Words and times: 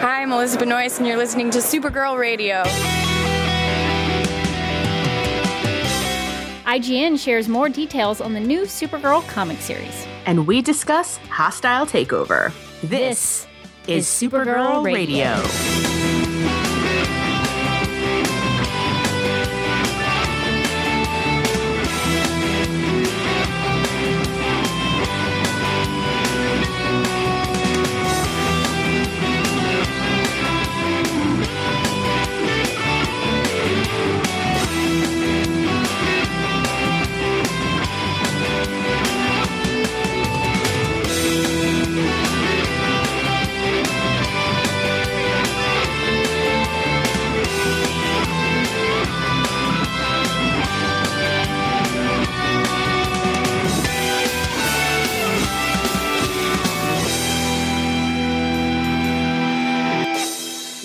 Hi, 0.00 0.22
I'm 0.22 0.32
Elizabeth 0.32 0.66
Noyce, 0.66 0.96
and 0.96 1.06
you're 1.06 1.18
listening 1.18 1.50
to 1.50 1.58
Supergirl 1.58 2.18
Radio. 2.18 2.62
IGN 6.64 7.18
shares 7.18 7.48
more 7.50 7.68
details 7.68 8.22
on 8.22 8.32
the 8.32 8.40
new 8.40 8.62
Supergirl 8.62 9.28
comic 9.28 9.58
series. 9.58 10.06
And 10.24 10.46
we 10.46 10.62
discuss 10.62 11.18
Hostile 11.28 11.84
Takeover. 11.84 12.50
This, 12.82 13.46
is 13.86 14.06
Supergirl, 14.06 14.82
Radio. 14.82 15.89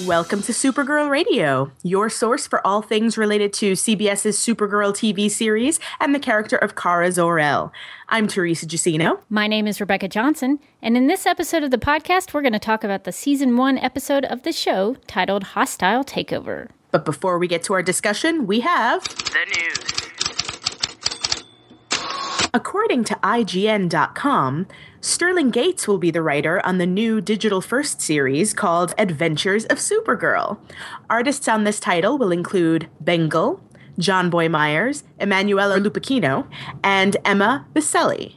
Welcome 0.05 0.43
to 0.43 0.51
Supergirl 0.51 1.09
Radio, 1.09 1.71
your 1.81 2.11
source 2.11 2.45
for 2.45 2.65
all 2.65 2.83
things 2.83 3.17
related 3.17 3.51
to 3.53 3.71
CBS's 3.71 4.37
Supergirl 4.37 4.93
TV 4.93 5.31
series 5.31 5.79
and 5.99 6.13
the 6.13 6.19
character 6.19 6.57
of 6.57 6.75
Kara 6.75 7.11
Zor-El. 7.11 7.73
I'm 8.09 8.27
Teresa 8.27 8.67
Jusino. 8.67 9.19
My 9.31 9.47
name 9.47 9.65
is 9.65 9.81
Rebecca 9.81 10.07
Johnson, 10.07 10.59
and 10.79 10.95
in 10.95 11.07
this 11.07 11.25
episode 11.25 11.63
of 11.63 11.71
the 11.71 11.79
podcast, 11.79 12.35
we're 12.35 12.43
going 12.43 12.53
to 12.53 12.59
talk 12.59 12.83
about 12.83 13.03
the 13.03 13.11
season 13.11 13.57
one 13.57 13.79
episode 13.79 14.25
of 14.25 14.43
the 14.43 14.51
show 14.51 14.95
titled 15.07 15.43
Hostile 15.43 16.03
Takeover. 16.03 16.69
But 16.91 17.03
before 17.03 17.39
we 17.39 17.47
get 17.47 17.63
to 17.63 17.73
our 17.73 17.81
discussion, 17.81 18.45
we 18.45 18.59
have 18.59 19.03
The 19.03 19.45
news. 19.57 20.04
According 22.55 23.03
to 23.05 23.15
IGN.com, 23.15 24.67
Sterling 25.01 25.49
Gates 25.49 25.89
will 25.89 25.97
be 25.97 26.09
the 26.09 26.21
writer 26.21 26.65
on 26.65 26.77
the 26.77 26.85
new 26.85 27.19
digital 27.19 27.59
first 27.59 27.99
series 27.99 28.53
called 28.53 28.93
Adventures 28.97 29.65
of 29.65 29.77
Supergirl. 29.77 30.57
Artists 31.09 31.49
on 31.49 31.65
this 31.65 31.81
title 31.81 32.17
will 32.17 32.31
include 32.31 32.87
Bengal, 33.01 33.61
Jonboy 33.99 34.49
Meyers, 34.49 35.03
Emanuela 35.19 35.81
Lupacchino, 35.81 36.47
and 36.81 37.17
Emma 37.25 37.67
Vieceli, 37.73 38.35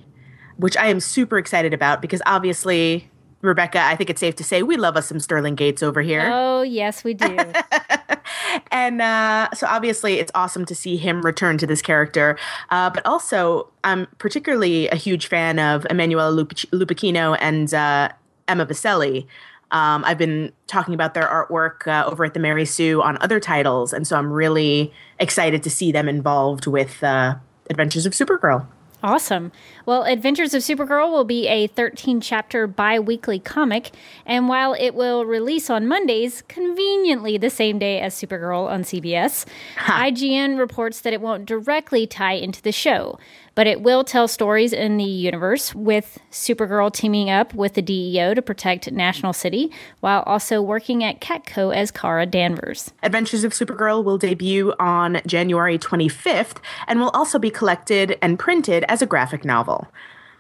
which 0.57 0.77
I 0.77 0.89
am 0.89 0.99
super 0.99 1.39
excited 1.39 1.73
about 1.73 2.03
because 2.03 2.21
obviously, 2.27 3.13
Rebecca, 3.41 3.81
I 3.81 3.95
think 3.95 4.11
it's 4.11 4.21
safe 4.21 4.37
to 4.37 4.45
say 4.45 4.63
we 4.63 4.77
love 4.77 4.97
us 4.97 5.07
some 5.07 5.21
Sterling 5.21 5.55
Gates 5.55 5.83
over 5.83 6.03
here. 6.03 6.29
Oh, 6.33 6.63
yes, 6.63 7.05
we 7.05 7.15
do. 7.15 7.37
and 8.71 9.01
uh, 9.01 9.49
so 9.55 9.67
obviously 9.67 10.15
it's 10.15 10.33
awesome 10.35 10.65
to 10.67 10.75
see 10.75 10.97
him 10.97 11.23
return 11.23 11.59
to 11.59 11.67
this 11.67 11.83
character 11.83 12.39
uh, 12.71 12.91
but 12.91 13.05
also 13.07 13.69
i'm 13.85 14.07
particularly 14.19 14.89
a 14.89 14.97
huge 14.97 15.27
fan 15.27 15.59
of 15.59 15.87
emanuela 15.91 16.33
Lupic- 16.33 16.67
lupacchino 16.71 17.37
and 17.41 17.73
uh, 17.75 18.09
emma 18.47 18.67
vieceli 18.67 19.27
um, 19.71 20.05
i've 20.05 20.19
been 20.19 20.53
talking 20.67 20.95
about 20.95 21.15
their 21.15 21.27
artwork 21.27 21.87
uh, 21.87 22.09
over 22.09 22.25
at 22.25 22.35
the 22.35 22.41
mary 22.41 22.65
sue 22.65 23.03
on 23.03 23.19
other 23.21 23.41
titles 23.41 23.93
and 23.93 24.07
so 24.07 24.17
i'm 24.17 24.33
really 24.33 24.93
excited 25.19 25.63
to 25.63 25.71
see 25.71 25.93
them 25.93 26.09
involved 26.09 26.67
with 26.67 27.03
uh, 27.03 27.35
adventures 27.71 28.07
of 28.07 28.13
supergirl 28.13 28.67
Awesome. 29.01 29.53
Well, 29.87 30.03
Adventures 30.03 30.55
of 30.55 30.63
Supergirl 30.63 31.13
will 31.13 31.23
be 31.25 31.47
a 31.47 31.69
13 31.69 32.21
chapter 32.21 32.67
bi 32.67 32.99
weekly 32.99 33.39
comic, 33.39 33.93
and 34.27 34.49
while 34.49 34.75
it 34.75 34.91
will 34.93 35.25
release 35.25 35.71
on 35.71 35.87
Mondays, 35.87 36.43
conveniently 36.49 37.39
the 37.39 37.49
same 37.49 37.79
day 37.79 38.01
as 38.01 38.15
Supergirl 38.17 38.69
on 38.69 38.83
CBS, 38.83 39.47
IGN 39.77 40.59
reports 40.59 41.01
that 41.03 41.13
it 41.13 41.21
won't 41.21 41.47
directly 41.47 42.09
tie 42.09 42.33
into 42.33 42.61
the 42.61 42.73
show, 42.73 43.21
but 43.59 43.67
it 43.67 43.81
will 43.81 44.05
tell 44.05 44.29
stories 44.29 44.73
in 44.73 44.99
the 44.99 45.05
universe 45.05 45.75
with 45.75 46.21
Supergirl 46.31 46.93
teaming 46.93 47.29
up 47.29 47.53
with 47.55 47.75
the 47.75 47.83
DEO 47.83 48.33
to 48.33 48.41
protect 48.41 48.93
National 48.93 49.33
City 49.33 49.73
while 49.99 50.23
also 50.27 50.63
working 50.63 51.03
at 51.03 51.21
Catco 51.21 51.75
as 51.75 51.91
Kara 51.91 52.25
Danvers. 52.25 52.93
Adventures 53.03 53.43
of 53.43 53.53
Supergirl 53.53 54.05
will 54.05 54.17
debut 54.17 54.73
on 54.79 55.21
January 55.27 55.77
25th 55.77 56.59
and 56.87 57.01
will 57.01 57.11
also 57.11 57.37
be 57.37 57.51
collected 57.51 58.17
and 58.23 58.39
printed 58.39 58.85
as 58.87 59.03
a 59.03 59.07
graphic 59.07 59.45
novel. 59.45 59.89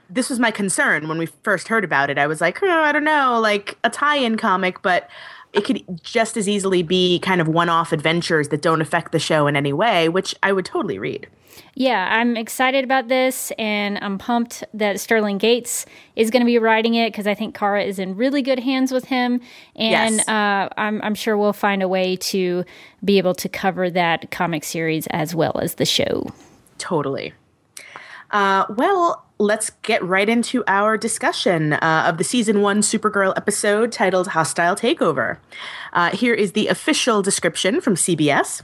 This 0.08 0.30
was 0.30 0.38
my 0.38 0.52
concern 0.52 1.08
when 1.08 1.18
we 1.18 1.26
first 1.26 1.66
heard 1.66 1.82
about 1.82 2.10
it. 2.10 2.18
I 2.18 2.28
was 2.28 2.40
like, 2.40 2.62
oh, 2.62 2.70
I 2.70 2.92
don't 2.92 3.02
know, 3.02 3.40
like 3.40 3.78
a 3.82 3.90
tie 3.90 4.18
in 4.18 4.36
comic, 4.36 4.80
but 4.80 5.10
it 5.52 5.64
could 5.64 5.82
just 6.02 6.36
as 6.36 6.48
easily 6.48 6.82
be 6.82 7.18
kind 7.20 7.40
of 7.40 7.48
one 7.48 7.68
off 7.68 7.92
adventures 7.92 8.48
that 8.48 8.62
don't 8.62 8.80
affect 8.80 9.12
the 9.12 9.18
show 9.18 9.46
in 9.46 9.56
any 9.56 9.72
way, 9.72 10.08
which 10.08 10.34
I 10.42 10.52
would 10.52 10.64
totally 10.64 10.98
read. 10.98 11.26
Yeah, 11.74 12.08
I'm 12.10 12.36
excited 12.36 12.84
about 12.84 13.08
this, 13.08 13.50
and 13.58 13.98
I'm 13.98 14.18
pumped 14.18 14.62
that 14.74 15.00
Sterling 15.00 15.38
Gates 15.38 15.86
is 16.16 16.30
going 16.30 16.40
to 16.42 16.46
be 16.46 16.58
writing 16.58 16.94
it 16.94 17.12
because 17.12 17.26
I 17.26 17.34
think 17.34 17.56
Kara 17.56 17.82
is 17.82 17.98
in 17.98 18.14
really 18.16 18.42
good 18.42 18.58
hands 18.60 18.92
with 18.92 19.04
him, 19.06 19.40
and 19.74 20.16
Yes. 20.16 20.28
uh, 20.28 20.68
I'm, 20.76 21.00
I'm 21.02 21.14
sure 21.14 21.36
we'll 21.36 21.52
find 21.52 21.82
a 21.82 21.88
way 21.88 22.16
to 22.16 22.64
be 23.04 23.18
able 23.18 23.34
to 23.36 23.48
cover 23.48 23.90
that 23.90 24.30
comic 24.30 24.64
series 24.64 25.06
as 25.08 25.34
well 25.34 25.58
as 25.60 25.74
the 25.76 25.84
show. 25.84 26.32
Totally. 26.78 27.32
Uh, 28.30 28.66
well, 28.76 29.24
let's 29.38 29.70
get 29.82 30.02
right 30.04 30.28
into 30.28 30.64
our 30.66 30.96
discussion 30.96 31.74
uh, 31.74 32.04
of 32.06 32.18
the 32.18 32.24
season 32.24 32.60
one 32.60 32.80
Supergirl 32.80 33.32
episode 33.36 33.92
titled 33.92 34.28
Hostile 34.28 34.76
Takeover. 34.76 35.38
Uh, 35.92 36.10
here 36.10 36.34
is 36.34 36.52
the 36.52 36.68
official 36.68 37.22
description 37.22 37.80
from 37.80 37.94
CBS. 37.94 38.62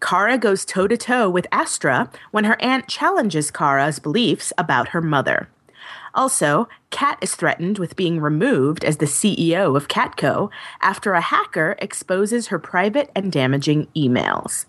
Kara 0.00 0.38
goes 0.38 0.64
toe 0.64 0.86
to 0.86 0.96
toe 0.96 1.28
with 1.28 1.46
Astra 1.52 2.10
when 2.30 2.44
her 2.44 2.60
aunt 2.62 2.88
challenges 2.88 3.50
Kara's 3.50 3.98
beliefs 3.98 4.52
about 4.56 4.88
her 4.88 5.02
mother. 5.02 5.48
Also, 6.14 6.68
Cat 6.90 7.18
is 7.20 7.34
threatened 7.34 7.78
with 7.78 7.96
being 7.96 8.20
removed 8.20 8.84
as 8.84 8.96
the 8.96 9.06
CEO 9.06 9.76
of 9.76 9.88
Catco 9.88 10.50
after 10.80 11.12
a 11.12 11.20
hacker 11.20 11.76
exposes 11.78 12.48
her 12.48 12.58
private 12.58 13.10
and 13.14 13.30
damaging 13.30 13.86
emails. 13.94 14.64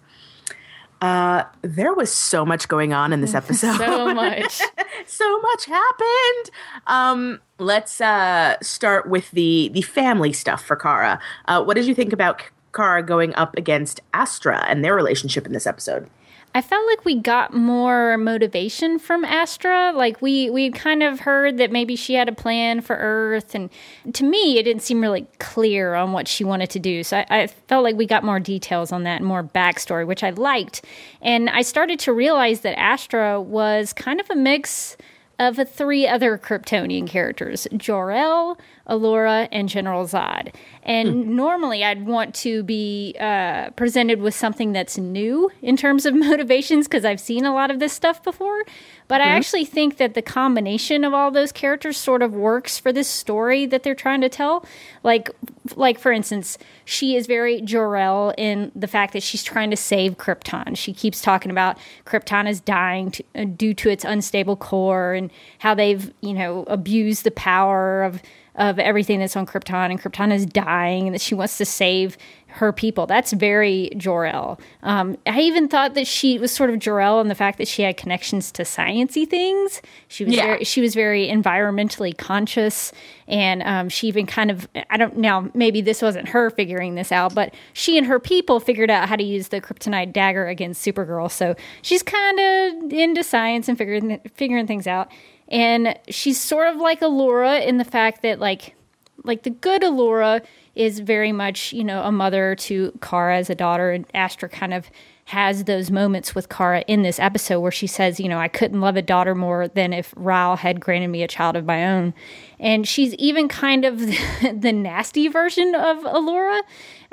Uh, 1.01 1.43
there 1.63 1.93
was 1.93 2.13
so 2.13 2.45
much 2.45 2.67
going 2.67 2.93
on 2.93 3.11
in 3.11 3.21
this 3.21 3.33
episode. 3.41 3.77
So 3.77 4.13
much. 4.13 4.61
so 5.07 5.41
much 5.41 5.65
happened. 5.65 6.51
Um, 6.87 7.41
let's 7.57 7.99
uh, 7.99 8.57
start 8.61 9.09
with 9.09 9.29
the 9.31 9.69
the 9.73 9.81
family 9.81 10.31
stuff 10.31 10.63
for 10.63 10.75
Kara. 10.75 11.19
Uh, 11.47 11.63
what 11.63 11.75
did 11.75 11.87
you 11.87 11.95
think 11.95 12.13
about 12.13 12.43
Kara 12.73 13.03
going 13.03 13.33
up 13.35 13.57
against 13.57 13.99
Astra 14.13 14.65
and 14.67 14.85
their 14.85 14.95
relationship 14.95 15.45
in 15.45 15.53
this 15.53 15.67
episode? 15.67 16.09
I 16.53 16.61
felt 16.61 16.85
like 16.87 17.05
we 17.05 17.15
got 17.15 17.53
more 17.53 18.17
motivation 18.17 18.99
from 18.99 19.23
Astra. 19.23 19.93
Like 19.95 20.21
we 20.21 20.49
we 20.49 20.69
kind 20.71 21.01
of 21.01 21.21
heard 21.21 21.57
that 21.57 21.71
maybe 21.71 21.95
she 21.95 22.15
had 22.15 22.27
a 22.27 22.33
plan 22.33 22.81
for 22.81 22.97
Earth, 22.97 23.55
and 23.55 23.69
to 24.13 24.25
me, 24.25 24.57
it 24.57 24.63
didn't 24.63 24.81
seem 24.81 25.01
really 25.01 25.27
clear 25.39 25.93
on 25.93 26.11
what 26.11 26.27
she 26.27 26.43
wanted 26.43 26.69
to 26.71 26.79
do. 26.79 27.03
So 27.03 27.17
I, 27.17 27.25
I 27.29 27.47
felt 27.47 27.83
like 27.83 27.95
we 27.95 28.05
got 28.05 28.23
more 28.23 28.39
details 28.39 28.91
on 28.91 29.03
that, 29.03 29.17
and 29.17 29.25
more 29.25 29.43
backstory, 29.43 30.05
which 30.05 30.23
I 30.23 30.31
liked. 30.31 30.83
And 31.21 31.49
I 31.49 31.61
started 31.61 31.99
to 31.99 32.13
realize 32.13 32.61
that 32.61 32.77
Astra 32.77 33.39
was 33.39 33.93
kind 33.93 34.19
of 34.19 34.29
a 34.29 34.35
mix 34.35 34.97
of 35.41 35.59
three 35.67 36.07
other 36.07 36.37
Kryptonian 36.37 37.07
characters 37.07 37.67
Jor-El, 37.75 38.59
Alura, 38.87 39.47
and 39.51 39.67
General 39.67 40.05
Zod. 40.05 40.53
And 40.83 41.35
normally 41.35 41.83
I'd 41.83 42.05
want 42.05 42.35
to 42.35 42.61
be 42.61 43.15
uh, 43.19 43.71
presented 43.71 44.21
with 44.21 44.35
something 44.35 44.71
that's 44.71 44.99
new 44.99 45.49
in 45.63 45.77
terms 45.77 46.05
of 46.05 46.13
motivations 46.29 46.87
because 46.87 47.05
I've 47.05 47.19
seen 47.19 47.43
a 47.43 47.53
lot 47.55 47.71
of 47.71 47.79
this 47.79 47.91
stuff 47.91 48.21
before. 48.21 48.63
But 49.11 49.19
I 49.19 49.25
actually 49.25 49.65
think 49.65 49.97
that 49.97 50.13
the 50.13 50.21
combination 50.21 51.03
of 51.03 51.13
all 51.13 51.31
those 51.31 51.51
characters 51.51 51.97
sort 51.97 52.21
of 52.21 52.33
works 52.33 52.79
for 52.79 52.93
this 52.93 53.09
story 53.09 53.65
that 53.65 53.83
they're 53.83 53.93
trying 53.93 54.21
to 54.21 54.29
tell. 54.29 54.65
Like, 55.03 55.29
like 55.75 55.99
for 55.99 56.13
instance, 56.13 56.57
she 56.85 57.17
is 57.17 57.27
very 57.27 57.59
Jor-El 57.59 58.33
in 58.37 58.71
the 58.73 58.87
fact 58.87 59.11
that 59.11 59.21
she's 59.21 59.43
trying 59.43 59.69
to 59.69 59.75
save 59.75 60.17
Krypton. 60.17 60.77
She 60.77 60.93
keeps 60.93 61.21
talking 61.21 61.51
about 61.51 61.77
Krypton 62.05 62.49
is 62.49 62.61
dying 62.61 63.11
to, 63.11 63.23
uh, 63.35 63.43
due 63.43 63.73
to 63.73 63.89
its 63.89 64.05
unstable 64.05 64.55
core 64.55 65.11
and 65.11 65.29
how 65.59 65.75
they've, 65.75 66.13
you 66.21 66.33
know, 66.33 66.63
abused 66.67 67.25
the 67.25 67.31
power 67.31 68.03
of 68.03 68.21
of 68.55 68.79
everything 68.79 69.19
that's 69.19 69.35
on 69.35 69.45
Krypton, 69.45 69.91
and 69.91 70.01
Krypton 70.01 70.33
is 70.33 70.45
dying, 70.45 71.07
and 71.07 71.13
that 71.13 71.21
she 71.21 71.35
wants 71.35 71.57
to 71.57 71.65
save 71.65 72.17
her 72.47 72.73
people. 72.73 73.05
That's 73.07 73.31
very 73.31 73.91
Jor-El. 73.95 74.59
Um, 74.83 75.17
I 75.25 75.39
even 75.39 75.69
thought 75.69 75.93
that 75.93 76.05
she 76.05 76.37
was 76.37 76.51
sort 76.51 76.69
of 76.69 76.79
Jor-El 76.79 77.21
in 77.21 77.29
the 77.29 77.35
fact 77.35 77.57
that 77.59 77.67
she 77.69 77.81
had 77.83 77.95
connections 77.95 78.51
to 78.51 78.63
sciency 78.63 79.25
things. 79.25 79.81
She 80.09 80.25
was 80.25 80.35
Yeah. 80.35 80.45
very, 80.47 80.63
she 80.65 80.81
was 80.81 80.93
very 80.93 81.29
environmentally 81.29 82.17
conscious, 82.17 82.91
and 83.25 83.63
um, 83.63 83.87
she 83.87 84.07
even 84.09 84.25
kind 84.25 84.51
of 84.51 84.67
I 84.89 84.97
don't 84.97 85.15
now 85.17 85.49
maybe 85.53 85.79
this 85.79 86.01
wasn't 86.01 86.27
her 86.29 86.49
figuring 86.49 86.95
this 86.95 87.13
out, 87.13 87.33
but 87.33 87.53
she 87.71 87.97
and 87.97 88.05
her 88.07 88.19
people 88.19 88.59
figured 88.59 88.89
out 88.89 89.07
how 89.07 89.15
to 89.15 89.23
use 89.23 89.47
the 89.47 89.61
kryptonite 89.61 90.11
dagger 90.11 90.47
against 90.47 90.85
Supergirl. 90.85 91.31
So 91.31 91.55
she's 91.81 92.03
kind 92.03 92.37
of 92.37 92.91
into 92.91 93.23
science 93.23 93.69
and 93.69 93.77
figuring 93.77 94.19
figuring 94.35 94.67
things 94.67 94.87
out. 94.87 95.09
And 95.51 95.99
she's 96.07 96.39
sort 96.39 96.73
of 96.73 96.77
like 96.77 97.01
Alura 97.01 97.63
in 97.63 97.77
the 97.77 97.83
fact 97.83 98.23
that 98.23 98.39
like 98.39 98.75
like 99.23 99.43
the 99.43 99.49
good 99.51 99.83
Alura 99.83 100.43
is 100.73 100.99
very 100.99 101.31
much, 101.31 101.73
you 101.73 101.83
know, 101.83 102.01
a 102.01 102.11
mother 102.11 102.55
to 102.55 102.97
Kara 103.01 103.37
as 103.37 103.49
a 103.49 103.55
daughter, 103.55 103.91
and 103.91 104.05
Astra 104.13 104.49
kind 104.49 104.73
of 104.73 104.89
has 105.31 105.63
those 105.63 105.89
moments 105.89 106.35
with 106.35 106.49
Kara 106.49 106.81
in 106.87 107.03
this 107.03 107.17
episode 107.17 107.61
where 107.61 107.71
she 107.71 107.87
says, 107.87 108.19
you 108.19 108.27
know, 108.27 108.37
I 108.37 108.49
couldn't 108.49 108.81
love 108.81 108.97
a 108.97 109.01
daughter 109.01 109.33
more 109.33 109.69
than 109.69 109.93
if 109.93 110.13
Rao 110.17 110.57
had 110.57 110.81
granted 110.81 111.07
me 111.07 111.23
a 111.23 111.27
child 111.27 111.55
of 111.55 111.63
my 111.63 111.87
own. 111.87 112.13
And 112.59 112.85
she's 112.85 113.13
even 113.13 113.47
kind 113.47 113.85
of 113.85 113.97
the 114.61 114.73
nasty 114.73 115.29
version 115.29 115.73
of 115.73 115.99
Alura, 115.99 116.59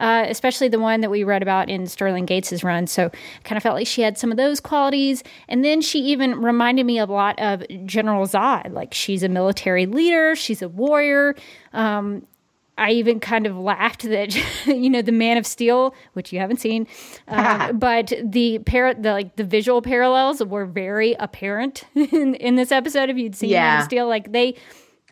uh, 0.01 0.25
especially 0.27 0.67
the 0.67 0.81
one 0.81 1.01
that 1.01 1.13
we 1.13 1.23
read 1.23 1.43
about 1.43 1.69
in 1.69 1.87
Sterling 1.87 2.27
Gates's 2.27 2.65
run. 2.65 2.89
So 2.89 3.13
kind 3.45 3.57
of 3.57 3.63
felt 3.63 3.77
like 3.77 3.87
she 3.87 4.03
had 4.03 4.19
some 4.19 4.33
of 4.33 4.37
those 4.37 4.59
qualities. 4.59 5.23
And 5.49 5.65
then 5.65 5.81
she 5.81 6.01
even 6.01 6.43
reminded 6.43 6.87
me 6.87 6.99
a 6.99 7.07
lot 7.07 7.39
of 7.39 7.63
General 7.87 8.27
Zod. 8.27 8.73
Like 8.73 8.93
she's 8.95 9.23
a 9.23 9.29
military 9.29 9.87
leader, 9.87 10.35
she's 10.35 10.61
a 10.61 10.69
warrior. 10.69 11.37
Um, 11.73 12.27
I 12.79 12.93
even 12.93 13.21
kind 13.21 13.47
of 13.47 13.59
laughed 13.59 14.03
that 14.03 14.35
you 14.67 14.89
know 14.89 15.03
the 15.03 15.13
Man 15.13 15.37
of 15.37 15.47
Steel, 15.47 15.95
which 16.15 16.33
you 16.33 16.39
haven't 16.39 16.61
seen, 16.61 16.87
uh, 17.27 17.73
but 17.75 18.13
the 18.25 18.61
par- 18.61 18.95
the 18.95 19.13
like 19.13 19.37
the 19.37 19.45
visual 19.45 19.83
parallels 19.83 20.43
were 20.43 20.65
very 20.65 21.15
apparent 21.15 21.85
in, 21.95 22.35
in 22.37 22.55
this 22.55 22.73
episode. 22.73 23.11
If 23.11 23.17
you'd 23.17 23.35
seen 23.35 23.51
Man 23.51 23.81
of 23.81 23.85
Steel, 23.85 24.07
like 24.07 24.33
they 24.33 24.55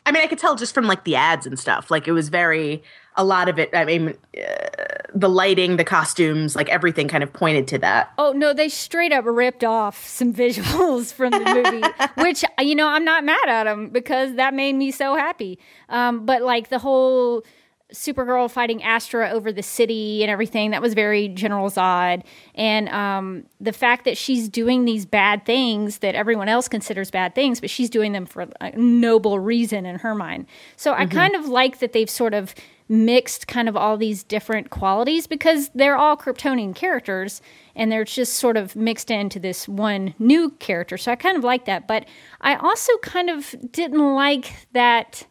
I 0.07 0.13
mean, 0.13 0.23
I 0.23 0.29
could 0.29 0.39
tell 0.39 0.55
just 0.55 0.73
from 0.73 0.87
like 0.87 1.03
the 1.03 1.17
ads 1.17 1.47
and 1.47 1.59
stuff. 1.59 1.91
Like 1.91 2.07
it 2.07 2.13
was 2.13 2.29
very 2.29 2.83
a 3.17 3.25
lot 3.25 3.49
of 3.49 3.59
it. 3.59 3.71
I 3.73 3.85
mean, 3.85 4.15
uh, 4.37 4.67
the 5.15 5.29
lighting, 5.29 5.77
the 5.77 5.85
costumes, 5.85 6.55
like 6.55 6.69
everything, 6.69 7.09
kind 7.09 7.23
of 7.23 7.33
pointed 7.33 7.67
to 7.69 7.79
that. 7.79 8.13
Oh 8.19 8.33
no, 8.33 8.53
they 8.53 8.69
straight 8.69 9.13
up 9.13 9.25
ripped 9.27 9.65
off 9.65 10.07
some 10.07 10.33
visuals 10.35 11.13
from 11.13 11.31
the 11.31 11.41
movie, 11.41 12.23
which 12.23 12.45
you 12.61 12.75
know 12.75 12.89
I'm 12.89 13.05
not 13.05 13.25
mad 13.25 13.49
at 13.49 13.65
them 13.65 13.89
because 13.89 14.35
that 14.35 14.55
made 14.55 14.75
me 14.75 14.91
so 14.91 15.17
happy. 15.17 15.59
Um, 15.89 16.27
but 16.27 16.43
like 16.43 16.69
the 16.69 16.79
whole 16.79 17.45
Supergirl 17.93 18.51
fighting 18.51 18.83
Astra 18.83 19.31
over 19.31 19.53
the 19.53 19.63
city 19.63 20.23
and 20.23 20.31
everything 20.31 20.73
that 20.73 20.83
was 20.83 20.93
very 20.93 21.29
General 21.29 21.71
Zod, 21.71 22.25
and 22.57 22.89
um, 22.89 23.45
the 23.61 23.73
fact 23.73 24.05
that 24.05 24.19
she's 24.19 24.49
doing 24.49 24.85
these 24.85 25.07
bad 25.07 25.47
things 25.47 25.99
that 25.99 26.17
everyone 26.17 26.49
else 26.49 26.67
considers 26.67 27.13
bad 27.13 27.35
things, 27.35 27.61
but 27.61 27.71
she's 27.71 27.89
doing 27.89 28.11
them 28.11 28.27
for 28.27 28.49
a 28.61 28.73
noble 28.73 29.39
reason 29.39 29.87
in 29.87 30.01
her 30.01 30.17
mind. 30.17 30.47
So 30.75 30.95
I 30.95 31.07
kind 31.07 31.37
of 31.37 31.47
like 31.47 31.79
that 31.79 31.93
they've 31.93 32.11
sort 32.11 32.35
of 32.35 32.57
mixed 32.89 33.47
kind 33.49 33.69
of 33.69 33.77
all 33.77 33.97
these 33.97 34.23
different 34.23 34.71
qualities 34.71 35.27
because 35.27 35.71
they're 35.75 35.97
all 35.97 36.17
Kryptonian 36.17 36.75
characters 36.75 37.43
and 37.75 37.91
they're 37.91 38.05
just 38.05 38.35
sort 38.35 38.57
of 38.57 38.77
mixed 38.77 39.11
into 39.11 39.39
this 39.41 39.69
one 39.69 40.15
new 40.19 40.51
character. 40.51 40.97
So 40.97 41.13
I 41.13 41.17
kind 41.17 41.37
of 41.37 41.45
like 41.45 41.65
that. 41.65 41.89
But 41.89 42.07
I 42.41 42.55
also 42.57 42.97
kind 42.99 43.29
of 43.29 43.55
didn't 43.73 44.15
like 44.15 44.53
that 44.73 45.27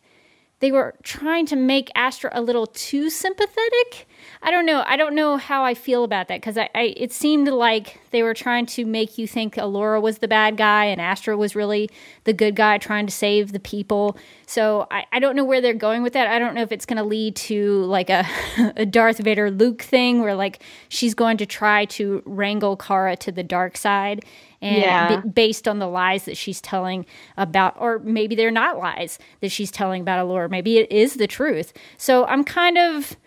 they 0.60 0.72
were 0.72 0.96
trying 1.04 1.46
to 1.48 1.56
make 1.56 1.92
Astra 1.96 2.30
a 2.34 2.42
little 2.42 2.68
too 2.68 3.10
sympathetic. 3.10 4.08
I 4.48 4.52
don't 4.52 4.68
know. 4.68 4.84
I 4.86 4.96
don't 4.96 5.16
know 5.16 5.38
how 5.38 5.64
I 5.64 5.74
feel 5.74 6.04
about 6.04 6.28
that 6.28 6.40
because 6.40 6.56
I, 6.56 6.70
I 6.76 6.94
it 6.96 7.12
seemed 7.12 7.48
like 7.48 8.00
they 8.12 8.22
were 8.22 8.36
trying 8.36 8.68
to 8.68 8.86
make 8.86 9.18
you 9.18 9.28
think 9.28 9.56
Alura 9.56 10.00
was 10.00 10.20
the 10.20 10.28
bad 10.28 10.56
guy 10.56 10.86
and 10.86 11.02
Astra 11.02 11.36
was 11.36 11.56
really 11.56 11.90
the 12.26 12.32
good 12.32 12.56
guy 12.56 12.78
trying 12.78 13.08
to 13.08 13.12
save 13.12 13.54
the 13.54 13.60
people. 13.60 14.16
So 14.46 14.86
I, 14.92 15.06
I 15.12 15.18
don't 15.18 15.36
know 15.36 15.44
where 15.44 15.62
they're 15.62 15.74
going 15.74 16.04
with 16.04 16.14
that. 16.14 16.28
I 16.28 16.38
don't 16.38 16.54
know 16.54 16.62
if 16.62 16.72
it's 16.72 16.86
going 16.86 16.98
to 16.98 17.04
lead 17.04 17.36
to 17.38 17.86
like 17.86 18.12
a, 18.12 18.24
a 18.78 18.86
Darth 18.86 19.18
Vader 19.18 19.50
Luke 19.50 19.82
thing 19.82 20.22
where 20.22 20.36
like 20.36 20.62
she's 20.90 21.16
going 21.16 21.38
to 21.38 21.48
try 21.48 21.86
to 21.86 22.22
wrangle 22.28 22.78
Kara 22.78 23.16
to 23.18 23.32
the 23.32 23.44
dark 23.44 23.76
side 23.78 24.24
and 24.62 24.78
Yeah. 24.78 25.22
be- 25.22 25.30
based 25.30 25.68
on 25.68 25.80
the 25.80 25.88
lies 25.88 26.26
that 26.26 26.38
she's 26.38 26.62
telling 26.62 27.08
about, 27.36 27.76
or 27.80 27.98
maybe 27.98 28.36
they're 28.36 28.52
not 28.52 28.78
lies 28.78 29.18
that 29.42 29.52
she's 29.52 29.72
telling 29.72 30.02
about 30.04 30.24
Alura. 30.24 30.52
Maybe 30.52 30.78
it 30.78 30.92
is 30.92 31.16
the 31.16 31.26
truth. 31.26 31.74
So 31.98 32.26
I'm 32.26 32.44
kind 32.44 32.78
of, 32.78 33.18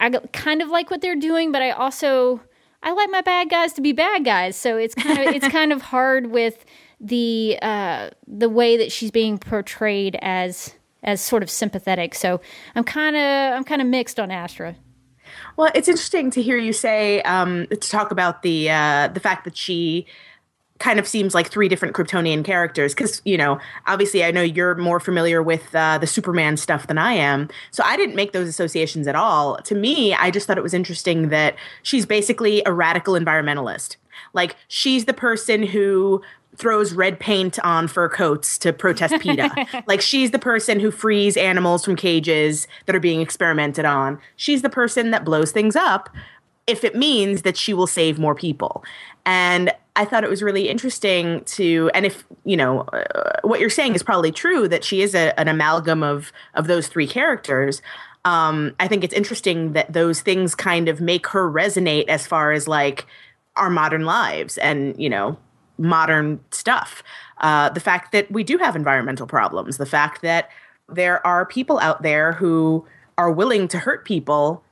I 0.00 0.10
kind 0.32 0.62
of 0.62 0.68
like 0.68 0.90
what 0.90 1.00
they're 1.00 1.16
doing, 1.16 1.52
but 1.52 1.62
I 1.62 1.70
also 1.70 2.40
I 2.82 2.92
like 2.92 3.10
my 3.10 3.20
bad 3.20 3.50
guys 3.50 3.72
to 3.74 3.80
be 3.80 3.92
bad 3.92 4.24
guys. 4.24 4.56
So 4.56 4.76
it's 4.76 4.94
kind 4.94 5.18
of 5.18 5.34
it's 5.34 5.48
kind 5.52 5.72
of 5.72 5.82
hard 5.82 6.28
with 6.28 6.64
the 7.00 7.58
uh, 7.62 8.10
the 8.26 8.48
way 8.48 8.76
that 8.76 8.92
she's 8.92 9.10
being 9.10 9.38
portrayed 9.38 10.16
as 10.22 10.74
as 11.02 11.20
sort 11.20 11.42
of 11.42 11.50
sympathetic. 11.50 12.14
So 12.14 12.40
I'm 12.74 12.84
kind 12.84 13.16
of 13.16 13.54
I'm 13.54 13.64
kind 13.64 13.80
of 13.80 13.88
mixed 13.88 14.20
on 14.20 14.30
Astra. 14.30 14.76
Well, 15.56 15.70
it's 15.74 15.88
interesting 15.88 16.30
to 16.32 16.42
hear 16.42 16.56
you 16.56 16.72
say 16.72 17.22
um, 17.22 17.66
to 17.68 17.76
talk 17.76 18.10
about 18.10 18.42
the 18.42 18.70
uh, 18.70 19.08
the 19.08 19.20
fact 19.20 19.44
that 19.44 19.56
she 19.56 20.06
kind 20.78 20.98
of 20.98 21.06
seems 21.06 21.34
like 21.34 21.48
three 21.48 21.68
different 21.68 21.94
Kryptonian 21.94 22.44
characters 22.44 22.94
because 22.94 23.22
you 23.24 23.36
know 23.36 23.58
obviously 23.86 24.24
I 24.24 24.30
know 24.30 24.42
you're 24.42 24.74
more 24.74 25.00
familiar 25.00 25.42
with 25.42 25.74
uh, 25.74 25.98
the 25.98 26.06
Superman 26.06 26.56
stuff 26.56 26.86
than 26.86 26.98
I 26.98 27.12
am, 27.12 27.48
so 27.70 27.82
I 27.84 27.96
didn't 27.96 28.16
make 28.16 28.32
those 28.32 28.48
associations 28.48 29.06
at 29.06 29.14
all. 29.14 29.56
To 29.58 29.74
me, 29.74 30.14
I 30.14 30.30
just 30.30 30.46
thought 30.46 30.58
it 30.58 30.62
was 30.62 30.74
interesting 30.74 31.28
that 31.30 31.56
she's 31.82 32.06
basically 32.06 32.62
a 32.66 32.72
radical 32.72 33.14
environmentalist. 33.14 33.96
Like 34.32 34.56
she's 34.68 35.04
the 35.04 35.14
person 35.14 35.62
who 35.62 36.22
throws 36.56 36.92
red 36.94 37.20
paint 37.20 37.58
on 37.60 37.86
fur 37.86 38.08
coats 38.08 38.58
to 38.58 38.72
protest 38.72 39.20
PETA. 39.20 39.84
like 39.86 40.00
she's 40.00 40.30
the 40.30 40.38
person 40.38 40.80
who 40.80 40.90
frees 40.90 41.36
animals 41.36 41.84
from 41.84 41.96
cages 41.96 42.66
that 42.86 42.96
are 42.96 43.00
being 43.00 43.20
experimented 43.20 43.84
on. 43.84 44.18
She's 44.36 44.62
the 44.62 44.70
person 44.70 45.10
that 45.10 45.24
blows 45.24 45.52
things 45.52 45.76
up 45.76 46.08
if 46.66 46.82
it 46.82 46.96
means 46.96 47.42
that 47.42 47.56
she 47.56 47.72
will 47.72 47.86
save 47.86 48.18
more 48.18 48.34
people. 48.34 48.84
And 49.24 49.72
I 49.96 50.04
thought 50.04 50.24
it 50.24 50.30
was 50.30 50.42
really 50.42 50.68
interesting 50.68 51.42
to, 51.44 51.90
and 51.94 52.04
if 52.06 52.24
you 52.44 52.56
know 52.56 52.80
uh, 52.80 53.40
what 53.42 53.60
you're 53.60 53.70
saying 53.70 53.94
is 53.94 54.02
probably 54.02 54.30
true 54.30 54.68
that 54.68 54.84
she 54.84 55.00
is 55.02 55.14
a, 55.14 55.38
an 55.40 55.48
amalgam 55.48 56.02
of 56.02 56.32
of 56.54 56.66
those 56.66 56.86
three 56.86 57.06
characters. 57.06 57.82
Um, 58.24 58.74
I 58.78 58.88
think 58.88 59.04
it's 59.04 59.14
interesting 59.14 59.72
that 59.72 59.92
those 59.92 60.20
things 60.20 60.54
kind 60.54 60.88
of 60.88 61.00
make 61.00 61.28
her 61.28 61.50
resonate 61.50 62.08
as 62.08 62.26
far 62.26 62.52
as 62.52 62.68
like 62.68 63.06
our 63.56 63.70
modern 63.70 64.04
lives 64.04 64.58
and 64.58 64.94
you 65.00 65.08
know 65.08 65.38
modern 65.78 66.40
stuff. 66.50 67.02
Uh, 67.38 67.70
the 67.70 67.80
fact 67.80 68.12
that 68.12 68.30
we 68.30 68.44
do 68.44 68.58
have 68.58 68.76
environmental 68.76 69.26
problems, 69.26 69.78
the 69.78 69.86
fact 69.86 70.22
that 70.22 70.50
there 70.88 71.26
are 71.26 71.44
people 71.44 71.78
out 71.80 72.02
there 72.02 72.32
who 72.32 72.86
are 73.18 73.30
willing 73.30 73.66
to 73.68 73.78
hurt 73.78 74.04
people 74.04 74.62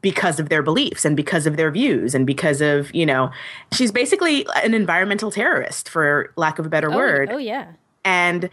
because 0.00 0.40
of 0.40 0.48
their 0.48 0.62
beliefs 0.62 1.04
and 1.04 1.16
because 1.16 1.46
of 1.46 1.56
their 1.56 1.70
views 1.70 2.14
and 2.14 2.26
because 2.26 2.60
of 2.60 2.94
you 2.94 3.04
know 3.04 3.30
she's 3.72 3.92
basically 3.92 4.46
an 4.62 4.74
environmental 4.74 5.30
terrorist 5.30 5.88
for 5.88 6.32
lack 6.36 6.58
of 6.58 6.66
a 6.66 6.68
better 6.68 6.90
Oh, 6.92 6.96
word 6.96 7.30
Oh 7.30 7.38
yeah. 7.38 7.72
and 8.04 8.48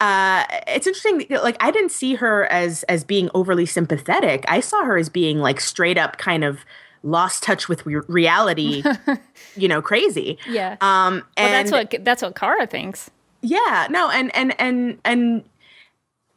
uh, 0.00 0.44
it's 0.66 0.86
interesting 0.86 1.24
like 1.30 1.56
i 1.60 1.70
didn't 1.70 1.92
see 1.92 2.14
her 2.16 2.46
as 2.46 2.82
as 2.84 3.04
being 3.04 3.30
overly 3.34 3.66
sympathetic 3.66 4.44
i 4.48 4.58
saw 4.60 4.84
her 4.84 4.96
as 4.96 5.08
being 5.08 5.38
like 5.38 5.60
straight 5.60 5.96
up 5.96 6.18
kind 6.18 6.42
of 6.42 6.58
lost 7.04 7.42
touch 7.42 7.68
with 7.68 7.84
re- 7.86 8.00
reality 8.08 8.82
you 9.56 9.68
know 9.68 9.80
crazy 9.80 10.38
Yeah. 10.48 10.76
um 10.80 11.22
Well, 11.36 11.48
that's 11.50 11.70
what 11.70 11.94
that's 12.04 12.22
what 12.22 12.34
Kara 12.34 12.66
thinks. 12.66 13.10
yeah 13.42 13.86
no 13.90 14.10
and 14.10 14.34
and 14.34 14.54
and 14.60 14.98
and 15.04 15.44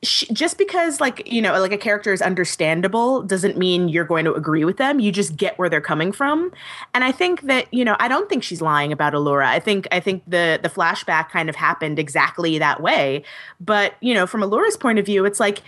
she, 0.06 0.26
just 0.34 0.58
because 0.58 1.00
like 1.00 1.30
you 1.32 1.42
know 1.42 1.60
like 1.60 1.72
a 1.72 1.78
character 1.78 2.14
is 2.14 2.22
understandable 2.22 3.22
doesn't 3.22 3.58
mean 3.58 3.90
you're 3.90 4.06
going 4.06 4.26
to 4.26 4.34
agree 4.34 4.66
with 4.66 4.78
them. 4.78 5.00
You 5.00 5.12
just 5.12 5.36
get 5.36 5.58
where 5.58 5.70
they're 5.70 5.82
coming 5.82 6.12
from. 6.12 6.52
And 6.94 7.04
i 7.04 7.12
think 7.12 7.42
that 7.44 7.74
you 7.74 7.84
know 7.84 7.96
i 8.00 8.08
don't 8.08 8.30
think 8.30 8.44
she's 8.44 8.62
lying 8.62 8.92
about 8.92 9.14
alura 9.14 9.46
i 9.46 9.60
think 9.60 9.88
i 9.92 10.00
think 10.00 10.24
the 10.28 10.60
the 10.62 10.70
flashback 10.70 11.30
kind 11.30 11.50
of 11.50 11.56
happened 11.56 12.00
exactly 12.00 12.58
that 12.60 12.82
way. 12.82 13.24
But 13.60 13.96
you 14.02 14.14
know 14.14 14.28
from 14.28 14.42
alura's 14.42 14.78
point 14.78 15.00
of 15.00 15.06
view 15.06 15.26
it's 15.26 15.40
like 15.40 15.62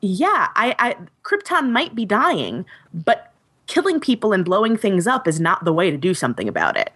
yeah 0.00 0.48
i 0.54 0.74
i 0.78 0.96
krypton 1.22 1.70
might 1.70 1.94
be 1.94 2.04
dying 2.04 2.66
but 2.92 3.32
killing 3.66 4.00
people 4.00 4.32
and 4.32 4.44
blowing 4.44 4.76
things 4.76 5.06
up 5.06 5.26
is 5.26 5.40
not 5.40 5.64
the 5.64 5.72
way 5.72 5.90
to 5.90 5.96
do 5.96 6.14
something 6.14 6.48
about 6.48 6.76
it. 6.76 6.92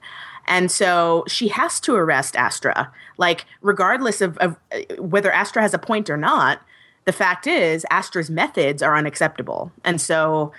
And 0.47 0.71
so 0.71 1.25
she 1.29 1.49
has 1.49 1.79
to 1.81 1.95
arrest 1.95 2.35
Astra. 2.35 2.91
Like, 3.19 3.45
regardless 3.61 4.21
of, 4.21 4.39
of 4.39 4.57
uh, 4.73 4.95
whether 4.99 5.31
Astra 5.31 5.63
has 5.63 5.75
a 5.75 5.79
point 5.79 6.09
or 6.09 6.17
not, 6.17 6.61
the 7.09 7.13
fact 7.13 7.47
is, 7.47 7.87
Astra's 7.91 8.29
methods 8.29 8.83
are 8.83 8.95
unacceptable. 8.95 9.73
And 9.83 9.99
so, 9.99 10.53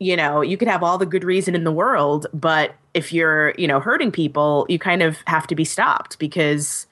you 0.00 0.16
know, 0.16 0.40
you 0.40 0.56
could 0.56 0.66
have 0.66 0.82
all 0.82 0.98
the 0.98 1.06
good 1.06 1.22
reason 1.22 1.54
in 1.54 1.62
the 1.62 1.70
world, 1.70 2.26
but 2.34 2.74
if 2.92 3.12
you're, 3.12 3.54
you 3.56 3.68
know, 3.68 3.78
hurting 3.78 4.10
people, 4.10 4.66
you 4.68 4.80
kind 4.80 5.00
of 5.00 5.18
have 5.28 5.46
to 5.46 5.54
be 5.54 5.64
stopped 5.64 6.18
because 6.18 6.88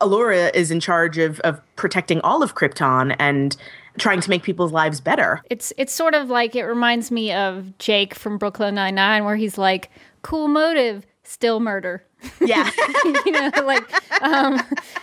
Alura 0.00 0.50
is 0.54 0.70
in 0.70 0.80
charge 0.80 1.18
of, 1.18 1.40
of 1.40 1.60
protecting 1.76 2.22
all 2.22 2.42
of 2.42 2.54
Krypton. 2.54 3.14
And 3.18 3.54
trying 3.98 4.20
to 4.20 4.30
make 4.30 4.44
people's 4.44 4.70
lives 4.70 5.00
better. 5.00 5.42
It's 5.50 5.72
it's 5.76 5.92
sort 5.92 6.14
of 6.14 6.30
like 6.30 6.54
it 6.54 6.62
reminds 6.62 7.10
me 7.10 7.32
of 7.32 7.76
Jake 7.78 8.14
from 8.14 8.38
Brooklyn 8.38 8.76
Nine 8.76 8.94
Nine, 8.94 9.24
where 9.24 9.34
he's 9.34 9.58
like, 9.58 9.90
"Cool 10.22 10.46
motive, 10.46 11.04
still 11.28 11.60
murder." 11.60 12.04
Yeah, 12.40 12.68
you 13.04 13.30
know, 13.30 13.50
like 13.64 14.22
um, 14.22 14.60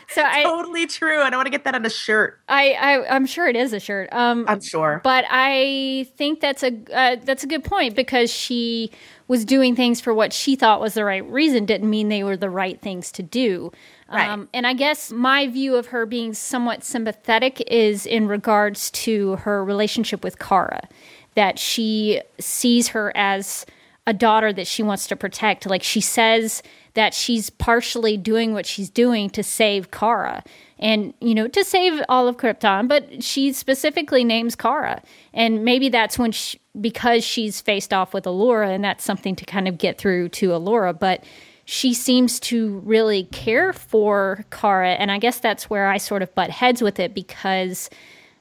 so. 0.09 0.23
I 0.23 0.43
totally 0.43 0.85
true. 0.87 1.21
I 1.21 1.29
don't 1.29 1.37
want 1.37 1.47
to 1.47 1.51
get 1.51 1.63
that 1.63 1.75
on 1.75 1.85
a 1.85 1.89
shirt. 1.89 2.39
I, 2.49 2.73
I 2.73 3.15
I'm 3.15 3.25
sure 3.25 3.47
it 3.47 3.55
is 3.55 3.73
a 3.73 3.79
shirt. 3.79 4.11
Um, 4.11 4.45
I'm 4.47 4.61
sure, 4.61 5.01
but 5.03 5.25
I 5.29 6.07
think 6.17 6.41
that's 6.41 6.63
a 6.63 6.73
uh, 6.93 7.15
that's 7.23 7.43
a 7.43 7.47
good 7.47 7.63
point 7.63 7.95
because 7.95 8.31
she 8.31 8.91
was 9.27 9.45
doing 9.45 9.75
things 9.75 10.01
for 10.01 10.13
what 10.13 10.33
she 10.33 10.55
thought 10.55 10.81
was 10.81 10.93
the 10.93 11.05
right 11.05 11.25
reason 11.29 11.65
didn't 11.65 11.89
mean 11.89 12.09
they 12.09 12.23
were 12.23 12.37
the 12.37 12.49
right 12.49 12.79
things 12.79 13.11
to 13.13 13.23
do. 13.23 13.71
Right. 14.11 14.29
Um, 14.29 14.49
and 14.53 14.67
I 14.67 14.73
guess 14.73 15.11
my 15.11 15.47
view 15.47 15.75
of 15.75 15.87
her 15.87 16.05
being 16.05 16.33
somewhat 16.33 16.83
sympathetic 16.83 17.61
is 17.61 18.05
in 18.05 18.27
regards 18.27 18.91
to 18.91 19.37
her 19.37 19.65
relationship 19.65 20.23
with 20.23 20.37
Kara, 20.37 20.87
that 21.33 21.57
she 21.57 22.21
sees 22.39 22.89
her 22.89 23.11
as 23.15 23.65
a 24.07 24.13
daughter 24.13 24.53
that 24.53 24.67
she 24.67 24.83
wants 24.83 25.07
to 25.07 25.15
protect. 25.15 25.65
Like 25.65 25.83
she 25.83 26.01
says 26.01 26.61
that 26.93 27.13
she's 27.13 27.49
partially 27.49 28.17
doing 28.17 28.53
what 28.53 28.65
she's 28.65 28.89
doing 28.89 29.29
to 29.31 29.43
save 29.43 29.91
Kara 29.91 30.43
and, 30.77 31.13
you 31.19 31.33
know, 31.33 31.47
to 31.47 31.63
save 31.63 32.01
all 32.07 32.27
of 32.27 32.37
Krypton, 32.37 32.87
but 32.87 33.23
she 33.23 33.51
specifically 33.53 34.23
names 34.23 34.55
Kara. 34.55 35.01
And 35.33 35.65
maybe 35.65 35.89
that's 35.89 36.19
when 36.19 36.31
she, 36.31 36.59
because 36.79 37.23
she's 37.23 37.61
faced 37.61 37.93
off 37.93 38.13
with 38.13 38.25
Alura 38.25 38.73
and 38.73 38.83
that's 38.83 39.03
something 39.03 39.35
to 39.37 39.45
kind 39.45 39.67
of 39.67 39.77
get 39.77 39.97
through 39.97 40.29
to 40.29 40.49
Alura, 40.49 40.97
but 40.97 41.23
she 41.65 41.93
seems 41.93 42.39
to 42.41 42.79
really 42.79 43.23
care 43.25 43.73
for 43.73 44.45
Kara. 44.51 44.93
And 44.93 45.11
I 45.11 45.17
guess 45.17 45.39
that's 45.39 45.69
where 45.69 45.87
I 45.87 45.97
sort 45.97 46.21
of 46.21 46.33
butt 46.35 46.51
heads 46.51 46.81
with 46.81 46.99
it 46.99 47.15
because, 47.15 47.89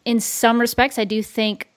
in 0.04 0.20
some 0.20 0.60
respects, 0.60 0.98
I 0.98 1.04
do 1.04 1.22
think 1.22 1.68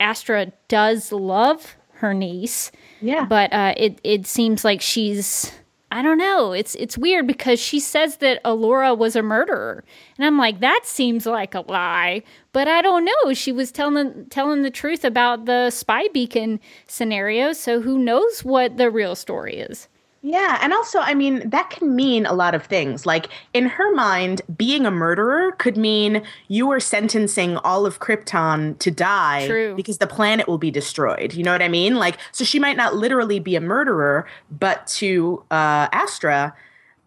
Astra 0.00 0.52
does 0.66 1.12
love 1.12 1.76
her 1.92 2.12
niece. 2.12 2.72
Yeah. 3.00 3.24
But 3.26 3.52
uh, 3.52 3.74
it 3.76 4.00
it 4.04 4.26
seems 4.26 4.64
like 4.64 4.80
she's 4.80 5.52
I 5.90 6.02
don't 6.02 6.18
know. 6.18 6.52
It's 6.52 6.74
it's 6.74 6.98
weird 6.98 7.26
because 7.26 7.60
she 7.60 7.78
says 7.78 8.16
that 8.16 8.42
Alura 8.44 8.96
was 8.96 9.14
a 9.14 9.22
murderer, 9.22 9.84
and 10.18 10.26
I'm 10.26 10.36
like, 10.36 10.60
that 10.60 10.80
seems 10.84 11.26
like 11.26 11.54
a 11.54 11.60
lie. 11.60 12.22
But 12.52 12.66
I 12.66 12.82
don't 12.82 13.04
know. 13.04 13.34
She 13.34 13.52
was 13.52 13.70
telling 13.70 14.26
telling 14.26 14.62
the 14.62 14.70
truth 14.70 15.04
about 15.04 15.44
the 15.44 15.70
spy 15.70 16.08
beacon 16.08 16.58
scenario, 16.86 17.52
so 17.52 17.80
who 17.80 17.98
knows 17.98 18.44
what 18.44 18.76
the 18.76 18.90
real 18.90 19.14
story 19.14 19.56
is? 19.58 19.88
Yeah, 20.28 20.58
and 20.60 20.72
also, 20.72 20.98
I 20.98 21.14
mean, 21.14 21.50
that 21.50 21.70
can 21.70 21.94
mean 21.94 22.26
a 22.26 22.32
lot 22.32 22.56
of 22.56 22.64
things. 22.64 23.06
Like, 23.06 23.28
in 23.54 23.66
her 23.66 23.94
mind, 23.94 24.42
being 24.56 24.84
a 24.84 24.90
murderer 24.90 25.52
could 25.52 25.76
mean 25.76 26.24
you 26.48 26.68
are 26.72 26.80
sentencing 26.80 27.58
all 27.58 27.86
of 27.86 28.00
Krypton 28.00 28.76
to 28.80 28.90
die 28.90 29.46
True. 29.46 29.76
because 29.76 29.98
the 29.98 30.06
planet 30.08 30.48
will 30.48 30.58
be 30.58 30.72
destroyed. 30.72 31.32
You 31.32 31.44
know 31.44 31.52
what 31.52 31.62
I 31.62 31.68
mean? 31.68 31.94
Like, 31.94 32.18
so 32.32 32.42
she 32.42 32.58
might 32.58 32.76
not 32.76 32.96
literally 32.96 33.38
be 33.38 33.54
a 33.54 33.60
murderer, 33.60 34.26
but 34.50 34.88
to 34.98 35.44
uh, 35.52 35.86
Astra, 35.92 36.56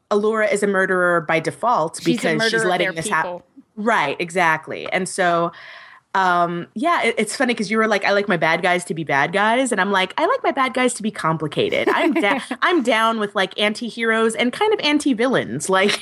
Alura 0.09 0.49
is 0.49 0.63
a 0.63 0.67
murderer 0.67 1.19
by 1.19 1.41
default 1.41 1.99
She's 2.01 2.21
because 2.21 2.49
she's 2.49 2.63
letting 2.63 2.95
this 2.95 3.09
happen. 3.09 3.43
Right, 3.75 4.15
exactly. 4.21 4.89
And 4.93 5.09
so 5.09 5.51
um 6.15 6.65
yeah 6.73 7.03
it, 7.03 7.15
it's 7.19 7.35
funny 7.35 7.53
because 7.53 7.69
you 7.69 7.77
were 7.77 7.87
like 7.87 8.03
i 8.03 8.11
like 8.11 8.27
my 8.27 8.37
bad 8.37 8.63
guys 8.63 8.83
to 8.83 8.95
be 8.95 9.03
bad 9.03 9.31
guys 9.31 9.71
and 9.71 9.79
i'm 9.79 9.91
like 9.91 10.11
i 10.17 10.25
like 10.25 10.41
my 10.43 10.51
bad 10.51 10.73
guys 10.73 10.93
to 10.93 11.03
be 11.03 11.11
complicated. 11.11 11.87
I'm 11.89 12.13
down 12.13 12.41
i'm 12.63 12.81
down 12.81 13.19
with 13.19 13.35
like 13.35 13.59
anti-heroes 13.59 14.33
and 14.35 14.51
kind 14.51 14.73
of 14.73 14.79
anti-villains. 14.81 15.69
Like 15.79 16.01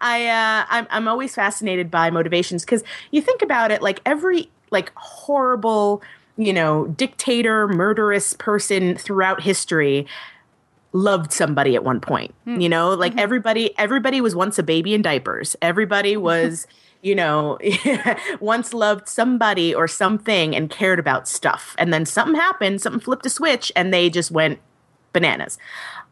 i 0.00 0.26
uh 0.26 0.64
i'm, 0.70 0.86
I'm 0.90 1.08
always 1.08 1.34
fascinated 1.34 1.90
by 1.90 2.10
motivations 2.10 2.64
because 2.64 2.82
you 3.10 3.20
think 3.20 3.42
about 3.42 3.70
it 3.70 3.82
like 3.82 4.00
every 4.06 4.50
like 4.70 4.92
horrible 4.94 6.02
you 6.38 6.52
know 6.52 6.86
dictator 6.88 7.68
murderous 7.68 8.32
person 8.32 8.96
throughout 8.96 9.42
history 9.42 10.06
loved 10.92 11.32
somebody 11.32 11.74
at 11.74 11.84
one 11.84 12.00
point 12.00 12.34
you 12.46 12.68
know? 12.68 12.94
Like 12.94 13.16
everybody 13.18 13.76
everybody 13.78 14.20
was 14.20 14.34
once 14.34 14.58
a 14.58 14.62
baby 14.62 14.94
in 14.94 15.02
diapers. 15.02 15.56
Everybody 15.60 16.16
was 16.30 16.66
you 17.04 17.14
know 17.14 17.58
once 18.40 18.72
loved 18.72 19.08
somebody 19.08 19.74
or 19.74 19.86
something 19.86 20.56
and 20.56 20.70
cared 20.70 20.98
about 20.98 21.28
stuff. 21.28 21.76
And 21.78 21.92
then 21.92 22.06
something 22.06 22.34
happened 22.34 22.80
something 22.80 23.00
flipped 23.00 23.26
a 23.26 23.30
switch 23.30 23.70
and 23.76 23.92
they 23.92 24.10
just 24.10 24.30
went 24.30 24.58
bananas. 25.12 25.58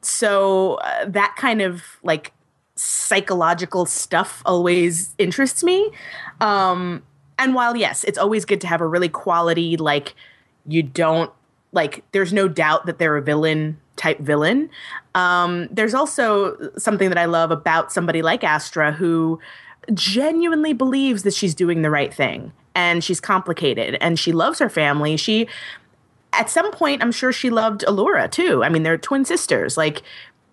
So 0.02 0.75
uh, 0.75 1.06
that 1.06 1.34
kind 1.37 1.62
of 1.62 1.82
like 2.04 2.32
psychological 2.76 3.87
stuff 3.87 4.42
always 4.44 5.14
interests 5.18 5.64
me. 5.64 5.90
Um 6.40 7.02
and 7.38 7.54
while 7.54 7.75
yes 7.75 8.04
it's 8.04 8.18
always 8.18 8.44
good 8.44 8.61
to 8.61 8.66
have 8.66 8.82
a 8.82 8.87
really 8.87 9.08
quality 9.08 9.76
like 9.78 10.14
you 10.66 10.82
don't 10.82 11.32
like 11.72 12.04
there's 12.12 12.32
no 12.32 12.46
doubt 12.46 12.84
that 12.84 12.99
they're 12.99 13.16
a 13.16 13.22
villain 13.22 13.78
type 13.96 14.18
villain. 14.20 14.68
Um 15.14 15.68
there's 15.70 15.94
also 15.94 16.70
something 16.76 17.08
that 17.08 17.18
i 17.18 17.25
love 17.25 17.50
about 17.50 17.90
somebody 17.90 18.20
like 18.20 18.44
astra 18.44 18.92
who 18.92 19.40
genuinely 19.94 20.72
believes 20.72 21.22
that 21.22 21.34
she's 21.34 21.54
doing 21.54 21.82
the 21.82 21.90
right 21.90 22.12
thing 22.12 22.52
and 22.74 23.02
she's 23.02 23.20
complicated 23.20 23.96
and 24.00 24.18
she 24.18 24.32
loves 24.32 24.58
her 24.58 24.68
family. 24.68 25.16
She 25.16 25.48
at 26.34 26.48
some 26.48 26.70
point 26.70 27.02
i'm 27.02 27.12
sure 27.12 27.32
she 27.32 27.50
loved 27.50 27.84
alura 27.86 28.30
too. 28.30 28.64
I 28.64 28.68
mean 28.68 28.82
they're 28.82 28.98
twin 28.98 29.24
sisters. 29.24 29.76
Like 29.76 30.02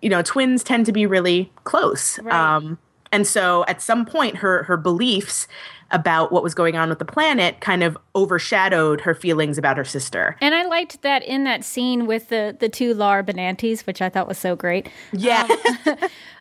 you 0.02 0.10
know 0.10 0.22
twins 0.22 0.62
tend 0.62 0.86
to 0.86 0.92
be 0.92 1.06
really 1.06 1.50
close. 1.64 2.18
Right. 2.20 2.34
um 2.34 2.78
and 3.12 3.26
so 3.26 3.64
at 3.66 3.80
some 3.80 4.04
point 4.04 4.36
her 4.36 4.64
her 4.64 4.76
beliefs 4.76 5.48
about 5.90 6.32
what 6.32 6.42
was 6.42 6.54
going 6.54 6.76
on 6.76 6.88
with 6.88 6.98
the 6.98 7.04
planet 7.04 7.60
kind 7.60 7.82
of 7.82 7.96
overshadowed 8.14 9.00
her 9.02 9.14
feelings 9.14 9.58
about 9.58 9.76
her 9.76 9.84
sister 9.84 10.36
And 10.40 10.54
I 10.54 10.64
liked 10.64 11.02
that 11.02 11.22
in 11.22 11.44
that 11.44 11.64
scene 11.64 12.06
with 12.06 12.28
the 12.28 12.56
the 12.58 12.68
two 12.68 12.94
Laura 12.94 13.22
Benantis, 13.22 13.86
which 13.86 14.02
I 14.02 14.08
thought 14.08 14.28
was 14.28 14.38
so 14.38 14.56
great. 14.56 14.88
yeah 15.12 15.46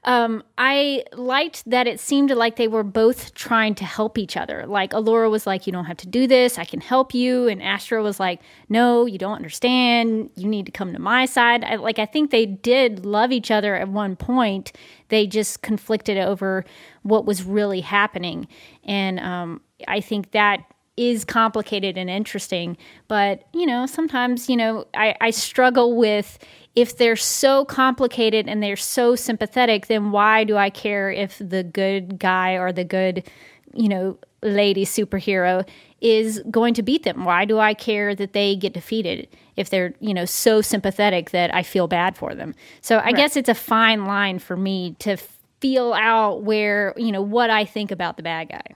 Um, 0.06 0.44
I 0.58 1.03
liked 1.13 1.70
that 1.70 1.86
it 1.86 2.00
seemed 2.00 2.32
like 2.32 2.56
they 2.56 2.68
were 2.68 2.84
both 2.84 3.34
trying 3.34 3.75
to 3.75 3.86
help 3.86 4.18
each 4.18 4.38
other. 4.38 4.65
Like 4.65 4.91
Alura 4.91 5.29
was 5.29 5.46
like, 5.46 5.68
"You 5.68 5.74
don't 5.74 5.86
have 5.86 5.98
to 5.98 6.08
do 6.08 6.25
this. 6.25 6.58
I 6.58 6.63
can 6.63 6.79
help 6.79 7.13
you," 7.13 7.48
and 7.48 7.62
Astra 7.62 8.01
was 8.01 8.20
like, 8.20 8.41
"No, 8.70 9.06
you 9.06 9.18
don't 9.18 9.36
understand. 9.36 10.29
You 10.36 10.48
need 10.48 10.65
to 10.68 10.72
come 10.72 10.94
to 10.94 11.00
my 11.00 11.25
side." 11.25 11.63
I, 11.63 11.75
like 11.75 12.00
I 12.00 12.06
think 12.06 12.32
they 12.32 12.46
did 12.46 13.06
love 13.06 13.32
each 13.32 13.51
other 13.51 13.75
at 13.75 13.89
one 13.89 14.15
point. 14.15 14.72
They 15.10 15.27
just 15.27 15.62
conflicted 15.62 16.18
over 16.18 16.63
what 17.03 17.25
was 17.25 17.44
really 17.44 17.82
happening, 17.82 18.48
and 18.84 19.20
um, 19.20 19.62
I 19.88 20.01
think 20.01 20.32
that 20.32 20.63
is 21.00 21.24
complicated 21.24 21.98
and 21.98 22.10
interesting. 22.10 22.75
But, 23.08 23.46
you 23.53 23.65
know, 23.65 23.86
sometimes, 23.86 24.50
you 24.50 24.58
know, 24.58 24.86
I, 24.94 25.15
I 25.22 25.29
struggle 25.29 25.96
with 25.96 26.38
if 26.75 26.98
they're 26.98 27.15
so 27.15 27.63
complicated 27.63 28.50
and 28.50 28.62
they're 28.62 28.75
so 28.75 29.15
sympathetic, 29.15 29.88
then 29.88 30.12
why 30.12 30.44
do 30.44 30.58
I 30.58 30.70
care 30.70 31.10
if 31.10 31.38
the 31.39 31.63
good 31.63 32.20
guy 32.20 32.53
or 32.58 32.74
the 32.74 32.84
good, 32.84 33.24
you 33.74 33.88
know, 33.88 34.18
lady 34.44 34.84
superhero 34.84 35.65
is 36.01 36.41
going 36.51 36.74
to 36.74 36.84
beat 36.84 37.03
them? 37.03 37.24
Why 37.24 37.46
do 37.46 37.60
I 37.60 37.74
care 37.74 38.13
that 38.13 38.34
they 38.34 38.58
get 38.58 38.74
defeated 38.74 39.29
if 39.56 39.70
they're, 39.70 39.94
you 40.01 40.13
know, 40.13 40.25
so 40.25 40.62
sympathetic 40.62 41.29
that 41.29 41.56
I 41.56 41.63
feel 41.63 41.88
bad 41.88 42.18
for 42.18 42.36
them? 42.36 42.53
So 42.82 43.00
I 43.01 43.13
guess 43.13 43.38
it's 43.38 43.50
a 43.50 43.56
fine 43.56 44.03
line 44.03 44.38
for 44.39 44.58
me 44.58 44.98
to 45.00 45.15
feel 45.62 45.94
out 45.94 46.44
where, 46.44 46.94
you 46.98 47.12
know, 47.12 47.22
what 47.22 47.50
I 47.50 47.66
think 47.66 47.92
about 47.92 48.18
the 48.18 48.24
bad 48.24 48.50
guy. 48.50 48.75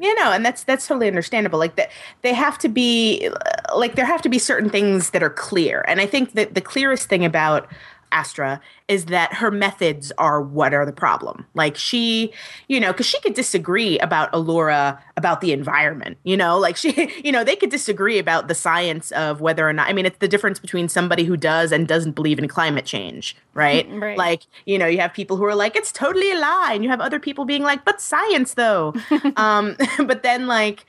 you 0.00 0.14
know 0.14 0.30
and 0.30 0.44
that's 0.46 0.62
that's 0.64 0.86
totally 0.86 1.08
understandable 1.08 1.58
like 1.58 1.74
that 1.76 1.90
they 2.22 2.32
have 2.32 2.56
to 2.58 2.68
be 2.68 3.28
like 3.74 3.96
there 3.96 4.04
have 4.06 4.22
to 4.22 4.28
be 4.28 4.38
certain 4.38 4.70
things 4.70 5.10
that 5.10 5.22
are 5.24 5.30
clear 5.30 5.84
and 5.88 6.00
i 6.00 6.06
think 6.06 6.32
that 6.34 6.54
the 6.54 6.60
clearest 6.60 7.08
thing 7.08 7.24
about 7.24 7.68
astra 8.12 8.60
is 8.88 9.06
that 9.06 9.34
her 9.34 9.50
methods 9.50 10.12
are 10.18 10.40
what 10.40 10.72
are 10.74 10.86
the 10.86 10.92
problem. 10.92 11.46
Like 11.54 11.76
she 11.76 12.32
you 12.68 12.80
know 12.80 12.92
because 12.92 13.06
she 13.06 13.20
could 13.20 13.34
disagree 13.34 13.98
about 13.98 14.32
alura 14.32 14.98
about 15.16 15.40
the 15.40 15.52
environment 15.52 16.18
you 16.24 16.36
know? 16.36 16.58
Like 16.58 16.76
she 16.76 17.10
you 17.24 17.32
know 17.32 17.44
they 17.44 17.56
could 17.56 17.70
disagree 17.70 18.18
about 18.18 18.48
the 18.48 18.54
science 18.54 19.10
of 19.12 19.40
whether 19.40 19.68
or 19.68 19.72
not 19.72 19.88
i 19.88 19.92
mean 19.92 20.06
it's 20.06 20.18
the 20.18 20.28
difference 20.28 20.58
between 20.58 20.88
somebody 20.88 21.24
who 21.24 21.36
does 21.36 21.72
and 21.72 21.86
doesn't 21.88 22.12
believe 22.12 22.38
in 22.38 22.48
climate 22.48 22.84
change 22.84 23.36
right, 23.54 23.88
Right. 23.98 24.16
like 24.16 24.42
you 24.66 24.78
know 24.78 24.86
you 24.86 24.98
have 24.98 25.12
people 25.12 25.36
who 25.36 25.44
are 25.44 25.54
like 25.54 25.76
it's 25.76 25.92
totally 25.92 26.30
a 26.32 26.38
lie 26.38 26.72
and 26.74 26.84
you 26.84 26.90
have 26.90 27.00
other 27.00 27.18
people 27.20 27.44
being 27.44 27.62
like 27.62 27.84
but 27.84 28.00
science 28.00 28.54
though. 28.54 28.94
Um 29.36 29.76
but 30.06 30.22
then 30.22 30.46
like 30.46 30.84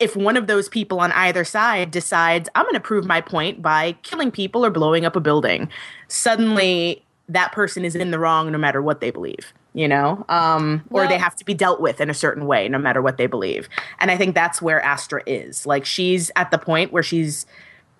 if 0.00 0.14
one 0.14 0.36
of 0.36 0.46
those 0.46 0.68
people 0.68 1.00
on 1.00 1.12
either 1.12 1.44
side 1.44 1.90
decides 1.90 2.48
i'm 2.54 2.64
going 2.64 2.74
to 2.74 2.80
prove 2.80 3.04
my 3.04 3.20
point 3.20 3.60
by 3.62 3.92
killing 4.02 4.30
people 4.30 4.64
or 4.64 4.70
blowing 4.70 5.04
up 5.04 5.16
a 5.16 5.20
building 5.20 5.68
suddenly 6.08 7.04
that 7.28 7.52
person 7.52 7.84
is 7.84 7.94
in 7.94 8.10
the 8.10 8.18
wrong 8.18 8.50
no 8.50 8.58
matter 8.58 8.80
what 8.80 9.00
they 9.00 9.10
believe 9.10 9.52
you 9.74 9.86
know? 9.86 10.24
Um 10.28 10.82
or 10.90 11.02
Well- 11.02 11.08
they 11.08 11.18
have 11.18 11.36
to 11.36 11.44
be 11.44 11.54
dealt 11.54 11.80
with 11.80 12.00
in 12.00 12.10
a 12.10 12.14
certain 12.14 12.46
way 12.46 12.68
no 12.68 12.78
matter 12.78 13.00
what 13.00 13.16
they 13.16 13.26
believe. 13.26 13.68
And 14.00 14.10
i 14.10 14.16
think 14.16 14.34
that's 14.34 14.60
where 14.60 14.80
astra 14.80 15.22
is. 15.24 15.66
Like 15.66 15.84
she's 15.84 16.32
at 16.34 16.50
the 16.50 16.58
point 16.58 16.92
where 16.92 17.02
she's 17.02 17.46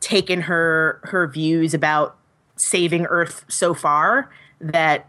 taken 0.01 0.41
her 0.43 0.99
her 1.05 1.29
views 1.29 1.75
about 1.75 2.17
saving 2.57 3.07
earth 3.07 3.45
so 3.49 3.75
far 3.75 4.29
that 4.61 5.07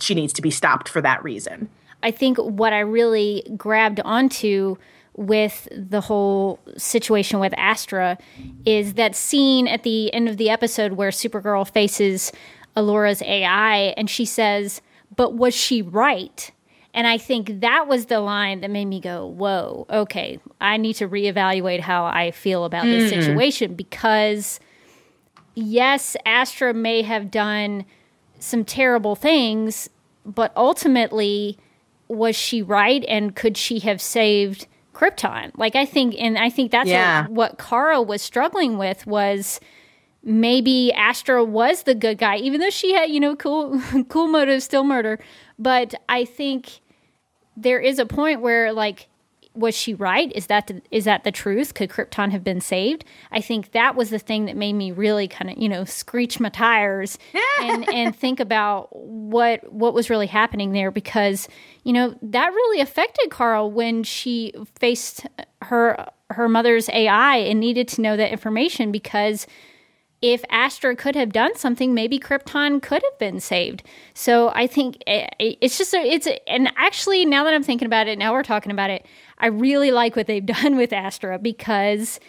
she 0.00 0.14
needs 0.14 0.32
to 0.32 0.42
be 0.42 0.50
stopped 0.50 0.88
for 0.88 1.00
that 1.00 1.22
reason. 1.22 1.68
I 2.02 2.10
think 2.10 2.38
what 2.38 2.72
I 2.72 2.80
really 2.80 3.46
grabbed 3.56 4.00
onto 4.00 4.76
with 5.16 5.68
the 5.70 6.00
whole 6.00 6.58
situation 6.76 7.38
with 7.38 7.54
Astra 7.56 8.18
is 8.64 8.94
that 8.94 9.14
scene 9.14 9.68
at 9.68 9.82
the 9.82 10.12
end 10.12 10.28
of 10.28 10.36
the 10.36 10.50
episode 10.50 10.92
where 10.92 11.10
Supergirl 11.10 11.68
faces 11.68 12.32
Alura's 12.76 13.22
AI 13.22 13.94
and 13.96 14.10
she 14.10 14.24
says, 14.24 14.82
But 15.16 15.34
was 15.34 15.54
she 15.54 15.82
right? 15.82 16.50
And 16.92 17.06
I 17.06 17.18
think 17.18 17.60
that 17.60 17.88
was 17.88 18.06
the 18.06 18.20
line 18.20 18.60
that 18.60 18.70
made 18.70 18.86
me 18.86 19.00
go, 19.00 19.26
Whoa, 19.26 19.86
okay, 19.88 20.40
I 20.60 20.76
need 20.76 20.94
to 20.94 21.08
reevaluate 21.08 21.80
how 21.80 22.04
I 22.04 22.32
feel 22.32 22.64
about 22.64 22.84
this 22.84 23.12
mm. 23.12 23.22
situation 23.22 23.74
because, 23.74 24.58
yes, 25.54 26.16
Astra 26.26 26.74
may 26.74 27.02
have 27.02 27.30
done 27.30 27.84
some 28.40 28.64
terrible 28.64 29.14
things, 29.14 29.88
but 30.26 30.52
ultimately, 30.56 31.56
was 32.08 32.36
she 32.36 32.62
right? 32.62 33.04
And 33.06 33.34
could 33.34 33.56
she 33.56 33.78
have 33.80 34.00
saved 34.00 34.66
Krypton. 34.94 35.50
Like 35.56 35.76
I 35.76 35.84
think, 35.84 36.14
and 36.18 36.38
I 36.38 36.50
think 36.50 36.70
that's 36.70 36.88
yeah. 36.88 37.22
what, 37.22 37.30
what 37.30 37.58
Kara 37.58 38.00
was 38.00 38.22
struggling 38.22 38.78
with 38.78 39.06
was 39.06 39.60
maybe 40.22 40.92
Astra 40.92 41.44
was 41.44 41.82
the 41.82 41.94
good 41.94 42.18
guy, 42.18 42.36
even 42.36 42.60
though 42.60 42.70
she 42.70 42.94
had 42.94 43.10
you 43.10 43.20
know 43.20 43.36
cool 43.36 43.80
cool 44.08 44.28
motives, 44.28 44.64
still 44.64 44.84
murder. 44.84 45.18
But 45.58 45.94
I 46.08 46.24
think 46.24 46.80
there 47.56 47.80
is 47.80 47.98
a 47.98 48.06
point 48.06 48.40
where 48.40 48.72
like 48.72 49.08
was 49.54 49.76
she 49.76 49.94
right? 49.94 50.32
Is 50.34 50.48
that 50.48 50.66
the, 50.66 50.82
is 50.90 51.04
that 51.04 51.24
the 51.24 51.30
truth? 51.30 51.74
Could 51.74 51.90
Krypton 51.90 52.32
have 52.32 52.42
been 52.42 52.60
saved? 52.60 53.04
I 53.30 53.40
think 53.40 53.72
that 53.72 53.94
was 53.94 54.10
the 54.10 54.18
thing 54.18 54.46
that 54.46 54.56
made 54.56 54.72
me 54.72 54.90
really 54.90 55.28
kind 55.28 55.50
of 55.50 55.58
you 55.58 55.68
know 55.68 55.84
screech 55.84 56.40
my 56.40 56.48
tires 56.48 57.18
and 57.62 57.88
and 57.92 58.14
think 58.14 58.40
about 58.40 58.88
what 58.94 59.72
what 59.72 59.94
was 59.94 60.10
really 60.10 60.26
happening 60.26 60.72
there 60.72 60.90
because 60.90 61.48
you 61.84 61.92
know 61.92 62.14
that 62.22 62.48
really 62.48 62.80
affected 62.80 63.30
Kara 63.30 63.66
when 63.66 64.02
she 64.02 64.52
faced 64.78 65.26
her 65.62 66.06
her 66.30 66.48
mother's 66.48 66.88
AI 66.88 67.36
and 67.36 67.60
needed 67.60 67.86
to 67.88 68.00
know 68.00 68.16
that 68.16 68.32
information 68.32 68.90
because 68.90 69.46
if 70.24 70.42
Astra 70.48 70.96
could 70.96 71.14
have 71.16 71.34
done 71.34 71.54
something, 71.54 71.92
maybe 71.92 72.18
Krypton 72.18 72.80
could 72.80 73.02
have 73.02 73.18
been 73.18 73.40
saved. 73.40 73.82
So 74.14 74.50
I 74.54 74.66
think 74.66 74.96
it's 75.06 75.76
just 75.76 75.92
a, 75.92 75.98
it's 75.98 76.26
a, 76.26 76.48
and 76.48 76.72
actually 76.76 77.26
now 77.26 77.44
that 77.44 77.52
I'm 77.52 77.62
thinking 77.62 77.84
about 77.84 78.08
it, 78.08 78.18
now 78.18 78.32
we're 78.32 78.42
talking 78.42 78.72
about 78.72 78.88
it, 78.88 79.04
I 79.38 79.48
really 79.48 79.90
like 79.90 80.16
what 80.16 80.26
they've 80.26 80.44
done 80.62 80.76
with 80.76 80.94
Astra 80.94 81.38
because 81.38 82.20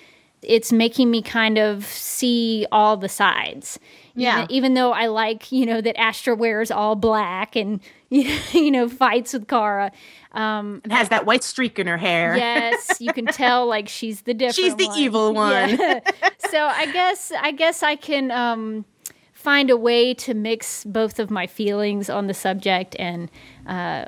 it's 0.41 0.73
making 0.73 1.09
me 1.09 1.21
kind 1.21 1.57
of 1.57 1.85
see 1.85 2.67
all 2.69 2.97
the 2.97 3.07
sides. 3.07 3.79
Yeah. 4.13 4.39
Even, 4.39 4.51
even 4.51 4.73
though 4.73 4.91
I 4.91 5.07
like, 5.07 5.49
you 5.53 5.65
know, 5.65 5.79
that 5.79 5.97
Astra 5.97 6.35
wears 6.35 6.71
all 6.71 6.95
black 6.95 7.55
and 7.55 7.79
you 8.53 8.71
know 8.71 8.89
fights 8.89 9.33
with 9.33 9.47
Kara. 9.47 9.91
Um, 10.31 10.81
and 10.83 10.91
has 10.91 11.09
that 11.09 11.25
white 11.25 11.43
streak 11.43 11.79
in 11.79 11.87
her 11.87 11.97
hair. 11.97 12.35
Yes, 12.35 12.99
you 12.99 13.13
can 13.13 13.25
tell 13.25 13.65
like 13.75 13.87
she's 13.87 14.21
the 14.21 14.33
different. 14.33 14.55
She's 14.55 14.75
the 14.75 14.87
one. 14.87 14.99
evil 14.99 15.33
one. 15.33 15.69
Yeah. 15.69 15.99
so 16.49 16.65
I 16.65 16.91
guess 16.91 17.31
I 17.31 17.51
guess 17.51 17.83
I 17.83 17.95
can 17.95 18.31
um, 18.31 18.85
find 19.33 19.69
a 19.69 19.77
way 19.77 20.13
to 20.15 20.33
mix 20.33 20.83
both 20.83 21.19
of 21.19 21.31
my 21.31 21.47
feelings 21.47 22.09
on 22.09 22.27
the 22.27 22.33
subject, 22.33 22.95
and 22.99 23.31
uh, 23.65 24.05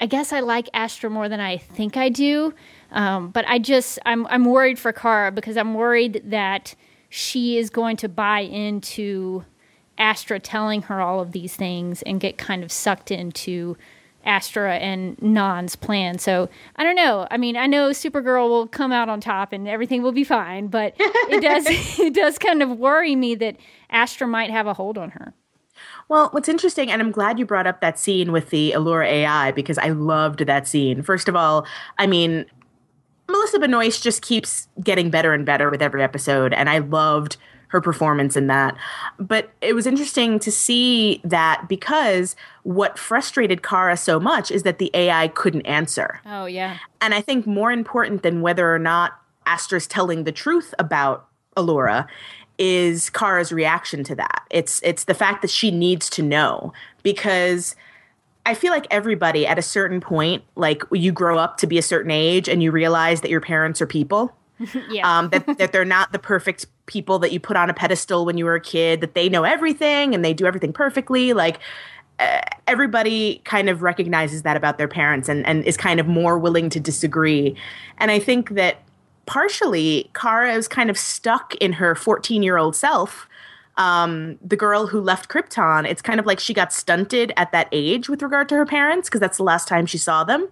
I 0.00 0.06
guess 0.06 0.32
I 0.32 0.40
like 0.40 0.68
Astra 0.74 1.08
more 1.10 1.28
than 1.28 1.40
I 1.40 1.56
think 1.56 1.96
I 1.96 2.08
do. 2.08 2.54
Um, 2.92 3.30
but 3.30 3.46
I 3.48 3.58
just 3.58 3.98
I'm 4.04 4.26
I'm 4.26 4.44
worried 4.44 4.78
for 4.78 4.92
Kara 4.92 5.32
because 5.32 5.56
I'm 5.56 5.74
worried 5.74 6.22
that 6.26 6.74
she 7.08 7.58
is 7.58 7.70
going 7.70 7.96
to 7.98 8.08
buy 8.08 8.40
into 8.40 9.44
Astra 10.00 10.40
telling 10.40 10.82
her 10.82 11.00
all 11.00 11.20
of 11.20 11.32
these 11.32 11.54
things 11.54 12.02
and 12.02 12.18
get 12.18 12.38
kind 12.38 12.64
of 12.64 12.72
sucked 12.72 13.10
into 13.10 13.76
Astra 14.24 14.76
and 14.76 15.20
Non's 15.22 15.76
plan. 15.76 16.18
So 16.18 16.48
I 16.76 16.84
don't 16.84 16.96
know. 16.96 17.28
I 17.30 17.36
mean, 17.36 17.56
I 17.56 17.66
know 17.66 17.90
Supergirl 17.90 18.48
will 18.48 18.66
come 18.66 18.92
out 18.92 19.08
on 19.08 19.20
top 19.20 19.52
and 19.52 19.68
everything 19.68 20.02
will 20.02 20.12
be 20.12 20.24
fine, 20.24 20.66
but 20.68 20.94
it 20.98 21.42
does 21.42 21.66
it 22.00 22.14
does 22.14 22.38
kind 22.38 22.62
of 22.62 22.78
worry 22.78 23.14
me 23.14 23.34
that 23.36 23.56
Astra 23.90 24.26
might 24.26 24.50
have 24.50 24.66
a 24.66 24.74
hold 24.74 24.98
on 24.98 25.10
her. 25.10 25.34
Well, 26.08 26.28
what's 26.32 26.48
interesting, 26.48 26.90
and 26.90 27.00
I'm 27.00 27.12
glad 27.12 27.38
you 27.38 27.46
brought 27.46 27.66
up 27.66 27.80
that 27.80 27.98
scene 27.98 28.32
with 28.32 28.50
the 28.50 28.72
Alura 28.72 29.06
AI 29.06 29.52
because 29.52 29.78
I 29.78 29.90
loved 29.90 30.40
that 30.40 30.66
scene. 30.66 31.02
First 31.02 31.28
of 31.28 31.36
all, 31.36 31.66
I 31.98 32.06
mean, 32.06 32.44
Melissa 33.28 33.60
Benoist 33.60 34.02
just 34.02 34.20
keeps 34.20 34.68
getting 34.82 35.08
better 35.08 35.32
and 35.32 35.46
better 35.46 35.70
with 35.70 35.80
every 35.80 36.02
episode, 36.02 36.52
and 36.52 36.68
I 36.68 36.78
loved 36.78 37.36
her 37.70 37.80
performance 37.80 38.36
in 38.36 38.48
that. 38.48 38.76
But 39.18 39.50
it 39.60 39.74
was 39.74 39.86
interesting 39.86 40.38
to 40.40 40.52
see 40.52 41.20
that 41.24 41.66
because 41.68 42.36
what 42.64 42.98
frustrated 42.98 43.62
Kara 43.62 43.96
so 43.96 44.20
much 44.20 44.50
is 44.50 44.64
that 44.64 44.78
the 44.78 44.90
AI 44.92 45.28
couldn't 45.28 45.62
answer. 45.62 46.20
Oh, 46.26 46.46
yeah. 46.46 46.78
And 47.00 47.14
I 47.14 47.20
think 47.20 47.46
more 47.46 47.72
important 47.72 48.22
than 48.22 48.42
whether 48.42 48.72
or 48.72 48.78
not 48.78 49.12
Astra's 49.46 49.86
telling 49.86 50.24
the 50.24 50.32
truth 50.32 50.74
about 50.78 51.26
Alura 51.56 52.06
is 52.58 53.08
Kara's 53.08 53.52
reaction 53.52 54.04
to 54.04 54.14
that. 54.16 54.44
It's 54.50 54.80
it's 54.84 55.04
the 55.04 55.14
fact 55.14 55.42
that 55.42 55.50
she 55.50 55.70
needs 55.70 56.10
to 56.10 56.22
know 56.22 56.72
because 57.02 57.74
I 58.44 58.54
feel 58.54 58.72
like 58.72 58.86
everybody 58.90 59.46
at 59.46 59.58
a 59.58 59.62
certain 59.62 60.00
point, 60.00 60.44
like 60.56 60.82
you 60.92 61.12
grow 61.12 61.38
up 61.38 61.56
to 61.58 61.66
be 61.66 61.78
a 61.78 61.82
certain 61.82 62.10
age 62.10 62.48
and 62.48 62.62
you 62.62 62.70
realize 62.70 63.20
that 63.22 63.30
your 63.30 63.40
parents 63.40 63.80
are 63.80 63.86
people. 63.86 64.34
yeah. 64.90 65.18
um, 65.18 65.30
that, 65.30 65.46
that 65.58 65.72
they're 65.72 65.84
not 65.84 66.12
the 66.12 66.18
perfect 66.18 66.66
people 66.86 67.18
that 67.20 67.32
you 67.32 67.40
put 67.40 67.56
on 67.56 67.70
a 67.70 67.74
pedestal 67.74 68.24
when 68.24 68.36
you 68.38 68.44
were 68.44 68.54
a 68.54 68.60
kid, 68.60 69.00
that 69.00 69.14
they 69.14 69.28
know 69.28 69.44
everything 69.44 70.14
and 70.14 70.24
they 70.24 70.34
do 70.34 70.46
everything 70.46 70.72
perfectly. 70.72 71.32
Like 71.32 71.60
uh, 72.18 72.40
everybody 72.66 73.40
kind 73.44 73.68
of 73.68 73.82
recognizes 73.82 74.42
that 74.42 74.56
about 74.56 74.78
their 74.78 74.88
parents 74.88 75.28
and, 75.28 75.46
and 75.46 75.64
is 75.64 75.76
kind 75.76 75.98
of 76.00 76.06
more 76.06 76.38
willing 76.38 76.68
to 76.70 76.80
disagree. 76.80 77.56
And 77.98 78.10
I 78.10 78.18
think 78.18 78.50
that 78.50 78.82
partially 79.26 80.10
Kara 80.14 80.54
is 80.54 80.68
kind 80.68 80.90
of 80.90 80.98
stuck 80.98 81.54
in 81.56 81.72
her 81.74 81.94
14 81.94 82.42
year 82.42 82.56
old 82.56 82.76
self. 82.76 83.26
Um, 83.76 84.36
the 84.44 84.56
girl 84.56 84.88
who 84.88 85.00
left 85.00 85.30
Krypton, 85.30 85.88
it's 85.88 86.02
kind 86.02 86.20
of 86.20 86.26
like 86.26 86.38
she 86.38 86.52
got 86.52 86.72
stunted 86.72 87.32
at 87.38 87.50
that 87.52 87.68
age 87.72 88.10
with 88.10 88.20
regard 88.20 88.48
to 88.50 88.56
her 88.56 88.66
parents 88.66 89.08
because 89.08 89.20
that's 89.20 89.38
the 89.38 89.44
last 89.44 89.68
time 89.68 89.86
she 89.86 89.96
saw 89.96 90.22
them. 90.22 90.48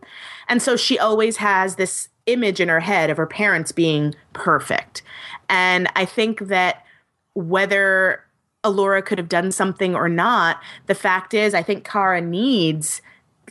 And 0.49 0.63
so 0.63 0.77
she 0.77 0.99
always 0.99 1.37
has 1.37 1.75
this 1.75 2.09
image 2.29 2.61
in 2.61 2.69
her 2.69 2.81
head 2.81 3.11
of 3.11 3.17
her 3.17 3.27
parents 3.27 3.73
being 3.73 4.15
perfect. 4.33 5.03
And 5.49 5.89
I 5.97 6.05
think 6.05 6.49
that 6.49 6.85
whether 7.35 8.25
Alura 8.65 9.05
could 9.05 9.19
have 9.19 9.29
done 9.29 9.51
something 9.51 9.95
or 9.95 10.09
not, 10.09 10.61
the 10.87 10.95
fact 10.95 11.35
is, 11.35 11.55
I 11.55 11.63
think 11.63 11.85
Kara 11.85 12.21
needs 12.21 13.01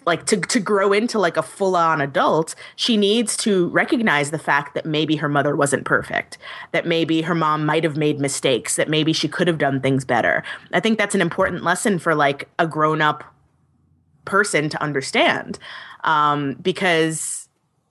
like 0.05 0.25
to 0.25 0.37
to 0.37 0.59
grow 0.59 0.93
into 0.93 1.19
like 1.19 1.37
a 1.37 1.41
full 1.43 1.75
on 1.75 2.01
adult, 2.01 2.55
she 2.75 2.95
needs 2.95 3.35
to 3.37 3.67
recognize 3.69 4.31
the 4.31 4.39
fact 4.39 4.73
that 4.73 4.85
maybe 4.85 5.17
her 5.17 5.27
mother 5.27 5.55
wasn't 5.55 5.85
perfect, 5.85 6.37
that 6.71 6.87
maybe 6.87 7.21
her 7.21 7.35
mom 7.35 7.65
might 7.65 7.83
have 7.83 7.97
made 7.97 8.19
mistakes, 8.19 8.77
that 8.77 8.89
maybe 8.89 9.11
she 9.11 9.27
could 9.27 9.47
have 9.47 9.57
done 9.57 9.81
things 9.81 10.05
better. 10.05 10.43
I 10.71 10.79
think 10.79 10.97
that's 10.97 11.15
an 11.15 11.21
important 11.21 11.63
lesson 11.63 11.99
for 11.99 12.15
like 12.15 12.47
a 12.57 12.67
grown 12.67 13.01
up 13.01 13.23
person 14.23 14.69
to 14.69 14.81
understand, 14.81 15.59
um, 16.03 16.53
because 16.61 17.36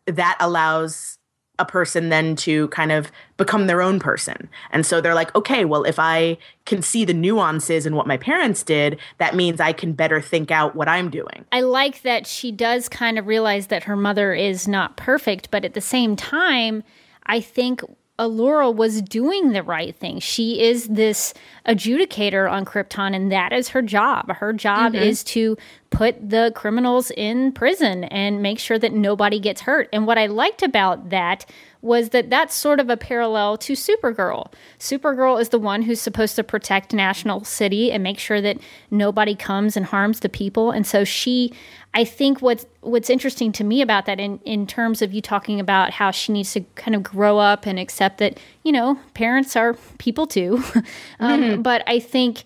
that 0.07 0.37
allows 0.41 1.19
a 1.59 1.65
person 1.65 2.11
then 2.11 2.37
to 2.37 2.69
kind 2.69 2.93
of 2.93 3.11
become 3.37 3.67
their 3.67 3.81
own 3.81 3.99
person. 3.99 4.49
And 4.71 4.85
so 4.85 5.01
they're 5.01 5.15
like, 5.15 5.35
okay, 5.35 5.65
well, 5.65 5.85
if 5.85 5.99
I 5.99 6.37
can 6.67 6.83
see 6.83 7.05
the 7.05 7.15
nuances 7.15 7.87
in 7.87 7.95
what 7.95 8.07
my 8.07 8.17
parents 8.17 8.63
did, 8.63 8.99
that 9.19 9.35
means 9.35 9.61
I 9.61 9.73
can 9.73 9.93
better 9.93 10.21
think 10.21 10.51
out 10.51 10.77
what 10.77 10.89
I'm 10.89 11.11
doing. 11.11 11.45
I 11.53 11.63
like 11.63 12.03
that 12.03 12.27
she 12.27 12.53
does 12.53 12.89
kind 12.89 13.19
of 13.19 13.27
realize 13.27 13.69
that 13.69 13.85
her 13.85 13.97
mother 13.97 14.35
is 14.35 14.69
not 14.69 14.97
perfect, 14.97 15.51
but 15.51 15.65
at 15.65 15.75
the 15.75 15.81
same 15.81 16.15
time, 16.15 16.83
I 17.25 17.41
think 17.41 17.83
Alura 18.19 18.75
was 18.75 19.03
doing 19.03 19.53
the 19.53 19.63
right 19.63 19.95
thing. 19.95 20.21
She 20.21 20.63
is 20.63 20.89
this 20.89 21.35
adjudicator 21.67 22.51
on 22.51 22.65
Krypton, 22.65 23.15
and 23.15 23.31
that 23.31 23.53
is 23.53 23.69
her 23.69 23.83
job. 23.83 24.31
Her 24.31 24.53
job 24.53 24.95
mm-hmm. 24.95 25.03
is 25.03 25.23
to 25.25 25.57
put 25.91 26.31
the 26.31 26.53
criminals 26.55 27.11
in 27.11 27.53
prison 27.53 28.05
and 28.05 28.43
make 28.43 28.59
sure 28.59 28.79
that 28.79 28.93
nobody 28.93 29.39
gets 29.39 29.61
hurt. 29.61 29.89
And 29.93 30.07
what 30.07 30.19
I 30.19 30.27
liked 30.27 30.63
about 30.63 31.11
that 31.11 31.45
was 31.87 32.11
that 32.11 32.29
that's 32.29 32.55
sort 32.55 32.81
of 32.81 32.91
a 32.91 32.97
parallel 32.97 33.57
to 33.59 33.73
Supergirl. 33.73 34.53
Supergirl 34.79 35.41
is 35.41 35.51
the 35.51 35.59
one 35.59 35.83
who's 35.83 36.01
supposed 36.01 36.37
to 36.37 36.45
protect 36.45 36.93
National 36.93 37.45
City 37.45 37.91
and 37.91 38.03
make 38.03 38.19
sure 38.19 38.41
that 38.41 38.59
nobody 38.91 39.35
comes 39.35 39.77
and 39.77 39.87
harms 39.87 40.21
the 40.21 40.29
people. 40.29 40.71
And 40.71 40.87
so 40.87 41.05
she, 41.05 41.53
I 41.95 42.05
think 42.05 42.43
what's 42.43 42.67
what's 42.81 43.09
interesting 43.09 43.53
to 43.53 43.65
me 43.65 43.81
about 43.81 44.07
that 44.07 44.21
in 44.21 44.39
in 44.45 44.67
terms 44.67 45.01
of 45.01 45.15
you 45.15 45.23
talking 45.23 45.61
about 45.61 45.93
how 45.93 46.11
she 46.11 46.33
needs 46.33 46.53
to 46.53 46.61
kind 46.75 46.95
of 46.95 47.03
grow 47.03 47.39
up 47.39 47.67
and 47.67 47.79
accept 47.79 48.19
that 48.19 48.39
you 48.65 48.73
know 48.73 48.99
parents 49.15 49.57
are 49.57 49.75
people 49.99 50.27
too. 50.27 50.57
um, 51.21 51.43
mm-hmm. 51.43 51.63
But 51.63 51.83
I 51.87 52.01
think 52.01 52.45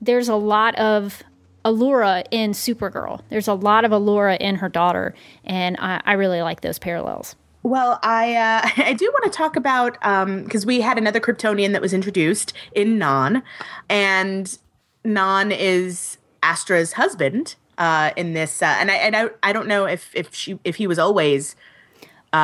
there's 0.00 0.28
a 0.28 0.36
lot 0.36 0.74
of 0.76 1.22
Alura 1.64 2.24
in 2.30 2.52
Supergirl. 2.52 3.22
There's 3.30 3.48
a 3.48 3.54
lot 3.54 3.84
of 3.84 3.90
Alura 3.90 4.36
in 4.38 4.56
her 4.56 4.68
daughter, 4.68 5.14
and 5.44 5.76
I, 5.80 6.00
I 6.04 6.12
really 6.12 6.42
like 6.42 6.60
those 6.60 6.78
parallels. 6.78 7.36
Well, 7.64 7.98
I 8.02 8.34
uh, 8.34 8.68
I 8.84 8.92
do 8.92 9.10
want 9.10 9.32
to 9.32 9.36
talk 9.36 9.56
about 9.56 9.94
because 9.94 10.64
um, 10.64 10.68
we 10.68 10.80
had 10.80 10.98
another 10.98 11.18
Kryptonian 11.18 11.72
that 11.72 11.82
was 11.82 11.92
introduced 11.92 12.52
in 12.72 12.98
Non, 12.98 13.42
and 13.88 14.56
Non 15.02 15.50
is 15.50 16.18
Astra's 16.42 16.92
husband 16.92 17.56
uh, 17.78 18.12
in 18.16 18.34
this, 18.34 18.62
uh, 18.62 18.76
and 18.78 18.90
I 18.90 18.94
and 18.94 19.16
I, 19.16 19.30
I 19.42 19.52
don't 19.52 19.66
know 19.66 19.86
if 19.86 20.14
if 20.14 20.32
she 20.34 20.60
if 20.62 20.76
he 20.76 20.86
was 20.86 20.98
always 20.98 21.56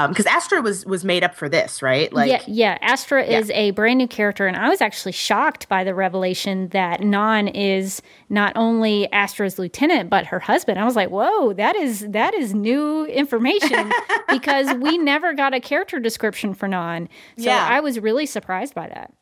because 0.09 0.27
um, 0.27 0.33
Astra 0.33 0.63
was 0.63 0.87
was 0.87 1.05
made 1.05 1.25
up 1.25 1.35
for 1.35 1.49
this, 1.49 1.83
right? 1.83 2.13
Like, 2.13 2.31
yeah, 2.31 2.43
yeah. 2.47 2.79
Astra 2.81 3.27
yeah. 3.27 3.39
is 3.39 3.51
a 3.51 3.73
brand 3.73 3.99
new 3.99 4.07
character, 4.07 4.47
and 4.47 4.57
I 4.57 4.69
was 4.69 4.81
actually 4.81 5.13
shocked 5.13 5.69
by 5.69 5.83
the 5.83 5.95
revelation 5.95 6.69
that 6.69 7.01
Non 7.01 7.49
is 7.49 8.01
not 8.29 8.53
only 8.55 9.11
Astra's 9.13 9.59
lieutenant 9.59 10.09
but 10.09 10.27
her 10.27 10.39
husband. 10.39 10.79
I 10.79 10.85
was 10.85 10.95
like, 10.95 11.11
whoa, 11.11 11.55
that 11.55 11.75
is 11.75 12.07
that 12.11 12.35
is 12.35 12.55
new 12.55 13.05
information 13.07 13.91
because 14.31 14.73
we 14.75 14.97
never 14.97 15.35
got 15.35 15.55
a 15.55 15.61
character 15.61 15.99
description 15.99 16.55
for 16.55 16.69
Non. 16.69 17.09
So 17.37 17.47
yeah. 17.47 17.67
I 17.69 17.81
was 17.81 17.99
really 17.99 18.27
surprised 18.27 18.75
by 18.75 18.87
that 18.89 19.13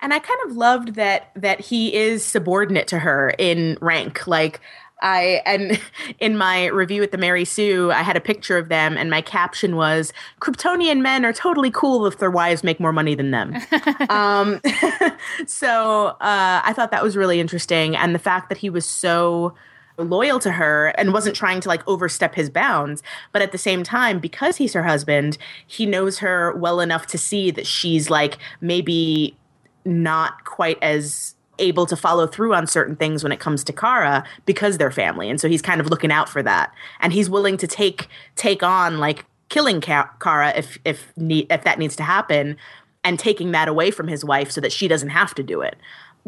and 0.00 0.12
I 0.12 0.18
kind 0.18 0.40
of 0.46 0.56
loved 0.56 0.94
that 0.94 1.30
that 1.34 1.60
he 1.60 1.94
is 1.94 2.24
subordinate 2.24 2.88
to 2.88 3.00
her 3.00 3.34
in 3.38 3.78
rank. 3.80 4.26
Like 4.26 4.60
I 5.02 5.42
and 5.46 5.80
in 6.18 6.36
my 6.36 6.66
review 6.66 7.02
at 7.02 7.12
the 7.12 7.18
Mary 7.18 7.44
Sue, 7.44 7.90
I 7.92 8.02
had 8.02 8.16
a 8.16 8.20
picture 8.20 8.58
of 8.58 8.68
them, 8.68 8.96
and 8.96 9.10
my 9.10 9.20
caption 9.20 9.76
was 9.76 10.12
"Kryptonian 10.40 11.00
men 11.00 11.24
are 11.24 11.32
totally 11.32 11.70
cool 11.70 12.06
if 12.06 12.18
their 12.18 12.30
wives 12.30 12.64
make 12.64 12.80
more 12.80 12.92
money 12.92 13.14
than 13.14 13.30
them." 13.30 13.54
um, 14.10 14.60
so 15.46 16.08
uh, 16.20 16.62
I 16.64 16.72
thought 16.74 16.90
that 16.90 17.02
was 17.02 17.16
really 17.16 17.40
interesting, 17.40 17.96
and 17.96 18.14
the 18.14 18.18
fact 18.18 18.48
that 18.48 18.58
he 18.58 18.70
was 18.70 18.84
so 18.84 19.54
loyal 19.98 20.38
to 20.38 20.52
her 20.52 20.88
and 20.96 21.12
wasn't 21.12 21.34
trying 21.34 21.60
to 21.60 21.68
like 21.68 21.86
overstep 21.88 22.32
his 22.36 22.48
bounds 22.48 23.02
but 23.32 23.42
at 23.42 23.50
the 23.50 23.58
same 23.58 23.82
time 23.82 24.20
because 24.20 24.56
he's 24.56 24.72
her 24.72 24.84
husband 24.84 25.36
he 25.66 25.86
knows 25.86 26.18
her 26.20 26.54
well 26.54 26.78
enough 26.78 27.04
to 27.08 27.18
see 27.18 27.50
that 27.50 27.66
she's 27.66 28.08
like 28.08 28.38
maybe 28.60 29.36
not 29.84 30.44
quite 30.44 30.80
as 30.82 31.34
able 31.58 31.86
to 31.86 31.96
follow 31.96 32.26
through 32.26 32.54
on 32.54 32.66
certain 32.66 32.96
things 32.96 33.22
when 33.22 33.32
it 33.32 33.40
comes 33.40 33.64
to 33.64 33.72
Kara 33.72 34.24
because 34.46 34.78
they're 34.78 34.90
family, 34.90 35.28
and 35.28 35.40
so 35.40 35.48
he's 35.48 35.62
kind 35.62 35.80
of 35.80 35.88
looking 35.88 36.12
out 36.12 36.28
for 36.28 36.42
that, 36.42 36.72
and 37.00 37.12
he's 37.12 37.28
willing 37.30 37.56
to 37.58 37.66
take 37.66 38.08
take 38.36 38.62
on 38.62 38.98
like 38.98 39.24
killing 39.48 39.80
Kara 39.80 40.50
if 40.56 40.78
if 40.84 41.12
if 41.18 41.64
that 41.64 41.78
needs 41.78 41.96
to 41.96 42.02
happen, 42.02 42.56
and 43.04 43.18
taking 43.18 43.52
that 43.52 43.68
away 43.68 43.90
from 43.90 44.08
his 44.08 44.24
wife 44.24 44.50
so 44.50 44.60
that 44.60 44.72
she 44.72 44.88
doesn't 44.88 45.10
have 45.10 45.34
to 45.34 45.42
do 45.42 45.60
it 45.60 45.76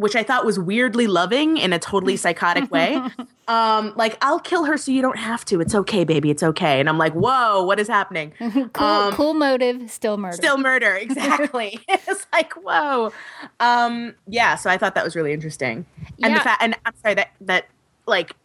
which 0.00 0.16
I 0.16 0.22
thought 0.22 0.46
was 0.46 0.58
weirdly 0.58 1.06
loving 1.06 1.58
in 1.58 1.74
a 1.74 1.78
totally 1.78 2.16
psychotic 2.16 2.70
way. 2.70 3.00
Um, 3.48 3.94
like, 3.96 4.16
I'll 4.22 4.38
kill 4.38 4.62
her 4.66 4.76
so 4.76 4.92
you 4.92 5.02
don't 5.02 5.18
have 5.18 5.44
to. 5.46 5.60
It's 5.60 5.74
okay, 5.74 6.04
baby. 6.04 6.30
It's 6.30 6.44
okay. 6.44 6.78
And 6.78 6.88
I'm 6.88 6.98
like, 6.98 7.14
whoa, 7.14 7.64
what 7.64 7.80
is 7.80 7.88
happening? 7.88 8.32
cool, 8.72 8.86
um, 8.86 9.12
cool 9.12 9.34
motive, 9.34 9.90
still 9.90 10.16
murder. 10.16 10.36
Still 10.36 10.56
murder, 10.56 10.94
exactly. 11.00 11.80
it's 11.88 12.28
like, 12.32 12.52
whoa. 12.52 13.12
Um, 13.58 14.14
yeah, 14.28 14.54
so 14.54 14.70
I 14.70 14.78
thought 14.78 14.94
that 14.94 15.02
was 15.02 15.16
really 15.16 15.32
interesting. 15.32 15.84
And 16.22 16.30
yeah. 16.30 16.34
the 16.34 16.40
fact, 16.44 16.62
and 16.62 16.76
I'm 16.86 16.94
sorry 17.02 17.14
that 17.14 17.30
that 17.40 17.66
like 18.06 18.36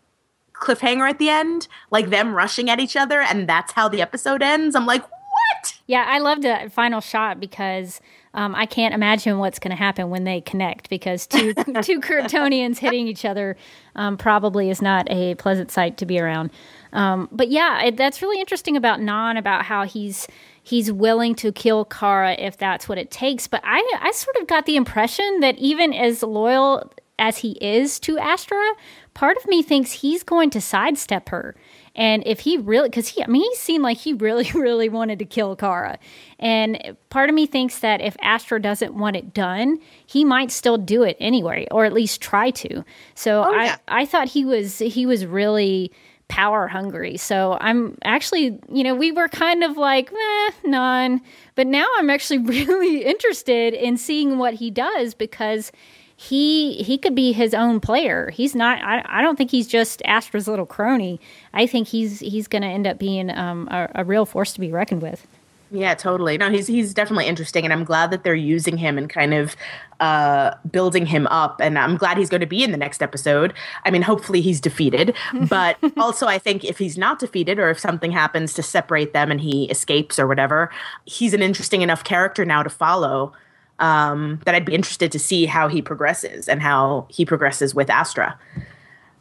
cliffhanger 0.54 1.08
at 1.08 1.20
the 1.20 1.30
end, 1.30 1.68
like 1.92 2.10
them 2.10 2.34
rushing 2.34 2.72
at 2.72 2.80
each 2.80 2.96
other, 2.96 3.22
and 3.22 3.48
that's 3.48 3.74
how 3.74 3.88
the 3.88 4.02
episode 4.02 4.42
ends. 4.42 4.76
I'm 4.76 4.88
like, 4.88 5.04
what? 5.04 5.78
Yeah, 5.86 6.06
I 6.08 6.18
loved 6.18 6.42
the 6.42 6.72
final 6.74 7.00
shot 7.00 7.40
because 7.40 8.02
um, 8.36 8.54
I 8.54 8.66
can't 8.66 8.94
imagine 8.94 9.40
what's 9.40 9.60
going 9.60 9.72
to 9.72 9.78
happen 9.78 10.10
when 10.10 10.26
they 10.26 10.42
connect 10.42 10.90
because 10.90 11.26
two 11.26 11.54
two 11.82 12.02
Kryptonians 12.02 12.78
hitting 12.78 13.08
each 13.08 13.26
other 13.26 13.56
um, 13.96 14.18
probably 14.18 14.70
is 14.70 14.82
not 14.82 15.10
a 15.10 15.36
pleasant 15.36 15.72
sight 15.72 15.98
to 15.98 16.06
be 16.06 16.20
around. 16.20 16.52
Um, 16.94 17.30
but 17.32 17.50
yeah, 17.50 17.84
it, 17.84 17.98
that's 17.98 18.22
really 18.22 18.40
interesting 18.40 18.76
about 18.76 19.02
Non 19.02 19.38
about 19.38 19.64
how 19.64 19.86
he's 19.86 20.28
he's 20.62 20.92
willing 20.92 21.34
to 21.36 21.52
kill 21.52 21.86
Kara 21.86 22.34
if 22.34 22.58
that's 22.58 22.90
what 22.90 22.98
it 22.98 23.10
takes. 23.10 23.48
But 23.48 23.62
I 23.64 23.82
I 24.02 24.12
sort 24.12 24.36
of 24.36 24.48
got 24.48 24.66
the 24.66 24.76
impression 24.76 25.40
that 25.40 25.58
even 25.58 25.94
as 25.94 26.22
loyal 26.22 26.92
as 27.18 27.38
he 27.38 27.52
is 27.62 28.00
to 28.02 28.18
Astra, 28.18 28.74
part 29.14 29.38
of 29.38 29.48
me 29.48 29.64
thinks 29.64 29.92
he's 29.94 30.24
going 30.24 30.50
to 30.50 30.60
sidestep 30.60 31.30
her. 31.30 31.56
And 31.96 32.24
if 32.26 32.42
he 32.42 32.58
really, 32.58 32.90
because 32.90 33.08
he, 33.08 33.24
I 33.24 33.28
mean, 33.28 33.42
he 33.42 33.56
seemed 33.56 33.84
like 33.84 33.98
he 33.98 34.14
really, 34.14 34.50
really 34.54 34.90
wanted 34.90 35.20
to 35.20 35.26
kill 35.26 35.56
Kara. 35.56 35.98
And 36.40 36.98
part 37.10 37.30
of 37.30 37.36
me 37.36 37.46
thinks 37.46 37.80
that 37.80 38.02
if 38.02 38.16
Astra 38.22 38.62
doesn't 38.62 38.94
want 38.94 39.16
it 39.16 39.34
done, 39.34 39.80
he 40.06 40.26
might 40.26 40.52
still 40.52 40.78
do 40.78 41.04
it 41.04 41.18
anyway, 41.20 41.68
or 41.72 41.86
at 41.86 41.94
least 41.94 42.22
try 42.22 42.52
to. 42.52 42.84
So 43.16 43.46
oh, 43.46 43.52
yeah. 43.52 43.78
I, 43.88 44.02
I 44.02 44.06
thought 44.06 44.28
he 44.30 44.44
was, 44.44 44.80
he 44.80 45.06
was 45.06 45.26
really 45.26 45.92
power 46.28 46.68
hungry. 46.68 47.18
So 47.18 47.58
I'm 47.62 47.98
actually, 48.04 48.60
you 48.72 48.84
know, 48.84 48.96
we 48.96 49.12
were 49.12 49.28
kind 49.28 49.64
of 49.64 49.78
like, 49.78 50.12
eh, 50.12 50.52
Non. 50.66 51.22
But 51.56 51.68
now 51.68 51.86
I'm 51.98 52.10
actually 52.10 52.40
really 52.66 53.04
interested 53.04 53.74
in 53.74 53.98
seeing 53.98 54.38
what 54.38 54.56
he 54.56 54.72
does 54.72 55.14
because 55.14 55.72
he 56.16 56.76
he 56.84 56.98
could 56.98 57.16
be 57.16 57.34
his 57.34 57.54
own 57.54 57.80
player. 57.80 58.30
He's 58.30 58.56
not. 58.56 58.82
I, 58.82 59.04
I 59.06 59.22
don't 59.22 59.36
think 59.36 59.52
he's 59.52 59.68
just 59.68 60.02
Astra's 60.06 60.48
little 60.48 60.66
crony. 60.66 61.20
I 61.54 61.68
think 61.68 61.88
he's 61.88 62.20
he's 62.20 62.48
going 62.48 62.62
to 62.62 62.68
end 62.68 62.88
up 62.88 62.98
being 62.98 63.30
um, 63.30 63.68
a, 63.70 63.90
a 63.96 64.04
real 64.06 64.26
force 64.26 64.54
to 64.54 64.60
be 64.60 64.72
reckoned 64.72 65.02
with. 65.02 65.28
Yeah, 65.72 65.94
totally. 65.94 66.38
No, 66.38 66.50
he's 66.50 66.68
he's 66.68 66.94
definitely 66.94 67.26
interesting, 67.26 67.66
and 67.66 67.74
I'm 67.74 67.84
glad 67.84 68.12
that 68.12 68.24
they're 68.24 68.34
using 68.34 68.78
him 68.78 68.98
and 68.98 69.10
kind 69.10 69.34
of 69.34 69.58
uh, 70.00 70.52
building 70.72 71.06
him 71.06 71.28
up. 71.28 71.60
And 71.60 71.78
I'm 71.78 71.98
glad 71.98 72.18
he's 72.18 72.30
going 72.30 72.42
to 72.42 72.48
be 72.48 72.64
in 72.64 72.72
the 72.72 72.78
next 72.78 73.02
episode. 73.02 73.54
I 73.84 73.92
mean, 73.92 74.02
hopefully 74.02 74.40
he's 74.40 74.62
defeated, 74.62 75.16
but 75.50 75.78
also 75.98 76.28
I 76.28 76.38
think 76.38 76.64
if 76.64 76.78
he's 76.78 76.98
not 76.98 77.20
defeated 77.20 77.60
or 77.60 77.70
if 77.70 77.80
something 77.80 78.12
happens 78.12 78.54
to 78.54 78.64
separate 78.64 79.12
them 79.12 79.32
and 79.32 79.42
he 79.42 79.66
escapes 79.66 80.18
or 80.18 80.28
whatever, 80.28 80.72
he's 81.06 81.34
an 81.34 81.42
interesting 81.42 81.82
enough 81.82 82.06
character 82.06 82.46
now 82.46 82.64
to 82.64 82.70
follow 82.70 83.34
um, 83.80 84.40
that 84.46 84.56
I'd 84.56 84.66
be 84.66 84.74
interested 84.74 85.12
to 85.12 85.20
see 85.20 85.46
how 85.46 85.68
he 85.68 85.82
progresses 85.82 86.48
and 86.48 86.62
how 86.62 87.08
he 87.10 87.26
progresses 87.26 87.76
with 87.76 87.90
Astra. 87.90 88.38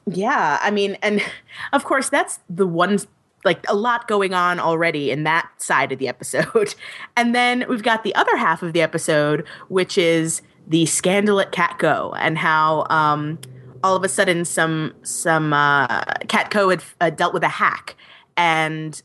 Yeah, 0.07 0.59
I 0.61 0.71
mean, 0.71 0.97
and 1.03 1.23
of 1.73 1.85
course, 1.85 2.09
that's 2.09 2.40
the 2.49 2.67
one 2.67 2.99
like 3.45 3.64
a 3.69 3.75
lot 3.75 4.09
going 4.09 4.33
on 4.33 4.59
already 4.59 5.11
in 5.11 5.25
that 5.25 5.51
side 5.59 5.93
of 5.93 5.99
the 5.99 6.09
episode. 6.09 6.75
And 7.17 7.35
then 7.35 7.64
we've 7.69 7.83
got 7.83 8.03
the 8.03 8.14
other 8.17 8.37
half 8.37 8.62
of 8.62 8.73
the 8.73 8.83
episode, 8.83 9.47
which 9.69 9.97
is 9.97 10.43
the 10.67 10.85
scandal 10.87 11.38
at 11.38 11.53
CatCo 11.53 12.17
and 12.19 12.37
how 12.37 12.87
um, 12.90 13.38
all 13.85 13.95
of 13.95 14.03
a 14.03 14.09
sudden 14.09 14.45
some 14.45 14.95
some 15.03 15.53
uh, 15.53 16.03
CatCo 16.25 16.71
had 16.71 16.83
uh, 17.01 17.11
dealt 17.11 17.35
with 17.35 17.45
a 17.45 17.49
hack, 17.49 17.95
and 18.37 19.01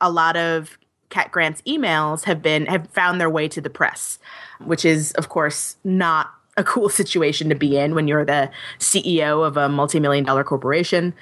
a 0.00 0.10
lot 0.10 0.36
of 0.36 0.78
Cat 1.10 1.30
Grant's 1.30 1.62
emails 1.62 2.24
have 2.24 2.42
been 2.42 2.66
have 2.66 2.88
found 2.90 3.20
their 3.20 3.30
way 3.30 3.48
to 3.48 3.60
the 3.60 3.70
press 3.70 4.18
which 4.60 4.84
is, 4.84 5.12
of 5.12 5.28
course, 5.28 5.76
not 5.84 6.32
a 6.56 6.64
cool 6.64 6.88
situation 7.00 7.48
to 7.48 7.54
be 7.54 7.76
in 7.76 7.94
when 7.94 8.08
you're 8.08 8.24
the 8.24 8.50
CEO 8.78 9.46
of 9.46 9.56
a 9.56 9.68
multi 9.68 10.00
million 10.00 10.24
dollar 10.24 10.44
corporation. 10.44 11.14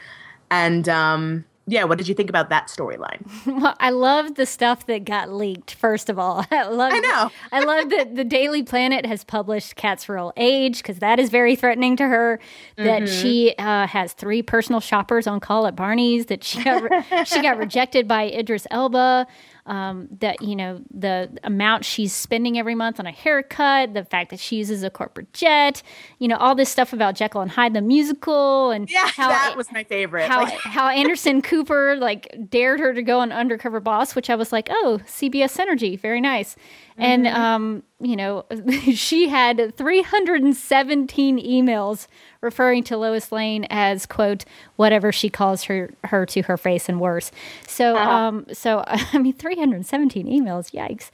And 0.51 0.89
um, 0.89 1.45
yeah, 1.67 1.85
what 1.85 1.97
did 1.97 2.09
you 2.09 2.15
think 2.15 2.29
about 2.29 2.51
that 2.51 2.69
storyline? 2.69 3.29
Well, 3.63 3.77
I 3.81 3.91
love 3.91 4.35
the 4.35 4.47
stuff 4.47 4.87
that 4.87 5.05
got 5.05 5.31
leaked. 5.33 5.75
First 5.75 6.09
of 6.11 6.19
all, 6.19 6.45
I 6.51 6.65
love. 6.65 6.93
I 6.93 6.99
know. 6.99 7.31
I 7.53 7.61
love 7.61 7.91
that 7.91 8.17
the 8.17 8.25
Daily 8.25 8.63
Planet 8.63 9.07
has 9.07 9.25
published 9.25 9.77
Cat's 9.77 10.09
real 10.09 10.33
age 10.37 10.79
because 10.79 10.99
that 10.99 11.21
is 11.21 11.31
very 11.31 11.55
threatening 11.55 11.97
to 11.97 12.07
her. 12.07 12.41
That 12.77 13.03
mm-hmm. 13.03 13.23
she 13.23 13.55
uh, 13.59 13.87
has 13.87 14.13
three 14.13 14.43
personal 14.43 14.81
shoppers 14.81 15.27
on 15.27 15.41
call 15.41 15.67
at 15.67 15.77
Barney's. 15.77 16.27
That 16.27 16.43
she 16.43 16.63
got 16.63 16.83
re- 16.83 17.25
she 17.25 17.41
got 17.41 17.57
rejected 17.57 18.09
by 18.09 18.25
Idris 18.25 18.67
Elba 18.71 19.27
um, 19.67 20.09
that 20.21 20.43
you 20.43 20.57
know 20.57 20.81
the 20.93 21.31
amount 21.45 21.85
she's 21.85 22.13
spending 22.13 22.59
every 22.59 22.75
month 22.75 22.99
on 22.99 23.07
a 23.07 23.13
haircut, 23.13 23.95
the 23.95 24.05
fact 24.05 24.31
that 24.31 24.41
she 24.41 24.57
uses 24.57 24.83
a 24.83 24.91
corporate 24.91 25.33
jet, 25.33 25.83
you 26.19 26.27
know 26.27 26.37
all 26.37 26.55
this 26.55 26.69
stuff 26.69 26.93
about 26.93 27.15
Jekyll 27.15 27.41
and 27.41 27.51
Hyde 27.51 27.75
the 27.75 27.81
musical, 27.81 28.71
and 28.71 28.91
yeah, 28.91 29.09
how, 29.09 29.29
that 29.29 29.57
was 29.57 29.71
my 29.71 29.85
favorite. 29.85 30.29
How 30.29 30.47
how 30.47 30.89
Anderson 30.89 31.43
Cooper 31.43 31.97
like 31.97 32.35
dared 32.51 32.81
her 32.81 32.93
to 32.93 33.03
go 33.03 33.21
on 33.21 33.31
Undercover 33.31 33.79
Boss, 33.79 34.17
which 34.17 34.31
I 34.31 34.35
was 34.35 34.53
like, 34.53 34.69
oh, 34.71 35.01
CBS 35.07 35.57
Synergy, 35.57 35.99
very 35.99 36.21
nice. 36.21 36.57
Mm-hmm. 36.93 37.03
And 37.03 37.27
um, 37.29 37.83
you 38.01 38.17
know, 38.17 38.45
she 38.93 39.29
had 39.29 39.77
317 39.77 41.39
emails 41.39 42.09
referring 42.43 42.83
to 42.85 42.97
Lois 42.97 43.31
Lane 43.33 43.67
as 43.71 44.05
quote 44.05 44.45
whatever 44.77 45.13
she 45.13 45.31
calls 45.31 45.63
her 45.65 45.91
her 46.05 46.27
to 46.27 46.43
her 46.43 46.57
face 46.57 46.89
and 46.89 47.01
worse. 47.01 47.31
So 47.67 47.97
uh-huh. 47.97 48.11
um 48.11 48.47
so 48.53 48.85
I 48.87 49.19
mean 49.19 49.33
317 49.33 50.27
emails, 50.27 50.73
yikes. 50.73 51.11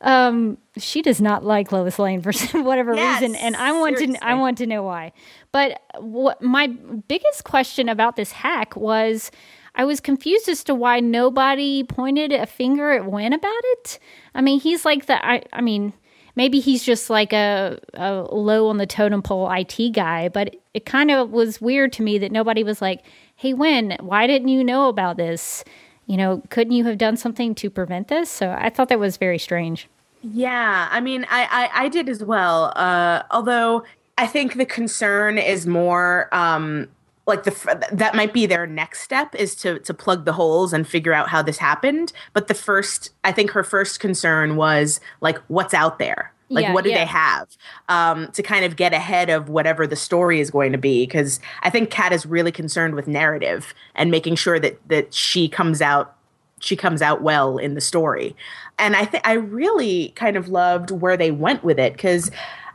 Um 0.00 0.58
she 0.76 1.00
does 1.00 1.20
not 1.20 1.44
like 1.44 1.72
Lois 1.72 1.98
Lane 1.98 2.20
for 2.20 2.32
whatever 2.62 2.94
yes, 2.94 3.22
reason 3.22 3.36
and 3.36 3.56
I 3.56 3.72
want 3.72 3.98
seriously. 3.98 4.18
to 4.18 4.26
I 4.26 4.34
want 4.34 4.58
to 4.58 4.66
know 4.66 4.82
why. 4.82 5.12
But 5.52 5.80
what 5.98 6.42
my 6.42 6.66
biggest 6.66 7.44
question 7.44 7.88
about 7.88 8.16
this 8.16 8.32
hack 8.32 8.76
was 8.76 9.30
I 9.76 9.84
was 9.84 10.00
confused 10.00 10.48
as 10.48 10.62
to 10.64 10.74
why 10.74 11.00
nobody 11.00 11.82
pointed 11.82 12.32
a 12.32 12.46
finger 12.46 12.92
at 12.92 13.06
Winn 13.06 13.32
about 13.32 13.62
it. 13.64 13.98
I 14.34 14.40
mean, 14.40 14.60
he's 14.60 14.84
like 14.84 15.06
the 15.06 15.24
I, 15.24 15.42
I 15.52 15.60
mean, 15.60 15.92
maybe 16.36 16.60
he's 16.60 16.82
just 16.82 17.10
like 17.10 17.32
a, 17.32 17.78
a 17.94 18.22
low 18.32 18.68
on 18.68 18.78
the 18.78 18.86
totem 18.86 19.22
pole 19.22 19.50
IT 19.50 19.92
guy, 19.92 20.28
but 20.28 20.56
it 20.72 20.84
kind 20.84 21.10
of 21.10 21.30
was 21.30 21.60
weird 21.60 21.92
to 21.94 22.02
me 22.02 22.18
that 22.18 22.32
nobody 22.32 22.64
was 22.64 22.82
like, 22.82 23.02
hey, 23.36 23.54
Winn, 23.54 23.96
why 24.00 24.26
didn't 24.26 24.48
you 24.48 24.64
know 24.64 24.88
about 24.88 25.16
this? 25.16 25.64
You 26.06 26.16
know, 26.16 26.42
couldn't 26.50 26.72
you 26.72 26.84
have 26.84 26.98
done 26.98 27.16
something 27.16 27.54
to 27.56 27.70
prevent 27.70 28.08
this? 28.08 28.28
So 28.28 28.56
I 28.58 28.70
thought 28.70 28.88
that 28.88 28.98
was 28.98 29.16
very 29.16 29.38
strange. 29.38 29.88
Yeah, 30.22 30.88
I 30.90 31.00
mean, 31.00 31.26
I, 31.30 31.44
I, 31.50 31.84
I 31.84 31.88
did 31.88 32.08
as 32.08 32.24
well. 32.24 32.72
Uh, 32.76 33.22
although 33.30 33.84
I 34.16 34.26
think 34.26 34.54
the 34.54 34.66
concern 34.66 35.38
is 35.38 35.66
more 35.66 36.28
um, 36.32 36.88
like 37.26 37.44
the 37.44 37.86
that 37.92 38.14
might 38.14 38.32
be 38.32 38.46
their 38.46 38.66
next 38.66 39.00
step 39.00 39.34
is 39.34 39.54
to 39.56 39.78
to 39.80 39.94
plug 39.94 40.24
the 40.24 40.32
holes 40.32 40.72
and 40.72 40.86
figure 40.86 41.12
out 41.12 41.28
how 41.28 41.42
this 41.42 41.58
happened. 41.58 42.12
But 42.32 42.48
the 42.48 42.54
first 42.54 43.10
i 43.24 43.32
think 43.32 43.50
her 43.52 43.64
first 43.64 44.00
concern 44.00 44.56
was 44.56 45.00
like 45.20 45.38
what's 45.48 45.74
out 45.74 45.98
there? 45.98 46.32
Like 46.50 46.64
Yeah, 46.64 46.74
what 46.74 46.84
do 46.84 46.90
yeah. 46.90 46.98
they 46.98 47.06
have? 47.06 47.48
Um 47.88 48.30
to 48.32 48.42
kind 48.42 48.64
of 48.64 48.76
get 48.76 48.92
ahead 48.92 49.30
of 49.30 49.48
whatever 49.48 49.86
the 49.86 49.96
story 49.96 50.40
is 50.40 50.50
going 50.50 50.72
to 50.72 50.78
be. 50.78 51.06
Because 51.06 51.40
i 51.62 51.70
think 51.70 51.90
cat 51.90 52.12
is 52.12 52.26
really 52.26 52.52
concerned 52.52 52.94
with 52.94 53.08
narrative 53.08 53.74
and 53.94 54.10
making 54.10 54.36
sure 54.36 54.58
that 54.60 54.78
that 54.88 55.14
she 55.14 55.48
comes 55.48 55.80
out 55.80 56.16
she 56.60 56.76
comes 56.76 57.02
out 57.02 57.20
well 57.22 57.58
in 57.58 57.74
the 57.74 57.80
story. 57.80 58.36
And 58.78 58.96
i 58.96 59.04
think 59.06 59.26
i 59.26 59.32
really 59.32 60.08
kind 60.10 60.36
of 60.36 60.48
loved 60.48 60.90
where 60.90 61.16
they 61.16 61.30
went 61.30 61.64
with 61.64 61.78
it 61.78 61.94
because 61.94 62.30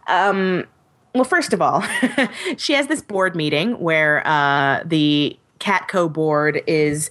um 0.08 0.66
well 1.14 1.24
first 1.24 1.54
of 1.54 1.62
all 1.62 1.84
she 2.58 2.74
has 2.74 2.88
this 2.88 3.02
board 3.02 3.36
meeting 3.36 3.80
where 3.80 4.26
uh 4.28 4.82
the 4.86 5.38
catco 5.60 6.12
board 6.12 6.62
is 6.68 7.10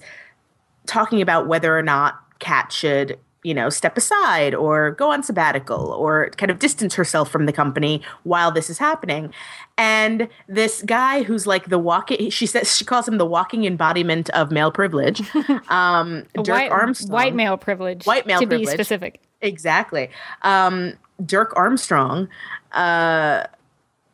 talking 0.85 1.21
about 1.21 1.47
whether 1.47 1.77
or 1.77 1.83
not 1.83 2.19
Cat 2.39 2.71
should 2.71 3.19
you 3.43 3.53
know 3.53 3.69
step 3.69 3.97
aside 3.97 4.53
or 4.53 4.91
go 4.91 5.11
on 5.11 5.23
sabbatical 5.23 5.91
or 5.91 6.29
kind 6.31 6.49
of 6.49 6.59
distance 6.59 6.95
herself 6.95 7.29
from 7.29 7.45
the 7.45 7.53
company 7.53 8.01
while 8.23 8.51
this 8.51 8.69
is 8.69 8.77
happening 8.77 9.33
and 9.77 10.27
this 10.47 10.81
guy 10.81 11.23
who's 11.23 11.45
like 11.47 11.69
the 11.69 11.79
walking 11.79 12.29
she 12.29 12.45
says 12.45 12.75
she 12.75 12.83
calls 12.83 13.07
him 13.07 13.17
the 13.17 13.25
walking 13.25 13.65
embodiment 13.65 14.29
of 14.31 14.51
male 14.51 14.71
privilege 14.71 15.21
um 15.69 16.25
dirk 16.33 16.47
white, 16.47 16.71
armstrong 16.71 17.11
white 17.11 17.35
male 17.35 17.57
privilege. 17.57 18.05
White 18.05 18.25
male 18.25 18.39
to 18.39 18.45
be 18.45 18.57
privilege. 18.57 18.73
specific. 18.73 19.21
Exactly. 19.41 20.09
Um, 20.41 20.93
Dirk 21.25 21.53
Armstrong, 21.55 22.29
uh, 22.71 23.43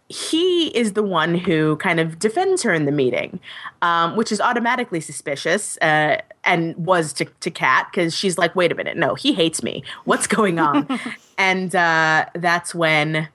he 0.07 0.67
is 0.77 0.93
the 0.93 1.01
one 1.01 1.33
who 1.33 1.77
kind 1.77 1.99
of 1.99 2.19
defends 2.19 2.61
her 2.61 2.73
in 2.73 2.85
the 2.85 2.91
meeting, 2.91 3.39
um, 3.81 4.15
which 4.15 4.31
is 4.31 4.39
automatically 4.39 5.01
suspicious 5.01 5.77
uh, 5.81 6.21
and 6.43 6.75
was 6.77 7.11
to, 7.13 7.25
to 7.25 7.49
Cat 7.49 7.87
because 7.91 8.15
she's 8.15 8.37
like, 8.37 8.55
wait 8.55 8.71
a 8.71 8.75
minute, 8.75 8.97
no, 8.97 9.15
he 9.15 9.33
hates 9.33 9.63
me. 9.63 9.83
What's 10.03 10.27
going 10.27 10.59
on? 10.59 10.87
and 11.39 11.75
uh, 11.75 12.27
that's 12.35 12.75
when, 12.75 13.29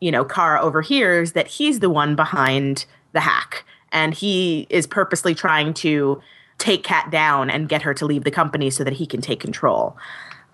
you 0.00 0.10
know, 0.10 0.24
Kara 0.24 0.60
overhears 0.60 1.32
that 1.32 1.46
he's 1.46 1.78
the 1.78 1.90
one 1.90 2.16
behind 2.16 2.86
the 3.12 3.20
hack 3.20 3.64
and 3.92 4.12
he 4.12 4.66
is 4.68 4.88
purposely 4.88 5.34
trying 5.34 5.74
to 5.74 6.20
take 6.58 6.82
Cat 6.82 7.10
down 7.10 7.50
and 7.50 7.68
get 7.68 7.82
her 7.82 7.94
to 7.94 8.04
leave 8.04 8.24
the 8.24 8.30
company 8.32 8.68
so 8.70 8.82
that 8.82 8.94
he 8.94 9.06
can 9.06 9.20
take 9.20 9.38
control. 9.38 9.96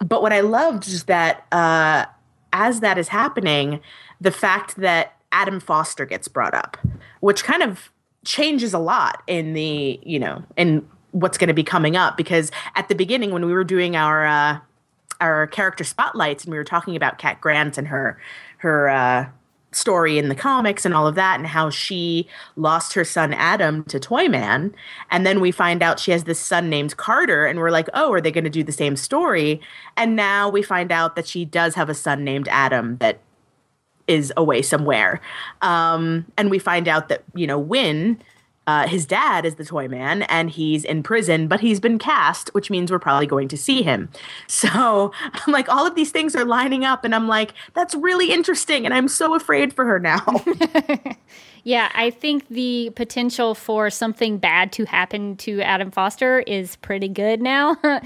But 0.05 0.21
what 0.21 0.35
I 0.35 0.41
loved 0.41 0.87
is 0.87 1.05
that 1.05 1.47
uh, 1.51 2.05
as 2.53 2.81
that 2.81 2.99
is 2.99 3.09
happening, 3.09 3.81
the 4.21 4.31
fact 4.31 4.77
that 4.77 5.16
Adam 5.33 5.61
Foster 5.61 6.07
gets 6.07 6.29
brought 6.29 6.55
up, 6.55 6.77
which 7.21 7.45
kind 7.45 7.63
of 7.63 7.91
changes 8.25 8.75
a 8.75 8.79
lot 8.79 9.23
in 9.27 9.55
the, 9.55 10.01
you 10.03 10.19
know, 10.19 10.43
in 10.57 10.87
what's 11.13 11.39
going 11.39 11.49
to 11.49 11.55
be 11.55 11.65
coming 11.65 11.97
up. 11.97 12.17
Because 12.17 12.51
at 12.75 12.89
the 12.89 12.95
beginning, 12.95 13.31
when 13.31 13.47
we 13.47 13.53
were 13.53 13.65
doing 13.65 13.97
our 13.97 14.27
uh, 14.27 14.59
our 15.21 15.47
character 15.47 15.85
spotlights 15.85 16.45
and 16.45 16.53
we 16.53 16.59
were 16.59 16.65
talking 16.65 16.97
about 16.97 17.19
Cat 17.19 17.41
Grant 17.41 17.79
and 17.79 17.89
her 17.89 18.21
her 18.59 18.89
uh, 18.89 19.27
story 19.73 20.19
in 20.19 20.29
the 20.29 20.35
comics 20.35 20.85
and 20.85 20.95
all 20.95 21.07
of 21.07 21.15
that 21.15 21.39
and 21.39 21.47
how 21.47 21.69
she 21.69 22.27
lost 22.57 22.95
her 22.95 23.05
son 23.05 23.35
Adam 23.35 23.85
to 23.85 24.01
Toyman 24.01 24.73
and 25.11 25.27
then 25.27 25.41
we 25.41 25.51
find 25.51 25.83
out 25.83 26.01
she 26.01 26.13
has 26.13 26.25
this 26.25 26.39
son 26.39 26.71
named 26.71 26.97
Carter 26.97 27.47
and 27.47 27.59
we're 27.59 27.71
like 27.71 27.89
oh 27.93 28.13
are 28.13 28.21
they 28.21 28.31
going 28.31 28.45
to 28.45 28.51
do 28.51 28.65
the 28.65 28.73
same 28.73 28.97
story 28.97 29.61
and 29.97 30.17
now 30.17 30.49
we 30.49 30.63
find 30.63 30.91
out 30.91 31.15
that 31.17 31.27
she 31.27 31.45
does 31.45 31.75
have 31.75 31.91
a 31.91 31.95
son 31.95 32.25
named 32.25 32.49
Adam 32.51 32.97
that 32.99 33.21
is 34.09 34.33
away 34.37 34.63
somewhere 34.63 35.21
um, 35.63 36.25
and 36.37 36.51
we 36.51 36.59
find 36.59 36.89
out 36.89 37.09
that 37.09 37.23
you 37.35 37.47
know 37.47 37.59
Winn 37.59 38.19
uh, 38.67 38.89
his 38.89 39.07
dad 39.07 39.45
is 39.45 39.55
the 39.55 39.65
toy 39.65 39.87
man 39.87 40.23
and 40.23 40.51
he's 40.51 40.85
in 40.85 41.03
prison, 41.03 41.47
but 41.47 41.61
he's 41.61 41.79
been 41.79 41.99
cast, 41.99 42.49
which 42.53 42.69
means 42.69 42.91
we're 42.91 42.99
probably 42.99 43.27
going 43.27 43.49
to 43.49 43.57
see 43.57 43.83
him. 43.83 44.09
So 44.49 45.13
I'm 45.23 45.53
like, 45.53 45.69
all 45.69 45.87
of 45.87 45.95
these 45.95 46.11
things 46.11 46.35
are 46.35 46.45
lining 46.45 46.85
up, 46.85 47.05
and 47.05 47.15
I'm 47.15 47.29
like, 47.29 47.53
that's 47.75 47.95
really 47.95 48.33
interesting, 48.33 48.85
and 48.85 48.95
I'm 48.95 49.07
so 49.07 49.35
afraid 49.35 49.73
for 49.73 49.85
her 49.85 50.01
now. 50.01 50.25
Yeah, 51.67 51.91
I 51.97 52.11
think 52.11 52.47
the 52.47 52.93
potential 52.95 53.57
for 53.57 53.91
something 53.91 54.39
bad 54.39 54.71
to 54.75 54.85
happen 54.85 55.37
to 55.39 55.61
Adam 55.63 55.91
Foster 55.91 56.39
is 56.47 56.77
pretty 56.77 57.09
good 57.09 57.43
now. 57.43 57.77
I, 57.83 58.01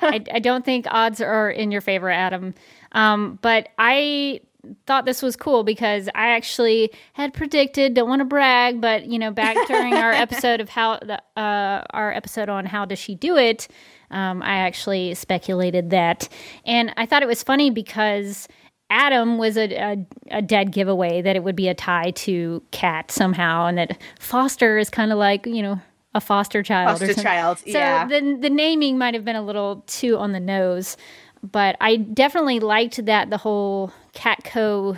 I, 0.00 0.24
I 0.34 0.38
don't 0.38 0.64
think 0.64 0.86
odds 0.88 1.20
are 1.20 1.50
in 1.50 1.72
your 1.72 1.80
favor, 1.80 2.08
Adam. 2.08 2.54
Um, 2.92 3.40
but 3.42 3.70
I 3.80 4.42
thought 4.86 5.04
this 5.04 5.22
was 5.22 5.36
cool 5.36 5.64
because 5.64 6.08
I 6.14 6.28
actually 6.28 6.92
had 7.12 7.32
predicted, 7.32 7.94
don't 7.94 8.08
want 8.08 8.20
to 8.20 8.24
brag, 8.24 8.80
but 8.80 9.06
you 9.06 9.18
know, 9.18 9.30
back 9.30 9.56
during 9.66 9.94
our 9.94 10.12
episode 10.12 10.60
of 10.60 10.68
how 10.68 10.98
the 10.98 11.20
uh, 11.40 11.84
our 11.90 12.12
episode 12.12 12.48
on 12.48 12.66
how 12.66 12.84
does 12.84 12.98
she 12.98 13.14
do 13.14 13.36
it, 13.36 13.68
um, 14.10 14.42
I 14.42 14.56
actually 14.56 15.14
speculated 15.14 15.90
that, 15.90 16.28
and 16.64 16.92
I 16.96 17.06
thought 17.06 17.22
it 17.22 17.28
was 17.28 17.42
funny 17.42 17.70
because. 17.70 18.48
Adam 18.90 19.38
was 19.38 19.56
a, 19.56 19.74
a, 19.74 20.06
a 20.30 20.42
dead 20.42 20.70
giveaway 20.70 21.22
that 21.22 21.34
it 21.34 21.42
would 21.42 21.56
be 21.56 21.68
a 21.68 21.74
tie 21.74 22.10
to 22.10 22.62
Cat 22.70 23.10
somehow, 23.10 23.64
and 23.64 23.78
that 23.78 23.98
Foster 24.20 24.76
is 24.76 24.90
kind 24.90 25.10
of 25.10 25.16
like 25.16 25.46
you 25.46 25.62
know 25.62 25.80
a 26.14 26.20
foster 26.20 26.62
child. 26.62 26.98
Foster 26.98 27.14
child, 27.20 27.58
So 27.58 27.70
yeah. 27.70 28.06
the 28.06 28.38
the 28.40 28.50
naming 28.50 28.96
might 28.98 29.14
have 29.14 29.24
been 29.24 29.36
a 29.36 29.42
little 29.42 29.82
too 29.86 30.16
on 30.16 30.32
the 30.32 30.38
nose, 30.38 30.96
but 31.42 31.76
I 31.80 31.96
definitely 31.96 32.60
liked 32.60 33.04
that 33.06 33.30
the 33.30 33.36
whole 33.36 33.92
Catco 34.14 34.96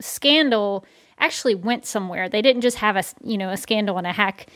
scandal 0.00 0.84
actually 1.18 1.54
went 1.54 1.86
somewhere. 1.86 2.28
They 2.28 2.42
didn't 2.42 2.62
just 2.62 2.78
have 2.78 2.96
a 2.96 3.04
you 3.22 3.38
know 3.38 3.50
a 3.50 3.56
scandal 3.56 3.98
and 3.98 4.06
a 4.06 4.12
hack 4.12 4.48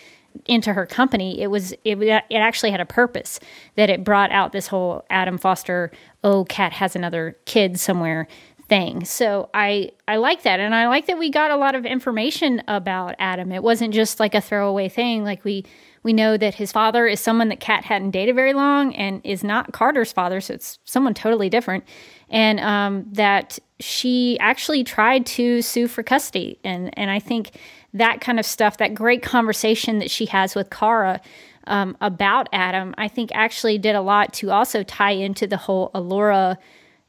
into 0.46 0.72
her 0.72 0.86
company. 0.86 1.40
It 1.40 1.48
was 1.48 1.72
it 1.84 2.00
it 2.02 2.34
actually 2.34 2.70
had 2.70 2.80
a 2.80 2.86
purpose 2.86 3.40
that 3.76 3.90
it 3.90 4.04
brought 4.04 4.30
out 4.30 4.52
this 4.52 4.68
whole 4.68 5.04
Adam 5.10 5.38
Foster 5.38 5.90
oh 6.24 6.44
Cat 6.44 6.72
has 6.74 6.96
another 6.96 7.36
kid 7.44 7.78
somewhere 7.78 8.26
thing. 8.68 9.04
So 9.04 9.48
I 9.54 9.92
I 10.06 10.16
like 10.16 10.42
that 10.42 10.60
and 10.60 10.74
I 10.74 10.88
like 10.88 11.06
that 11.06 11.18
we 11.18 11.30
got 11.30 11.50
a 11.50 11.56
lot 11.56 11.74
of 11.74 11.86
information 11.86 12.62
about 12.68 13.14
Adam. 13.18 13.50
It 13.52 13.62
wasn't 13.62 13.94
just 13.94 14.20
like 14.20 14.34
a 14.34 14.40
throwaway 14.40 14.88
thing 14.88 15.24
like 15.24 15.44
we 15.44 15.64
we 16.02 16.12
know 16.12 16.36
that 16.36 16.54
his 16.54 16.72
father 16.72 17.06
is 17.06 17.20
someone 17.20 17.48
that 17.48 17.60
Cat 17.60 17.84
hadn't 17.84 18.12
dated 18.12 18.34
very 18.34 18.52
long 18.52 18.94
and 18.94 19.20
is 19.24 19.42
not 19.42 19.72
Carter's 19.72 20.12
father, 20.12 20.40
so 20.40 20.54
it's 20.54 20.78
someone 20.84 21.14
totally 21.14 21.50
different. 21.50 21.84
And 22.30 22.60
um, 22.60 23.04
that 23.12 23.58
she 23.80 24.38
actually 24.38 24.84
tried 24.84 25.26
to 25.26 25.62
sue 25.62 25.88
for 25.88 26.02
custody. 26.02 26.58
And, 26.64 26.96
and 26.98 27.10
I 27.10 27.18
think 27.18 27.52
that 27.94 28.20
kind 28.20 28.38
of 28.38 28.46
stuff, 28.46 28.78
that 28.78 28.94
great 28.94 29.22
conversation 29.22 29.98
that 29.98 30.10
she 30.10 30.26
has 30.26 30.54
with 30.54 30.70
Kara 30.70 31.20
um, 31.66 31.96
about 32.00 32.48
Adam, 32.52 32.94
I 32.98 33.08
think 33.08 33.30
actually 33.34 33.78
did 33.78 33.94
a 33.94 34.00
lot 34.00 34.32
to 34.34 34.50
also 34.50 34.82
tie 34.82 35.12
into 35.12 35.46
the 35.46 35.56
whole 35.56 35.90
Alura 35.94 36.56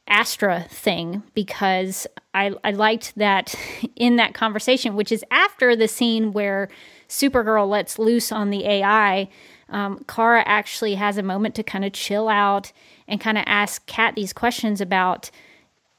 Astra 0.10 0.66
thing 0.70 1.24
because 1.34 2.08
I, 2.34 2.54
I 2.64 2.72
liked 2.72 3.16
that 3.16 3.56
in 3.96 4.18
that 4.18 4.34
conversation, 4.34 4.96
which 4.96 5.12
is 5.12 5.24
after 5.32 5.76
the 5.76 5.88
scene 5.88 6.34
where 6.34 6.70
Supergirl 7.08 7.68
lets 7.68 8.00
loose 8.00 8.32
on 8.32 8.50
the 8.50 8.66
AI. 8.66 9.30
Um, 9.70 10.04
Kara 10.08 10.44
actually 10.46 10.96
has 10.96 11.18
a 11.18 11.24
moment 11.24 11.56
to 11.56 11.64
kind 11.64 11.86
of 11.86 11.94
chill 11.94 12.28
out 12.28 12.72
and 13.08 13.22
kind 13.22 13.38
of 13.38 13.44
ask 13.48 13.86
Cat 13.86 14.16
these 14.16 14.34
questions 14.34 14.82
about, 14.82 15.30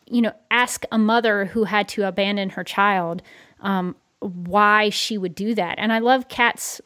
you 0.07 0.23
know, 0.23 0.33
ask 0.51 0.85
a 0.91 0.99
mother 0.99 1.47
who 1.47 1.65
had 1.65 1.89
to 1.89 2.07
abandon 2.07 2.51
her 2.51 2.65
child 2.65 3.23
um, 3.61 3.97
why 4.21 4.91
she 4.91 5.19
would 5.19 5.35
do 5.35 5.55
that. 5.55 5.79
And 5.79 5.93
I 5.93 5.99
love 5.99 6.29
Cat's 6.29 6.81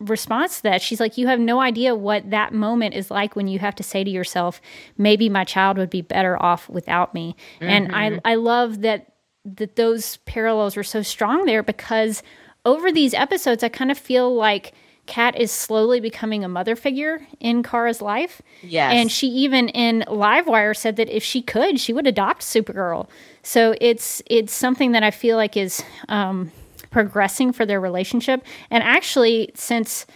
response 0.00 0.56
to 0.56 0.62
that. 0.64 0.82
She's 0.82 1.00
like, 1.00 1.18
You 1.18 1.26
have 1.26 1.40
no 1.40 1.60
idea 1.60 1.94
what 1.94 2.30
that 2.30 2.52
moment 2.52 2.94
is 2.94 3.10
like 3.10 3.36
when 3.36 3.48
you 3.48 3.58
have 3.58 3.74
to 3.76 3.82
say 3.82 4.04
to 4.04 4.10
yourself, 4.10 4.60
maybe 4.98 5.28
my 5.28 5.44
child 5.44 5.78
would 5.78 5.90
be 5.90 6.02
better 6.02 6.40
off 6.42 6.68
without 6.68 7.14
me. 7.14 7.36
And 7.60 7.94
I, 7.94 8.20
I 8.24 8.34
love 8.34 8.82
that 8.82 9.12
that 9.44 9.76
those 9.76 10.16
parallels 10.18 10.76
are 10.76 10.82
so 10.82 11.02
strong 11.02 11.44
there 11.44 11.62
because 11.62 12.22
over 12.64 12.90
these 12.90 13.12
episodes 13.12 13.62
I 13.62 13.68
kind 13.68 13.90
of 13.90 13.98
feel 13.98 14.34
like 14.34 14.72
Cat 15.06 15.38
is 15.38 15.52
slowly 15.52 16.00
becoming 16.00 16.44
a 16.44 16.48
mother 16.48 16.74
figure 16.74 17.26
in 17.38 17.62
Kara's 17.62 18.00
life. 18.00 18.40
Yes. 18.62 18.90
And 18.94 19.12
she 19.12 19.26
even 19.26 19.68
in 19.68 20.02
Livewire 20.08 20.74
said 20.74 20.96
that 20.96 21.14
if 21.14 21.22
she 21.22 21.42
could, 21.42 21.78
she 21.78 21.92
would 21.92 22.06
adopt 22.06 22.40
Supergirl. 22.40 23.08
So 23.42 23.74
it's 23.82 24.22
it's 24.26 24.54
something 24.54 24.92
that 24.92 25.02
I 25.02 25.10
feel 25.10 25.36
like 25.36 25.58
is 25.58 25.84
um, 26.08 26.50
progressing 26.94 27.52
for 27.52 27.66
their 27.66 27.80
relationship. 27.80 28.44
And 28.70 28.84
actually, 28.84 29.50
since 29.56 30.06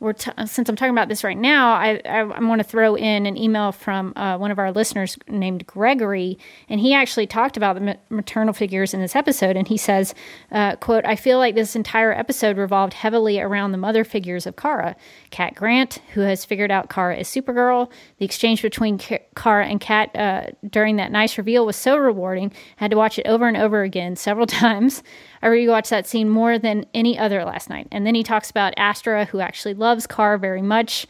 we're 0.00 0.12
t- 0.12 0.32
since 0.44 0.68
I'm 0.68 0.74
talking 0.74 0.92
about 0.92 1.08
this 1.08 1.22
right 1.22 1.38
now, 1.38 1.74
I 1.74 2.00
I, 2.04 2.18
I 2.18 2.40
want 2.40 2.58
to 2.60 2.64
throw 2.68 2.96
in 2.96 3.24
an 3.24 3.38
email 3.38 3.70
from 3.70 4.12
uh, 4.16 4.36
one 4.36 4.50
of 4.50 4.58
our 4.58 4.72
listeners 4.72 5.16
named 5.28 5.66
Gregory, 5.66 6.36
and 6.68 6.80
he 6.80 6.92
actually 6.92 7.28
talked 7.28 7.56
about 7.56 7.76
the 7.76 7.80
ma- 7.80 7.94
maternal 8.10 8.52
figures 8.52 8.92
in 8.92 9.00
this 9.00 9.14
episode, 9.14 9.56
and 9.56 9.68
he 9.68 9.76
says, 9.78 10.12
uh, 10.50 10.74
"quote 10.76 11.06
I 11.06 11.14
feel 11.14 11.38
like 11.38 11.54
this 11.54 11.76
entire 11.76 12.12
episode 12.12 12.58
revolved 12.58 12.92
heavily 12.92 13.40
around 13.40 13.70
the 13.70 13.78
mother 13.78 14.02
figures 14.04 14.46
of 14.46 14.56
Kara, 14.56 14.96
Cat 15.30 15.54
Grant, 15.54 16.00
who 16.12 16.20
has 16.22 16.44
figured 16.44 16.72
out 16.72 16.90
Kara 16.90 17.16
is 17.16 17.28
Supergirl, 17.28 17.88
the 18.18 18.24
exchange 18.24 18.60
between 18.60 18.98
Ka- 18.98 19.24
Kara 19.36 19.66
and 19.66 19.80
Cat 19.80 20.14
uh, 20.16 20.48
during 20.68 20.96
that 20.96 21.12
nice 21.12 21.38
reveal 21.38 21.64
was 21.64 21.76
so 21.76 21.96
rewarding. 21.96 22.50
I 22.78 22.84
had 22.84 22.90
to 22.90 22.96
watch 22.96 23.18
it 23.20 23.26
over 23.26 23.46
and 23.46 23.56
over 23.56 23.82
again 23.82 24.16
several 24.16 24.46
times. 24.64 25.04
I 25.44 25.48
rewatched 25.48 25.90
that 25.90 26.06
scene 26.06 26.30
more 26.30 26.58
than 26.58 26.86
any 26.94 27.18
other 27.18 27.44
last 27.44 27.68
night. 27.68 27.86
And 27.92 28.06
then 28.06 28.14
he 28.14 28.22
talks 28.22 28.50
about 28.50 28.72
Astra, 28.78 29.26
who 29.26 29.40
actually 29.40 29.74
loves 29.74 30.06
Kara 30.06 30.38
very 30.38 30.62
much, 30.62 31.06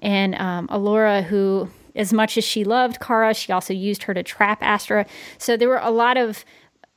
and 0.00 0.34
um, 0.34 0.68
Alura, 0.68 1.24
who, 1.24 1.70
as 1.96 2.12
much 2.12 2.36
as 2.36 2.44
she 2.44 2.64
loved 2.64 3.00
Kara, 3.00 3.32
she 3.32 3.50
also 3.50 3.72
used 3.72 4.02
her 4.02 4.12
to 4.12 4.22
trap 4.22 4.62
Astra. 4.62 5.06
So 5.38 5.56
there 5.56 5.70
were 5.70 5.80
a 5.82 5.90
lot 5.90 6.18
of 6.18 6.44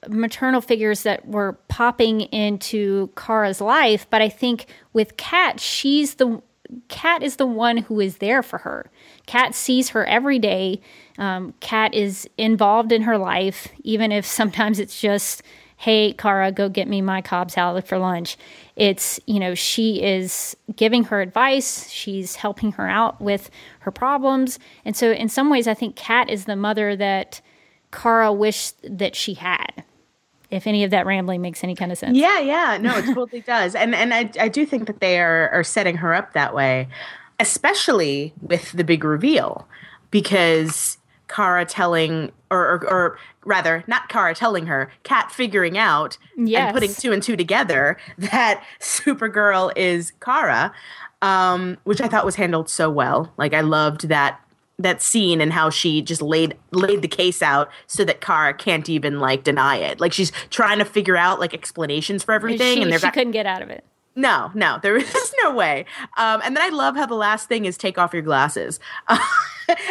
maternal 0.09 0.59
figures 0.59 1.03
that 1.03 1.25
were 1.25 1.53
popping 1.69 2.21
into 2.21 3.09
Kara's 3.15 3.61
life, 3.61 4.05
but 4.09 4.21
I 4.21 4.27
think 4.27 4.65
with 4.91 5.15
Cat, 5.15 5.61
she's 5.61 6.15
the 6.15 6.41
Cat 6.87 7.21
is 7.21 7.35
the 7.35 7.45
one 7.45 7.77
who 7.77 7.99
is 7.99 8.17
there 8.17 8.41
for 8.41 8.59
her. 8.59 8.89
Cat 9.25 9.53
sees 9.53 9.89
her 9.89 10.05
every 10.05 10.39
day. 10.39 10.79
Um, 11.17 11.53
Cat 11.59 11.93
is 11.93 12.29
involved 12.37 12.93
in 12.93 13.01
her 13.01 13.17
life, 13.17 13.67
even 13.83 14.11
if 14.11 14.25
sometimes 14.25 14.79
it's 14.79 14.99
just, 14.99 15.43
hey, 15.81 16.13
Kara, 16.13 16.51
go 16.51 16.69
get 16.69 16.87
me 16.87 17.01
my 17.01 17.23
Cobb 17.23 17.49
salad 17.49 17.83
for 17.87 17.97
lunch. 17.97 18.37
It's, 18.75 19.19
you 19.25 19.39
know, 19.39 19.55
she 19.55 19.99
is 19.99 20.55
giving 20.75 21.05
her 21.05 21.21
advice, 21.21 21.89
she's 21.89 22.35
helping 22.35 22.73
her 22.73 22.87
out 22.87 23.19
with 23.19 23.49
her 23.79 23.89
problems. 23.89 24.59
And 24.85 24.95
so, 24.95 25.11
in 25.11 25.27
some 25.27 25.49
ways, 25.49 25.67
I 25.67 25.73
think 25.73 25.95
Cat 25.95 26.29
is 26.29 26.45
the 26.45 26.55
mother 26.55 26.95
that 26.97 27.41
Kara 27.91 28.31
wished 28.31 28.75
that 28.83 29.15
she 29.15 29.33
had 29.33 29.83
if 30.51 30.67
any 30.67 30.83
of 30.83 30.91
that 30.91 31.07
rambling 31.07 31.41
makes 31.41 31.63
any 31.63 31.75
kind 31.75 31.91
of 31.91 31.97
sense. 31.97 32.15
Yeah, 32.15 32.37
yeah, 32.37 32.77
no, 32.79 32.97
it 32.97 33.05
totally 33.15 33.41
does, 33.41 33.73
and 33.73 33.95
and 33.95 34.13
I 34.13 34.29
I 34.39 34.49
do 34.49 34.67
think 34.67 34.85
that 34.85 34.99
they 34.99 35.19
are 35.19 35.49
are 35.49 35.63
setting 35.63 35.97
her 35.97 36.13
up 36.13 36.33
that 36.33 36.53
way, 36.53 36.89
especially 37.39 38.33
with 38.39 38.71
the 38.73 38.83
big 38.83 39.03
reveal, 39.03 39.67
because 40.11 40.97
Kara 41.31 41.65
telling 41.65 42.31
or, 42.49 42.59
or, 42.59 42.89
or 42.89 43.17
rather 43.45 43.83
not 43.87 44.09
Kara 44.09 44.35
telling 44.35 44.65
her, 44.67 44.91
Cat 45.03 45.31
figuring 45.31 45.77
out 45.77 46.17
Yes. 46.37 46.65
and 46.65 46.73
putting 46.73 46.93
two 46.93 47.11
and 47.13 47.23
two 47.23 47.37
together 47.37 47.97
that 48.17 48.63
Supergirl 48.79 49.71
is 49.75 50.11
Kara, 50.19 50.73
um, 51.21 51.77
which 51.85 52.01
I 52.01 52.07
thought 52.07 52.25
was 52.25 52.35
handled 52.35 52.69
so 52.69 52.89
well. 52.89 53.31
Like 53.37 53.53
I 53.53 53.61
loved 53.61 54.09
that 54.09 54.39
that 54.79 54.99
scene 55.01 55.41
and 55.41 55.53
how 55.53 55.69
she 55.69 56.01
just 56.01 56.23
laid 56.23 56.57
laid 56.71 57.03
the 57.03 57.07
case 57.07 57.41
out 57.43 57.69
so 57.85 58.03
that 58.03 58.19
Kara 58.19 58.53
can't 58.53 58.89
even 58.89 59.19
like 59.19 59.43
deny 59.43 59.77
it. 59.77 59.99
Like 59.99 60.11
she's 60.11 60.31
trying 60.49 60.79
to 60.79 60.85
figure 60.85 61.15
out 61.15 61.39
like 61.39 61.53
explanations 61.53 62.23
for 62.23 62.33
everything, 62.33 62.77
she, 62.77 62.81
and 62.81 62.91
they're 62.91 62.99
she 62.99 63.11
couldn't 63.11 63.31
get 63.31 63.45
out 63.45 63.61
of 63.61 63.69
it. 63.69 63.85
No, 64.15 64.51
no, 64.53 64.79
there 64.81 64.95
is 64.97 65.33
no 65.43 65.53
way. 65.53 65.85
Um, 66.17 66.41
and 66.43 66.55
then 66.55 66.63
I 66.63 66.69
love 66.69 66.95
how 66.95 67.05
the 67.05 67.15
last 67.15 67.47
thing 67.47 67.65
is 67.65 67.77
take 67.77 67.97
off 67.97 68.13
your 68.13 68.21
glasses, 68.21 68.79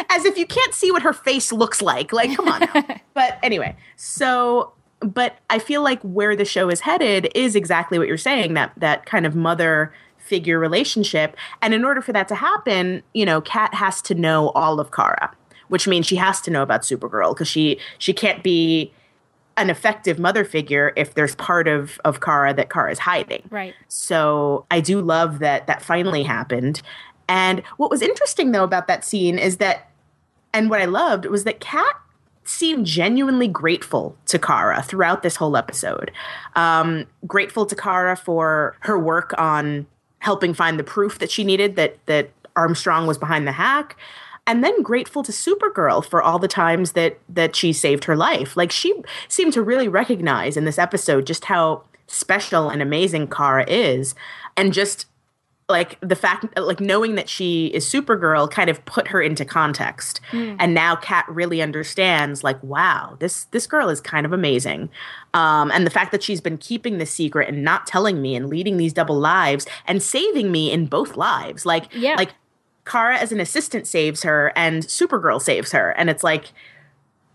as 0.09 0.25
if 0.25 0.37
you 0.37 0.45
can't 0.45 0.73
see 0.73 0.91
what 0.91 1.01
her 1.01 1.13
face 1.13 1.51
looks 1.51 1.81
like. 1.81 2.13
Like, 2.13 2.35
come 2.35 2.47
on. 2.47 2.67
but 3.13 3.39
anyway, 3.43 3.75
so 3.95 4.73
but 4.99 5.37
I 5.49 5.57
feel 5.57 5.81
like 5.81 5.99
where 6.03 6.35
the 6.35 6.45
show 6.45 6.69
is 6.69 6.81
headed 6.81 7.29
is 7.33 7.55
exactly 7.55 7.97
what 7.97 8.07
you're 8.07 8.17
saying 8.17 8.53
that 8.53 8.71
that 8.77 9.05
kind 9.05 9.25
of 9.25 9.35
mother 9.35 9.93
figure 10.17 10.59
relationship. 10.59 11.35
And 11.61 11.73
in 11.73 11.83
order 11.83 12.01
for 12.01 12.13
that 12.13 12.27
to 12.27 12.35
happen, 12.35 13.01
you 13.13 13.25
know, 13.25 13.41
Cat 13.41 13.73
has 13.73 14.01
to 14.03 14.15
know 14.15 14.49
all 14.49 14.79
of 14.79 14.91
Kara, 14.91 15.35
which 15.69 15.87
means 15.87 16.05
she 16.05 16.15
has 16.17 16.39
to 16.41 16.51
know 16.51 16.61
about 16.61 16.81
Supergirl 16.81 17.33
because 17.33 17.47
she 17.47 17.79
she 17.97 18.13
can't 18.13 18.43
be 18.43 18.93
an 19.61 19.69
effective 19.69 20.19
mother 20.19 20.43
figure 20.43 20.91
if 20.95 21.13
there's 21.13 21.35
part 21.35 21.67
of 21.67 21.99
of 22.03 22.19
Kara 22.21 22.53
that 22.53 22.69
Kara 22.69 22.91
is 22.91 22.99
hiding. 22.99 23.43
Right. 23.49 23.73
So 23.87 24.65
I 24.71 24.81
do 24.81 25.01
love 25.01 25.39
that 25.39 25.67
that 25.67 25.81
finally 25.81 26.23
happened. 26.23 26.81
And 27.29 27.61
what 27.77 27.89
was 27.89 28.01
interesting 28.01 28.51
though 28.51 28.63
about 28.63 28.87
that 28.87 29.05
scene 29.05 29.39
is 29.39 29.57
that, 29.57 29.89
and 30.53 30.69
what 30.69 30.81
I 30.81 30.85
loved 30.85 31.25
was 31.25 31.45
that 31.45 31.59
Cat 31.59 31.95
seemed 32.43 32.85
genuinely 32.85 33.47
grateful 33.47 34.17
to 34.25 34.39
Kara 34.39 34.81
throughout 34.81 35.23
this 35.23 35.35
whole 35.35 35.55
episode. 35.55 36.11
Um, 36.55 37.05
grateful 37.27 37.65
to 37.67 37.75
Kara 37.75 38.15
for 38.15 38.75
her 38.81 38.99
work 38.99 39.33
on 39.37 39.85
helping 40.19 40.53
find 40.53 40.77
the 40.77 40.83
proof 40.83 41.19
that 41.19 41.31
she 41.31 41.43
needed 41.43 41.75
that 41.75 41.97
that 42.07 42.31
Armstrong 42.55 43.07
was 43.07 43.17
behind 43.17 43.47
the 43.47 43.51
hack. 43.51 43.95
And 44.51 44.61
then 44.65 44.81
grateful 44.81 45.23
to 45.23 45.31
Supergirl 45.31 46.03
for 46.03 46.21
all 46.21 46.37
the 46.37 46.47
times 46.49 46.91
that 46.91 47.19
that 47.29 47.55
she 47.55 47.71
saved 47.71 48.03
her 48.03 48.17
life. 48.17 48.57
Like 48.57 48.69
she 48.71 48.93
seemed 49.29 49.53
to 49.53 49.61
really 49.61 49.87
recognize 49.87 50.57
in 50.57 50.65
this 50.65 50.77
episode 50.77 51.25
just 51.25 51.45
how 51.45 51.83
special 52.07 52.69
and 52.69 52.81
amazing 52.81 53.27
Kara 53.27 53.63
is, 53.69 54.13
and 54.57 54.73
just 54.73 55.05
like 55.69 55.97
the 56.01 56.17
fact 56.17 56.45
like 56.59 56.81
knowing 56.81 57.15
that 57.15 57.29
she 57.29 57.67
is 57.67 57.85
supergirl 57.85 58.51
kind 58.51 58.69
of 58.69 58.83
put 58.83 59.07
her 59.07 59.21
into 59.21 59.45
context. 59.45 60.19
And 60.33 60.73
now 60.73 60.97
cat 60.97 61.23
really 61.29 61.61
understands 61.61 62.43
like 62.43 62.61
wow 62.61 63.15
this 63.19 63.45
this 63.51 63.67
girl 63.67 63.87
is 63.87 64.01
kind 64.01 64.25
of 64.25 64.33
amazing. 64.33 64.89
Um, 65.33 65.71
and 65.71 65.85
the 65.85 65.89
fact 65.91 66.11
that 66.11 66.21
she's 66.21 66.41
been 66.41 66.57
keeping 66.57 66.97
this 66.97 67.11
secret 67.11 67.47
and 67.47 67.63
not 67.63 67.87
telling 67.87 68.21
me 68.21 68.35
and 68.35 68.49
leading 68.49 68.75
these 68.75 68.91
double 68.91 69.17
lives 69.17 69.65
and 69.87 70.03
saving 70.03 70.51
me 70.51 70.69
in 70.73 70.87
both 70.87 71.15
lives. 71.15 71.65
Like 71.65 71.85
Yeah. 71.93 72.15
like 72.17 72.31
kara 72.85 73.17
as 73.17 73.31
an 73.31 73.39
assistant 73.39 73.85
saves 73.87 74.23
her 74.23 74.51
and 74.55 74.83
supergirl 74.83 75.41
saves 75.41 75.71
her 75.71 75.91
and 75.91 76.09
it's 76.09 76.23
like 76.23 76.51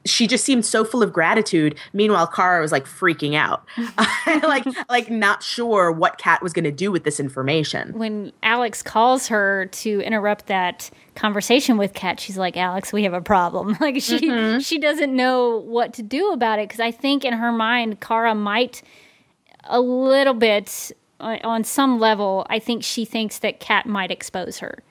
she 0.04 0.28
just 0.28 0.44
seemed 0.44 0.64
so 0.64 0.84
full 0.84 1.02
of 1.02 1.12
gratitude. 1.12 1.76
Meanwhile, 1.92 2.28
Kara 2.28 2.60
was 2.60 2.70
like 2.70 2.84
freaking 2.86 3.34
out, 3.34 3.66
like 4.44 4.64
like 4.88 5.10
not 5.10 5.42
sure 5.42 5.90
what 5.90 6.16
Cat 6.16 6.40
was 6.44 6.52
going 6.52 6.62
to 6.64 6.70
do 6.70 6.92
with 6.92 7.02
this 7.02 7.18
information. 7.18 7.92
when 7.98 8.30
Alex 8.44 8.84
calls 8.84 9.26
her 9.26 9.66
to 9.66 10.00
interrupt 10.02 10.46
that 10.46 10.90
conversation 11.16 11.76
with 11.76 11.92
Cat, 11.92 12.20
she's 12.20 12.38
like, 12.38 12.56
"Alex, 12.56 12.92
we 12.92 13.02
have 13.02 13.14
a 13.14 13.20
problem." 13.20 13.76
Like 13.80 14.00
she 14.00 14.20
Mm-hmm. 14.20 14.60
she 14.60 14.78
doesn't 14.78 15.12
know 15.14 15.56
what 15.56 15.92
to 15.94 16.04
do 16.04 16.30
about 16.30 16.60
it 16.60 16.68
because 16.68 16.78
I 16.78 16.92
think 16.92 17.24
in 17.24 17.32
her 17.32 17.50
mind, 17.50 18.00
Kara 18.00 18.32
might 18.32 18.82
a 19.64 19.80
little 19.80 20.34
bit 20.34 20.92
uh, 21.18 21.38
on 21.42 21.64
some 21.64 21.98
level. 21.98 22.46
I 22.48 22.60
think 22.60 22.84
she 22.84 23.04
thinks 23.04 23.40
that 23.40 23.58
Cat 23.58 23.86
might 23.86 24.12
expose 24.12 24.58
her. 24.58 24.84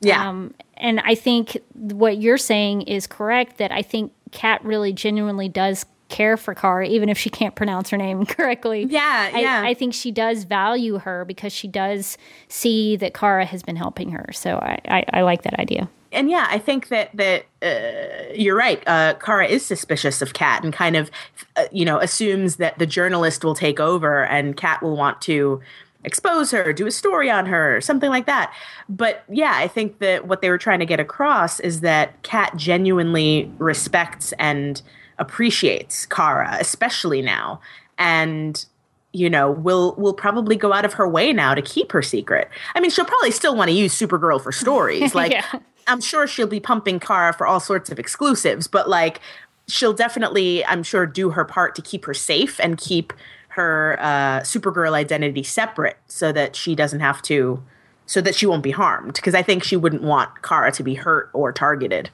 Yeah, 0.00 0.28
Um, 0.28 0.54
and 0.76 1.00
I 1.00 1.14
think 1.14 1.58
what 1.74 2.18
you're 2.18 2.38
saying 2.38 2.82
is 2.82 3.06
correct. 3.06 3.58
That 3.58 3.70
I 3.72 3.82
think 3.82 4.12
Cat 4.30 4.64
really 4.64 4.92
genuinely 4.92 5.48
does 5.48 5.84
care 6.08 6.36
for 6.36 6.54
Kara, 6.54 6.86
even 6.86 7.08
if 7.08 7.16
she 7.16 7.30
can't 7.30 7.54
pronounce 7.54 7.90
her 7.90 7.96
name 7.96 8.26
correctly. 8.36 8.84
Yeah, 8.88 9.30
I, 9.32 9.40
yeah. 9.40 9.62
I 9.64 9.74
think 9.74 9.94
she 9.94 10.10
does 10.10 10.44
value 10.44 10.98
her 10.98 11.24
because 11.24 11.52
she 11.52 11.68
does 11.68 12.18
see 12.48 12.96
that 12.96 13.14
Kara 13.14 13.44
has 13.44 13.62
been 13.62 13.76
helping 13.76 14.10
her. 14.10 14.26
So 14.32 14.56
I, 14.56 14.78
I, 14.88 15.04
I 15.12 15.22
like 15.22 15.42
that 15.42 15.54
idea. 15.60 15.88
and 16.12 16.28
yeah, 16.28 16.48
I 16.50 16.58
think 16.58 16.88
that 16.88 17.10
that 17.14 17.44
uh, 17.62 18.32
you're 18.34 18.56
right. 18.56 18.82
Uh, 18.86 19.14
Kara 19.14 19.46
is 19.46 19.64
suspicious 19.64 20.20
of 20.22 20.32
Cat 20.32 20.64
and 20.64 20.72
kind 20.72 20.96
of, 20.96 21.10
uh, 21.56 21.66
you 21.70 21.84
know, 21.84 21.98
assumes 22.00 22.56
that 22.56 22.78
the 22.78 22.86
journalist 22.86 23.44
will 23.44 23.54
take 23.54 23.78
over 23.78 24.24
and 24.24 24.56
Cat 24.56 24.82
will 24.82 24.96
want 24.96 25.20
to 25.22 25.60
expose 26.04 26.50
her, 26.50 26.72
do 26.72 26.86
a 26.86 26.90
story 26.90 27.30
on 27.30 27.46
her, 27.46 27.80
something 27.80 28.10
like 28.10 28.26
that. 28.26 28.52
But 28.88 29.24
yeah, 29.28 29.54
I 29.56 29.68
think 29.68 29.98
that 29.98 30.26
what 30.26 30.40
they 30.40 30.50
were 30.50 30.58
trying 30.58 30.80
to 30.80 30.86
get 30.86 31.00
across 31.00 31.60
is 31.60 31.80
that 31.80 32.22
Cat 32.22 32.56
genuinely 32.56 33.50
respects 33.58 34.32
and 34.38 34.80
appreciates 35.18 36.06
Kara, 36.06 36.56
especially 36.58 37.22
now, 37.22 37.60
and 37.98 38.64
you 39.12 39.28
know 39.28 39.50
will 39.50 39.94
will 39.98 40.14
probably 40.14 40.56
go 40.56 40.72
out 40.72 40.84
of 40.84 40.94
her 40.94 41.08
way 41.08 41.32
now 41.32 41.54
to 41.54 41.62
keep 41.62 41.92
her 41.92 42.02
secret. 42.02 42.48
I 42.74 42.80
mean, 42.80 42.90
she'll 42.90 43.04
probably 43.04 43.30
still 43.30 43.54
want 43.56 43.68
to 43.68 43.76
use 43.76 43.94
Supergirl 43.94 44.42
for 44.42 44.52
stories, 44.52 45.14
like. 45.14 45.32
Yeah. 45.32 45.46
I'm 45.86 46.02
sure 46.02 46.28
she'll 46.28 46.46
be 46.46 46.60
pumping 46.60 47.00
Kara 47.00 47.32
for 47.32 47.48
all 47.48 47.58
sorts 47.58 47.90
of 47.90 47.98
exclusives, 47.98 48.68
but 48.68 48.88
like 48.88 49.18
she'll 49.66 49.94
definitely, 49.94 50.64
I'm 50.66 50.82
sure, 50.84 51.04
do 51.06 51.30
her 51.30 51.44
part 51.44 51.74
to 51.76 51.82
keep 51.82 52.04
her 52.04 52.14
safe 52.14 52.60
and 52.60 52.78
keep 52.78 53.12
her 53.50 53.96
uh, 54.00 54.40
Supergirl 54.40 54.92
identity 54.92 55.42
separate 55.42 55.96
so 56.06 56.32
that 56.32 56.56
she 56.56 56.74
doesn't 56.74 57.00
have 57.00 57.20
to, 57.22 57.62
so 58.06 58.20
that 58.20 58.34
she 58.34 58.46
won't 58.46 58.62
be 58.62 58.70
harmed. 58.70 59.14
Because 59.14 59.34
I 59.34 59.42
think 59.42 59.64
she 59.64 59.76
wouldn't 59.76 60.02
want 60.02 60.42
Kara 60.42 60.72
to 60.72 60.82
be 60.82 60.94
hurt 60.94 61.30
or 61.32 61.52
targeted. 61.52 62.10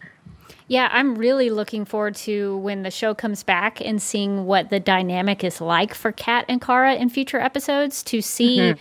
Yeah, 0.69 0.89
I'm 0.91 1.15
really 1.17 1.51
looking 1.51 1.85
forward 1.85 2.17
to 2.17 2.57
when 2.59 2.83
the 2.83 2.91
show 2.91 3.15
comes 3.15 3.45
back 3.45 3.81
and 3.81 4.03
seeing 4.03 4.47
what 4.47 4.71
the 4.71 4.81
dynamic 4.81 5.45
is 5.45 5.61
like 5.61 5.95
for 5.95 6.11
Cat 6.11 6.45
and 6.49 6.61
Kara 6.61 6.95
in 6.95 7.09
future 7.09 7.39
episodes 7.39 8.03
to 8.05 8.21
see 8.21 8.75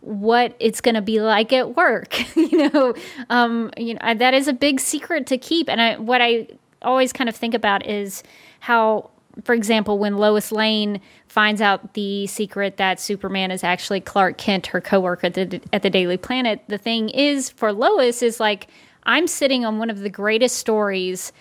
what 0.00 0.54
it's 0.60 0.80
going 0.80 0.94
to 0.94 1.02
be 1.02 1.20
like 1.20 1.52
at 1.52 1.76
work. 1.76 2.36
you 2.36 2.68
know, 2.70 2.94
um, 3.30 3.70
you 3.76 3.94
know 3.94 4.14
that 4.14 4.34
is 4.34 4.48
a 4.48 4.52
big 4.52 4.80
secret 4.80 5.26
to 5.28 5.38
keep. 5.38 5.68
And 5.68 5.80
I, 5.80 5.96
what 5.96 6.20
I 6.20 6.48
always 6.82 7.12
kind 7.12 7.28
of 7.28 7.36
think 7.36 7.54
about 7.54 7.86
is 7.86 8.22
how, 8.60 9.10
for 9.44 9.54
example, 9.54 9.98
when 9.98 10.16
Lois 10.16 10.52
Lane 10.52 11.00
finds 11.28 11.60
out 11.60 11.94
the 11.94 12.26
secret 12.26 12.76
that 12.76 13.00
Superman 13.00 13.50
is 13.50 13.64
actually 13.64 14.00
Clark 14.00 14.38
Kent, 14.38 14.66
her 14.68 14.80
coworker 14.80 15.28
at 15.28 15.34
the, 15.34 15.60
at 15.72 15.82
the 15.82 15.90
Daily 15.90 16.16
Planet, 16.16 16.62
the 16.68 16.78
thing 16.78 17.08
is 17.08 17.50
for 17.50 17.72
Lois 17.72 18.22
is 18.22 18.40
like 18.40 18.68
I'm 19.04 19.26
sitting 19.26 19.64
on 19.64 19.78
one 19.78 19.90
of 19.90 20.00
the 20.00 20.10
greatest 20.10 20.58
stories 20.58 21.32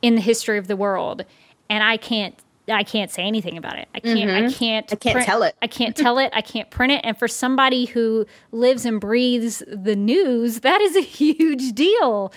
in 0.00 0.14
the 0.14 0.20
history 0.20 0.58
of 0.58 0.66
the 0.66 0.76
world, 0.76 1.24
and 1.68 1.82
I 1.82 1.96
can't. 1.96 2.34
I 2.68 2.84
can't 2.84 3.10
say 3.10 3.24
anything 3.24 3.58
about 3.58 3.76
it. 3.76 3.88
I 3.92 3.98
can't. 3.98 4.30
I 4.30 4.52
can't. 4.52 4.86
Mm-hmm. 4.86 4.94
I 4.94 5.12
can't 5.12 5.26
tell 5.26 5.42
it. 5.42 5.56
I 5.60 5.66
can't 5.66 5.96
tell 5.96 6.18
it. 6.18 6.30
I 6.32 6.40
can't 6.42 6.70
print 6.70 6.92
it. 6.92 7.00
And 7.02 7.18
for 7.18 7.26
somebody 7.26 7.86
who 7.86 8.24
lives 8.52 8.86
and 8.86 9.00
breathes 9.00 9.64
the 9.66 9.96
news, 9.96 10.60
that 10.60 10.80
is 10.80 10.94
a 10.94 11.00
huge 11.00 11.72
deal. 11.72 12.32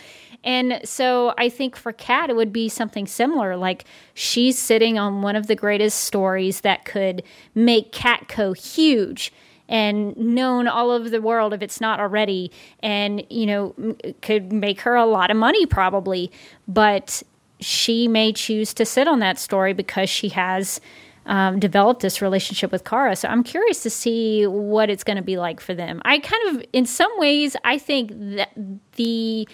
And 0.45 0.79
so 0.85 1.33
I 1.37 1.49
think 1.49 1.75
for 1.75 1.91
Cat, 1.91 2.29
it 2.29 2.35
would 2.35 2.53
be 2.53 2.69
something 2.69 3.07
similar. 3.07 3.57
Like 3.57 3.83
she's 4.13 4.57
sitting 4.57 4.97
on 4.97 5.21
one 5.21 5.35
of 5.35 5.47
the 5.47 5.55
greatest 5.55 6.05
stories 6.05 6.61
that 6.61 6.85
could 6.85 7.23
make 7.55 7.91
Catco 7.91 8.55
huge 8.55 9.33
and 9.67 10.15
known 10.15 10.67
all 10.67 10.91
over 10.91 11.09
the 11.09 11.21
world 11.21 11.51
if 11.51 11.61
it's 11.63 11.81
not 11.81 11.99
already 11.99 12.51
and 12.81 13.25
you 13.31 13.47
know 13.47 13.73
could 14.21 14.53
make 14.53 14.81
her 14.81 14.93
a 14.93 15.07
lot 15.07 15.31
of 15.31 15.37
money 15.37 15.65
probably 15.65 16.31
but 16.67 17.23
she 17.59 18.07
may 18.07 18.31
choose 18.31 18.75
to 18.75 18.85
sit 18.85 19.07
on 19.07 19.17
that 19.17 19.39
story 19.39 19.73
because 19.73 20.07
she 20.07 20.29
has 20.29 20.79
um, 21.25 21.59
developed 21.59 22.01
this 22.01 22.21
relationship 22.21 22.71
with 22.71 22.83
Kara. 22.83 23.15
So 23.15 23.27
I'm 23.27 23.43
curious 23.43 23.81
to 23.83 23.89
see 23.89 24.45
what 24.45 24.89
it's 24.89 25.03
going 25.03 25.17
to 25.17 25.23
be 25.23 25.37
like 25.37 25.59
for 25.59 25.73
them. 25.73 26.01
I 26.05 26.19
kind 26.19 26.49
of, 26.49 26.65
in 26.71 26.85
some 26.85 27.11
ways, 27.17 27.55
I 27.63 27.77
think 27.77 28.11
that 28.13 28.51
the 28.93 29.47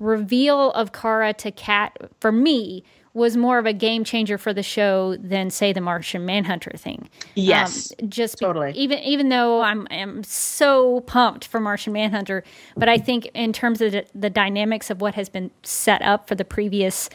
reveal 0.00 0.72
of 0.72 0.92
Kara 0.92 1.32
to 1.34 1.52
Cat, 1.52 1.96
for 2.18 2.32
me, 2.32 2.82
was 3.12 3.36
more 3.36 3.58
of 3.58 3.66
a 3.66 3.72
game 3.72 4.04
changer 4.04 4.38
for 4.38 4.52
the 4.52 4.62
show 4.62 5.16
than 5.16 5.50
say 5.50 5.72
the 5.72 5.80
Martian 5.80 6.24
Manhunter 6.24 6.72
thing. 6.76 7.08
Yes, 7.34 7.92
um, 8.00 8.08
just 8.08 8.38
totally. 8.38 8.72
Be, 8.72 8.78
even 8.78 8.98
even 9.00 9.28
though 9.28 9.60
I'm 9.60 9.86
am 9.90 10.22
so 10.22 11.00
pumped 11.02 11.46
for 11.46 11.60
Martian 11.60 11.92
Manhunter, 11.92 12.44
but 12.76 12.88
I 12.88 12.98
think 12.98 13.26
in 13.34 13.52
terms 13.52 13.80
of 13.80 13.92
the, 13.92 14.06
the 14.14 14.30
dynamics 14.30 14.90
of 14.90 15.00
what 15.00 15.14
has 15.16 15.28
been 15.28 15.50
set 15.62 16.02
up 16.02 16.28
for 16.28 16.34
the 16.34 16.44
previous 16.44 17.10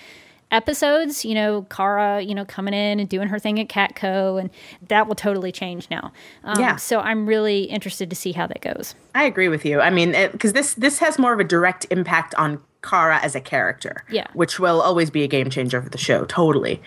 episodes, 0.52 1.26
you 1.26 1.34
know, 1.34 1.64
Kara, 1.70 2.22
you 2.22 2.36
know, 2.36 2.46
coming 2.46 2.74
in 2.74 3.00
and 3.00 3.10
doing 3.10 3.30
her 3.30 3.40
thing 3.40 3.60
at 3.60 3.68
Catco, 3.68 4.40
and 4.40 4.50
that 4.90 5.08
will 5.08 5.16
totally 5.16 5.52
change 5.52 5.90
now. 5.90 6.12
Um, 6.44 6.60
yeah. 6.60 6.76
So 6.76 7.00
I'm 7.00 7.26
really 7.26 7.64
interested 7.64 8.10
to 8.10 8.16
see 8.16 8.34
how 8.34 8.48
that 8.48 8.62
goes. 8.62 8.96
I 9.16 9.24
agree 9.24 9.48
with 9.48 9.66
you. 9.66 9.80
I 9.80 9.90
mean, 9.90 10.12
because 10.32 10.54
this 10.54 10.74
this 10.74 11.00
has 11.00 11.18
more 11.18 11.34
of 11.34 11.40
a 11.40 11.46
direct 11.46 11.88
impact 11.90 12.36
on 12.36 12.62
Kara 12.86 13.20
as 13.22 13.36
a 13.36 13.42
character, 13.42 14.04
yeah, 14.10 14.28
which 14.34 14.60
will 14.60 14.82
always 14.82 15.10
be 15.10 15.24
a 15.24 15.28
game 15.28 15.50
changer 15.50 15.82
for 15.82 15.90
the 15.90 15.98
show. 15.98 16.26
Totally. 16.26 16.82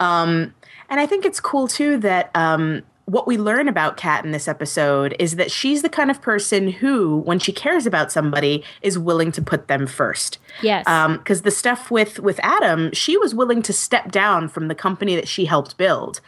Um, 0.00 0.54
and 0.88 1.00
I 1.00 1.06
think 1.06 1.24
it's 1.24 1.40
cool 1.40 1.68
too 1.68 1.98
that 1.98 2.30
um, 2.34 2.82
what 3.06 3.26
we 3.26 3.36
learn 3.36 3.68
about 3.68 3.96
Cat 3.96 4.24
in 4.24 4.30
this 4.30 4.48
episode 4.48 5.14
is 5.18 5.36
that 5.36 5.50
she's 5.50 5.82
the 5.82 5.88
kind 5.88 6.10
of 6.10 6.22
person 6.22 6.70
who, 6.70 7.18
when 7.18 7.38
she 7.38 7.52
cares 7.52 7.86
about 7.86 8.10
somebody, 8.10 8.64
is 8.82 8.98
willing 8.98 9.30
to 9.32 9.42
put 9.42 9.68
them 9.68 9.86
first. 9.86 10.38
Yes. 10.62 10.84
Because 10.84 11.38
um, 11.38 11.44
the 11.44 11.50
stuff 11.50 11.90
with 11.90 12.18
with 12.20 12.40
Adam, 12.42 12.92
she 12.92 13.16
was 13.16 13.34
willing 13.34 13.62
to 13.62 13.72
step 13.72 14.10
down 14.10 14.48
from 14.48 14.68
the 14.68 14.74
company 14.74 15.14
that 15.16 15.28
she 15.28 15.44
helped 15.44 15.76
build 15.76 16.20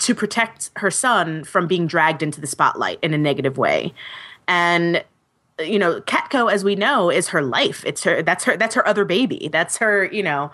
to 0.00 0.14
protect 0.14 0.70
her 0.76 0.90
son 0.90 1.44
from 1.44 1.66
being 1.66 1.86
dragged 1.86 2.22
into 2.22 2.40
the 2.40 2.46
spotlight 2.46 2.98
in 3.02 3.14
a 3.14 3.18
negative 3.18 3.58
way. 3.58 3.92
And 4.46 5.04
you 5.60 5.78
know, 5.78 6.00
Catco, 6.02 6.52
as 6.52 6.64
we 6.64 6.74
know, 6.74 7.10
is 7.10 7.28
her 7.28 7.42
life. 7.42 7.84
It's 7.86 8.04
her. 8.04 8.22
That's 8.22 8.44
her. 8.44 8.56
That's 8.56 8.74
her 8.74 8.86
other 8.86 9.04
baby. 9.04 9.48
That's 9.52 9.76
her. 9.78 10.04
You 10.06 10.22
know, 10.22 10.50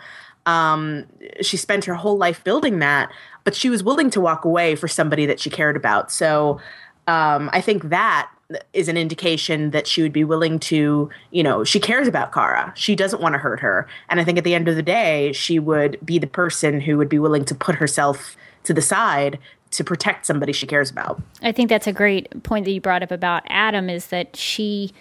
um, 0.46 1.06
she 1.40 1.56
spent 1.56 1.84
her 1.84 1.94
whole 1.94 2.16
life 2.16 2.42
building 2.44 2.78
that 2.80 3.10
but 3.44 3.54
she 3.54 3.70
was 3.70 3.84
willing 3.84 4.10
to 4.10 4.20
walk 4.20 4.44
away 4.44 4.74
for 4.74 4.88
somebody 4.88 5.26
that 5.26 5.38
she 5.38 5.50
cared 5.50 5.76
about. 5.76 6.10
So 6.10 6.58
um, 7.06 7.50
I 7.52 7.60
think 7.60 7.84
that 7.90 8.30
is 8.72 8.88
an 8.88 8.96
indication 8.96 9.70
that 9.70 9.86
she 9.86 10.02
would 10.02 10.12
be 10.12 10.24
willing 10.24 10.58
to, 10.58 11.10
you 11.30 11.42
know, 11.42 11.64
she 11.64 11.78
cares 11.78 12.08
about 12.08 12.32
Kara. 12.32 12.72
She 12.76 12.96
doesn't 12.96 13.22
want 13.22 13.34
to 13.34 13.38
hurt 13.38 13.60
her. 13.60 13.86
And 14.08 14.20
I 14.20 14.24
think 14.24 14.38
at 14.38 14.44
the 14.44 14.54
end 14.54 14.68
of 14.68 14.76
the 14.76 14.82
day, 14.82 15.32
she 15.32 15.58
would 15.58 15.98
be 16.04 16.18
the 16.18 16.26
person 16.26 16.80
who 16.80 16.96
would 16.98 17.08
be 17.08 17.18
willing 17.18 17.44
to 17.46 17.54
put 17.54 17.74
herself 17.76 18.36
to 18.64 18.74
the 18.74 18.82
side 18.82 19.38
to 19.76 19.84
protect 19.84 20.26
somebody 20.26 20.52
she 20.52 20.66
cares 20.66 20.90
about. 20.90 21.20
I 21.42 21.52
think 21.52 21.68
that's 21.68 21.86
a 21.86 21.92
great 21.92 22.42
point 22.42 22.64
that 22.64 22.72
you 22.72 22.80
brought 22.80 23.02
up 23.02 23.10
about 23.10 23.42
Adam 23.48 23.90
is 23.90 24.06
that 24.08 24.36
she 24.36 24.92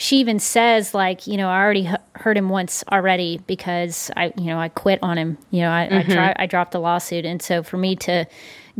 she 0.00 0.16
even 0.16 0.38
says 0.38 0.94
like 0.94 1.26
you 1.26 1.36
know 1.36 1.50
i 1.50 1.60
already 1.60 1.86
hurt 2.14 2.34
him 2.34 2.48
once 2.48 2.82
already 2.90 3.38
because 3.46 4.10
i 4.16 4.32
you 4.38 4.46
know 4.46 4.58
i 4.58 4.66
quit 4.66 4.98
on 5.02 5.18
him 5.18 5.36
you 5.50 5.60
know 5.60 5.70
i 5.70 5.86
mm-hmm. 5.90 6.10
I, 6.10 6.14
try, 6.14 6.34
I 6.38 6.46
dropped 6.46 6.72
the 6.72 6.80
lawsuit 6.80 7.26
and 7.26 7.42
so 7.42 7.62
for 7.62 7.76
me 7.76 7.96
to 7.96 8.24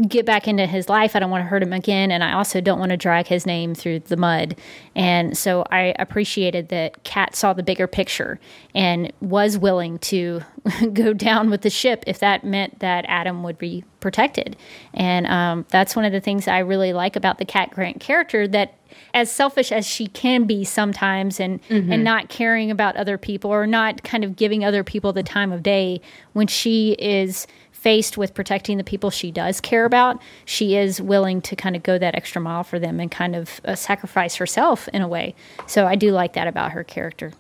get 0.09 0.25
back 0.27 0.47
into 0.49 0.67
his 0.67 0.89
life 0.89 1.15
i 1.15 1.19
don't 1.19 1.31
want 1.31 1.43
to 1.43 1.49
hurt 1.49 1.63
him 1.63 1.73
again 1.73 2.11
and 2.11 2.23
i 2.23 2.33
also 2.33 2.61
don't 2.61 2.79
want 2.79 2.91
to 2.91 2.97
drag 2.97 3.27
his 3.27 3.47
name 3.47 3.75
through 3.75 3.99
the 4.01 4.17
mud 4.17 4.57
and 4.95 5.37
so 5.37 5.65
i 5.71 5.95
appreciated 5.99 6.69
that 6.69 7.03
cat 7.05 7.35
saw 7.35 7.53
the 7.53 7.63
bigger 7.63 7.87
picture 7.87 8.39
and 8.75 9.13
was 9.21 9.59
willing 9.59 9.99
to 9.99 10.41
go 10.93 11.13
down 11.13 11.51
with 11.51 11.63
the 11.63 11.71
ship 11.71 12.05
if 12.07 12.19
that 12.19 12.45
meant 12.45 12.79
that 12.81 13.05
adam 13.09 13.43
would 13.43 13.59
be 13.59 13.85
protected 14.01 14.57
and 14.95 15.27
um, 15.27 15.67
that's 15.69 15.95
one 15.95 16.05
of 16.05 16.13
the 16.13 16.21
things 16.21 16.49
i 16.49 16.59
really 16.59 16.93
like 16.93 17.17
about 17.17 17.39
the 17.39 17.45
cat 17.45 17.71
grant 17.71 18.01
character 18.01 18.49
that 18.49 18.75
as 19.15 19.31
selfish 19.31 19.73
as 19.73 19.87
she 19.87 20.07
can 20.07 20.45
be 20.45 20.65
sometimes 20.65 21.41
and 21.41 21.63
mm-hmm. 21.69 21.93
and 21.93 22.05
not 22.05 22.29
caring 22.29 22.71
about 22.71 22.97
other 22.97 23.19
people 23.19 23.51
or 23.51 23.67
not 23.67 24.03
kind 24.03 24.25
of 24.25 24.37
giving 24.37 24.65
other 24.65 24.85
people 24.85 25.13
the 25.13 25.23
time 25.23 25.53
of 25.53 25.63
day 25.63 26.01
when 26.33 26.47
she 26.47 26.93
is 26.93 27.47
faced 27.81 28.19
with 28.19 28.35
protecting 28.35 28.77
the 28.77 28.85
people 28.85 29.09
she 29.09 29.31
does 29.31 29.59
care 29.59 29.87
about, 29.87 30.21
she 30.45 30.77
is 30.77 31.01
willing 31.01 31.41
to 31.41 31.57
kind 31.57 31.75
of 31.75 31.83
go 31.83 31.97
that 31.97 32.15
extra 32.15 32.41
mile 32.41 32.63
for 32.63 32.79
them 32.79 33.01
and 33.01 33.11
kind 33.11 33.35
of 33.35 33.59
uh, 33.65 33.75
sacrifice 33.75 34.37
herself 34.37 34.87
in 34.89 35.01
a 35.01 35.09
way. 35.09 35.35
So 35.67 35.87
I 35.87 35.95
do 35.95 36.13
like 36.13 36.35
that 36.35 36.47
about 36.47 36.73
her 36.73 36.85
character. 36.85 37.33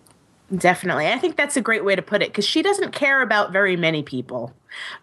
Definitely. 0.56 1.08
I 1.08 1.18
think 1.18 1.36
that's 1.36 1.58
a 1.58 1.60
great 1.60 1.84
way 1.84 1.94
to 1.94 2.02
put 2.02 2.22
it 2.22 2.30
because 2.30 2.46
she 2.46 2.62
doesn't 2.62 2.92
care 2.92 3.20
about 3.20 3.52
very 3.52 3.76
many 3.76 4.02
people. 4.02 4.54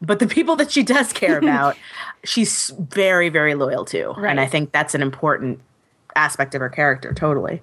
But 0.01 0.17
the 0.17 0.27
people 0.37 0.55
that 0.55 0.71
she 0.71 0.81
does 0.81 1.13
care 1.13 1.37
about, 1.41 1.77
she's 2.23 2.71
very, 2.79 3.29
very 3.29 3.53
loyal 3.53 3.85
to. 3.85 4.13
Right. 4.17 4.31
And 4.31 4.39
I 4.39 4.47
think 4.47 4.71
that's 4.71 4.95
an 4.95 5.03
important 5.03 5.61
aspect 6.15 6.55
of 6.55 6.61
her 6.61 6.69
character, 6.69 7.13
totally. 7.13 7.61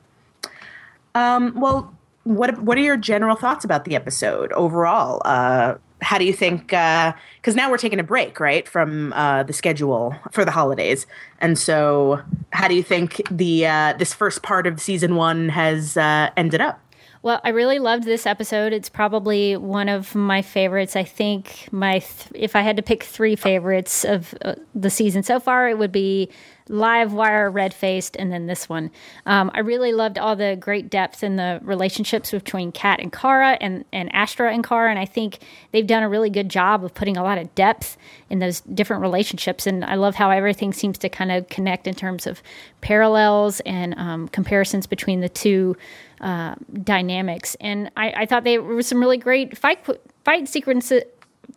Um, 1.16 1.58
well, 1.58 1.92
what 2.22 2.62
what 2.62 2.78
are 2.78 2.82
your 2.82 2.96
general 2.96 3.36
thoughts 3.36 3.64
about 3.64 3.84
the 3.84 3.94
episode 3.94 4.52
overall? 4.52 5.20
Uh, 5.24 5.74
how 6.04 6.18
do 6.18 6.24
you 6.24 6.32
think? 6.32 6.68
Because 6.68 7.14
uh, 7.48 7.52
now 7.56 7.70
we're 7.70 7.78
taking 7.78 7.98
a 7.98 8.04
break, 8.04 8.38
right, 8.38 8.68
from 8.68 9.12
uh, 9.14 9.42
the 9.42 9.52
schedule 9.52 10.14
for 10.30 10.44
the 10.44 10.50
holidays, 10.50 11.06
and 11.40 11.58
so 11.58 12.20
how 12.50 12.68
do 12.68 12.74
you 12.74 12.82
think 12.82 13.22
the 13.30 13.66
uh, 13.66 13.94
this 13.98 14.12
first 14.12 14.42
part 14.42 14.66
of 14.66 14.80
season 14.80 15.16
one 15.16 15.48
has 15.48 15.96
uh, 15.96 16.30
ended 16.36 16.60
up? 16.60 16.80
Well, 17.24 17.40
I 17.42 17.48
really 17.48 17.78
loved 17.78 18.04
this 18.04 18.26
episode. 18.26 18.74
It's 18.74 18.90
probably 18.90 19.56
one 19.56 19.88
of 19.88 20.14
my 20.14 20.42
favorites. 20.42 20.94
I 20.94 21.04
think 21.04 21.70
my 21.72 22.00
th- 22.00 22.28
if 22.34 22.54
I 22.54 22.60
had 22.60 22.76
to 22.76 22.82
pick 22.82 23.02
three 23.02 23.34
favorites 23.34 24.04
of 24.04 24.34
uh, 24.44 24.56
the 24.74 24.90
season 24.90 25.22
so 25.22 25.40
far, 25.40 25.66
it 25.70 25.78
would 25.78 25.90
be 25.90 26.28
live 26.68 27.12
wire 27.12 27.50
red 27.50 27.74
faced 27.74 28.16
and 28.16 28.32
then 28.32 28.46
this 28.46 28.68
one. 28.68 28.90
Um, 29.26 29.50
i 29.54 29.60
really 29.60 29.92
loved 29.92 30.18
all 30.18 30.36
the 30.36 30.56
great 30.58 30.90
depth 30.90 31.22
in 31.22 31.36
the 31.36 31.60
relationships 31.62 32.30
between 32.30 32.72
cat 32.72 33.00
and 33.00 33.12
kara 33.12 33.58
and, 33.60 33.84
and 33.92 34.14
astra 34.14 34.52
and 34.52 34.64
kara 34.64 34.90
and 34.90 34.98
i 34.98 35.04
think 35.04 35.38
they've 35.72 35.86
done 35.86 36.02
a 36.02 36.08
really 36.08 36.30
good 36.30 36.48
job 36.48 36.84
of 36.84 36.94
putting 36.94 37.16
a 37.16 37.22
lot 37.22 37.38
of 37.38 37.54
depth 37.54 37.96
in 38.30 38.38
those 38.38 38.60
different 38.60 39.02
relationships 39.02 39.66
and 39.66 39.84
i 39.84 39.94
love 39.94 40.14
how 40.14 40.30
everything 40.30 40.72
seems 40.72 40.98
to 40.98 41.08
kind 41.08 41.30
of 41.30 41.48
connect 41.48 41.86
in 41.86 41.94
terms 41.94 42.26
of 42.26 42.42
parallels 42.80 43.60
and 43.60 43.94
um, 43.98 44.28
comparisons 44.28 44.86
between 44.86 45.20
the 45.20 45.28
two 45.28 45.76
uh, 46.20 46.54
dynamics. 46.82 47.56
And 47.60 47.90
I, 47.96 48.12
I, 48.16 48.26
thought 48.26 48.44
there 48.44 48.62
were 48.62 48.82
some 48.82 49.00
really 49.00 49.18
great 49.18 49.58
fight 49.58 49.86
fight 50.24 50.48
sequences 50.48 51.02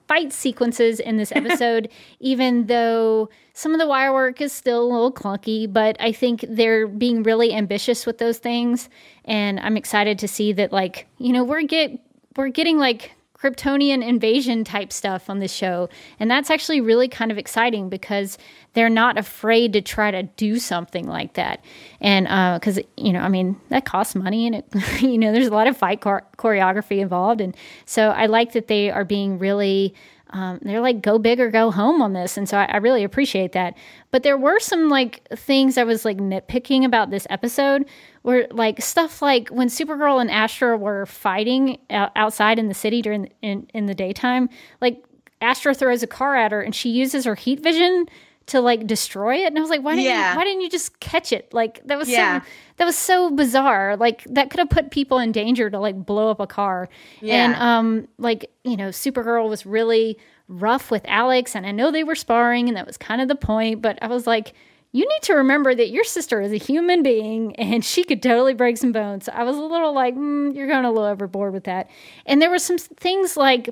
fight 0.07 0.33
sequences 0.33 0.99
in 0.99 1.17
this 1.17 1.31
episode, 1.35 1.89
even 2.19 2.67
though 2.67 3.29
some 3.53 3.73
of 3.73 3.79
the 3.79 3.87
wire 3.87 4.13
work 4.13 4.41
is 4.41 4.51
still 4.51 4.83
a 4.83 4.89
little 4.91 5.11
clunky, 5.11 5.71
but 5.71 5.97
I 5.99 6.11
think 6.11 6.45
they're 6.47 6.87
being 6.87 7.23
really 7.23 7.53
ambitious 7.53 8.05
with 8.05 8.17
those 8.19 8.37
things. 8.37 8.89
And 9.25 9.59
I'm 9.59 9.77
excited 9.77 10.19
to 10.19 10.27
see 10.27 10.53
that, 10.53 10.71
like, 10.71 11.07
you 11.17 11.33
know, 11.33 11.43
we're 11.43 11.63
get 11.63 11.99
we're 12.35 12.49
getting 12.49 12.77
like 12.77 13.11
Kryptonian 13.41 14.05
invasion 14.05 14.63
type 14.63 14.91
stuff 14.91 15.29
on 15.29 15.39
this 15.39 15.53
show. 15.53 15.89
And 16.19 16.29
that's 16.29 16.49
actually 16.49 16.81
really 16.81 17.07
kind 17.07 17.31
of 17.31 17.37
exciting 17.37 17.87
because 17.89 18.37
they're 18.73 18.89
not 18.89 19.17
afraid 19.17 19.73
to 19.73 19.81
try 19.81 20.11
to 20.11 20.23
do 20.23 20.57
something 20.59 21.07
like 21.07 21.33
that. 21.33 21.63
And 22.01 22.25
because, 22.59 22.79
uh, 22.79 22.83
you 22.95 23.13
know, 23.13 23.21
I 23.21 23.29
mean, 23.29 23.59
that 23.69 23.85
costs 23.85 24.15
money 24.15 24.47
and 24.47 24.55
it, 24.55 24.65
you 25.01 25.17
know, 25.17 25.31
there's 25.31 25.47
a 25.47 25.53
lot 25.53 25.67
of 25.67 25.77
fight 25.77 26.01
chore- 26.01 26.25
choreography 26.37 26.99
involved. 26.99 27.41
And 27.41 27.55
so 27.85 28.09
I 28.09 28.25
like 28.25 28.53
that 28.53 28.67
they 28.67 28.89
are 28.89 29.05
being 29.05 29.37
really 29.37 29.93
um, 30.31 30.59
they're 30.61 30.81
like 30.81 31.01
go 31.01 31.17
big 31.17 31.39
or 31.39 31.49
go 31.49 31.71
home 31.71 32.01
on 32.01 32.13
this 32.13 32.37
and 32.37 32.49
so 32.49 32.57
I, 32.57 32.65
I, 32.65 32.77
really 32.77 33.03
appreciate 33.05 33.53
that 33.53 33.77
but 34.11 34.23
there 34.23 34.37
were 34.37 34.59
some 34.59 34.89
like 34.89 35.25
things 35.29 35.77
i 35.77 35.85
was 35.85 36.03
like 36.03 36.17
nitpicking 36.17 36.83
about 36.83 37.11
this 37.11 37.25
episode 37.29 37.85
where 38.27 38.45
like 38.51 38.81
stuff 38.81 39.21
like 39.21 39.47
when 39.47 39.69
supergirl 39.69 40.19
and 40.19 40.29
astra 40.29 40.75
were 40.75 41.05
fighting 41.05 41.77
outside 41.89 42.59
in 42.59 42.67
the 42.67 42.73
city 42.73 43.01
during 43.01 43.29
in, 43.41 43.65
in 43.73 43.85
the 43.85 43.95
daytime 43.95 44.49
like 44.81 45.01
astra 45.39 45.73
throws 45.73 46.03
a 46.03 46.07
car 46.07 46.35
at 46.35 46.51
her 46.51 46.61
and 46.61 46.75
she 46.75 46.89
uses 46.89 47.23
her 47.23 47.35
heat 47.35 47.63
vision 47.63 48.05
to 48.45 48.59
like 48.59 48.85
destroy 48.85 49.35
it 49.37 49.45
and 49.45 49.57
i 49.57 49.61
was 49.61 49.69
like 49.69 49.81
why 49.81 49.95
didn't 49.95 50.07
yeah. 50.07 50.33
you, 50.33 50.37
why 50.37 50.43
didn't 50.43 50.59
you 50.59 50.69
just 50.69 50.99
catch 50.99 51.31
it 51.31 51.53
like 51.53 51.81
that 51.85 51.97
was 51.97 52.09
yeah. 52.09 52.41
so 52.41 52.47
that 52.75 52.83
was 52.83 52.97
so 52.97 53.31
bizarre 53.31 53.95
like 53.95 54.25
that 54.25 54.49
could 54.49 54.59
have 54.59 54.69
put 54.69 54.91
people 54.91 55.19
in 55.19 55.31
danger 55.31 55.69
to 55.69 55.79
like 55.79 55.95
blow 56.05 56.29
up 56.29 56.41
a 56.41 56.47
car 56.47 56.89
yeah. 57.21 57.45
and 57.45 57.55
um 57.55 58.09
like 58.17 58.51
you 58.65 58.75
know 58.75 58.89
supergirl 58.89 59.47
was 59.47 59.65
really 59.65 60.17
rough 60.49 60.91
with 60.91 61.05
alex 61.07 61.55
and 61.55 61.65
i 61.65 61.71
know 61.71 61.91
they 61.91 62.03
were 62.03 62.15
sparring 62.15 62.67
and 62.67 62.75
that 62.75 62.85
was 62.85 62.97
kind 62.97 63.21
of 63.21 63.29
the 63.29 63.35
point 63.35 63.81
but 63.81 63.97
i 64.01 64.07
was 64.07 64.27
like 64.27 64.53
you 64.97 65.07
need 65.07 65.21
to 65.21 65.35
remember 65.35 65.75
that 65.75 65.91
your 65.91 66.03
sister 66.03 66.41
is 66.41 66.51
a 66.51 66.57
human 66.57 67.03
being 67.03 67.55
and 67.57 67.85
she 67.85 68.03
could 68.03 68.23
totally 68.23 68.55
break 68.55 68.77
some 68.77 68.91
bones. 68.91 69.29
I 69.29 69.43
was 69.43 69.55
a 69.55 69.61
little 69.61 69.93
like, 69.93 70.15
mm, 70.15 70.55
you're 70.55 70.67
going 70.67 70.85
a 70.85 70.91
little 70.91 71.07
overboard 71.07 71.53
with 71.53 71.65
that. 71.65 71.87
And 72.25 72.41
there 72.41 72.49
were 72.49 72.57
some 72.57 72.79
things 72.79 73.37
like 73.37 73.69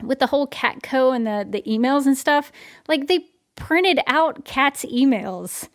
with 0.00 0.20
the 0.20 0.28
whole 0.28 0.46
Catco 0.46 1.14
and 1.14 1.26
the, 1.26 1.44
the 1.50 1.62
emails 1.62 2.06
and 2.06 2.16
stuff, 2.16 2.52
like 2.86 3.08
they 3.08 3.26
printed 3.56 3.98
out 4.06 4.44
cat's 4.44 4.84
emails. 4.84 5.68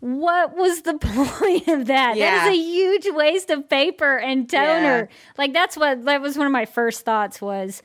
What 0.00 0.56
was 0.56 0.80
the 0.82 0.94
point 0.98 1.68
of 1.68 1.84
that? 1.88 2.16
Yeah. 2.16 2.44
That 2.44 2.52
is 2.52 2.58
a 2.58 2.62
huge 2.62 3.08
waste 3.10 3.50
of 3.50 3.68
paper 3.68 4.16
and 4.16 4.48
toner. 4.48 5.10
Yeah. 5.10 5.16
Like 5.36 5.52
that's 5.52 5.76
what 5.76 6.06
that 6.06 6.22
was 6.22 6.38
one 6.38 6.46
of 6.46 6.52
my 6.52 6.64
first 6.64 7.04
thoughts 7.04 7.42
was 7.42 7.82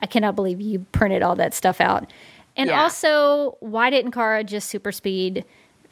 I 0.00 0.06
cannot 0.06 0.34
believe 0.34 0.62
you 0.62 0.86
printed 0.92 1.22
all 1.22 1.36
that 1.36 1.52
stuff 1.52 1.78
out. 1.78 2.10
And 2.58 2.68
Yeah. 2.68 2.82
also, 2.82 3.56
why 3.60 3.88
didn't 3.88 4.10
Kara 4.10 4.42
just 4.44 4.68
super 4.68 4.92
speed 4.92 5.44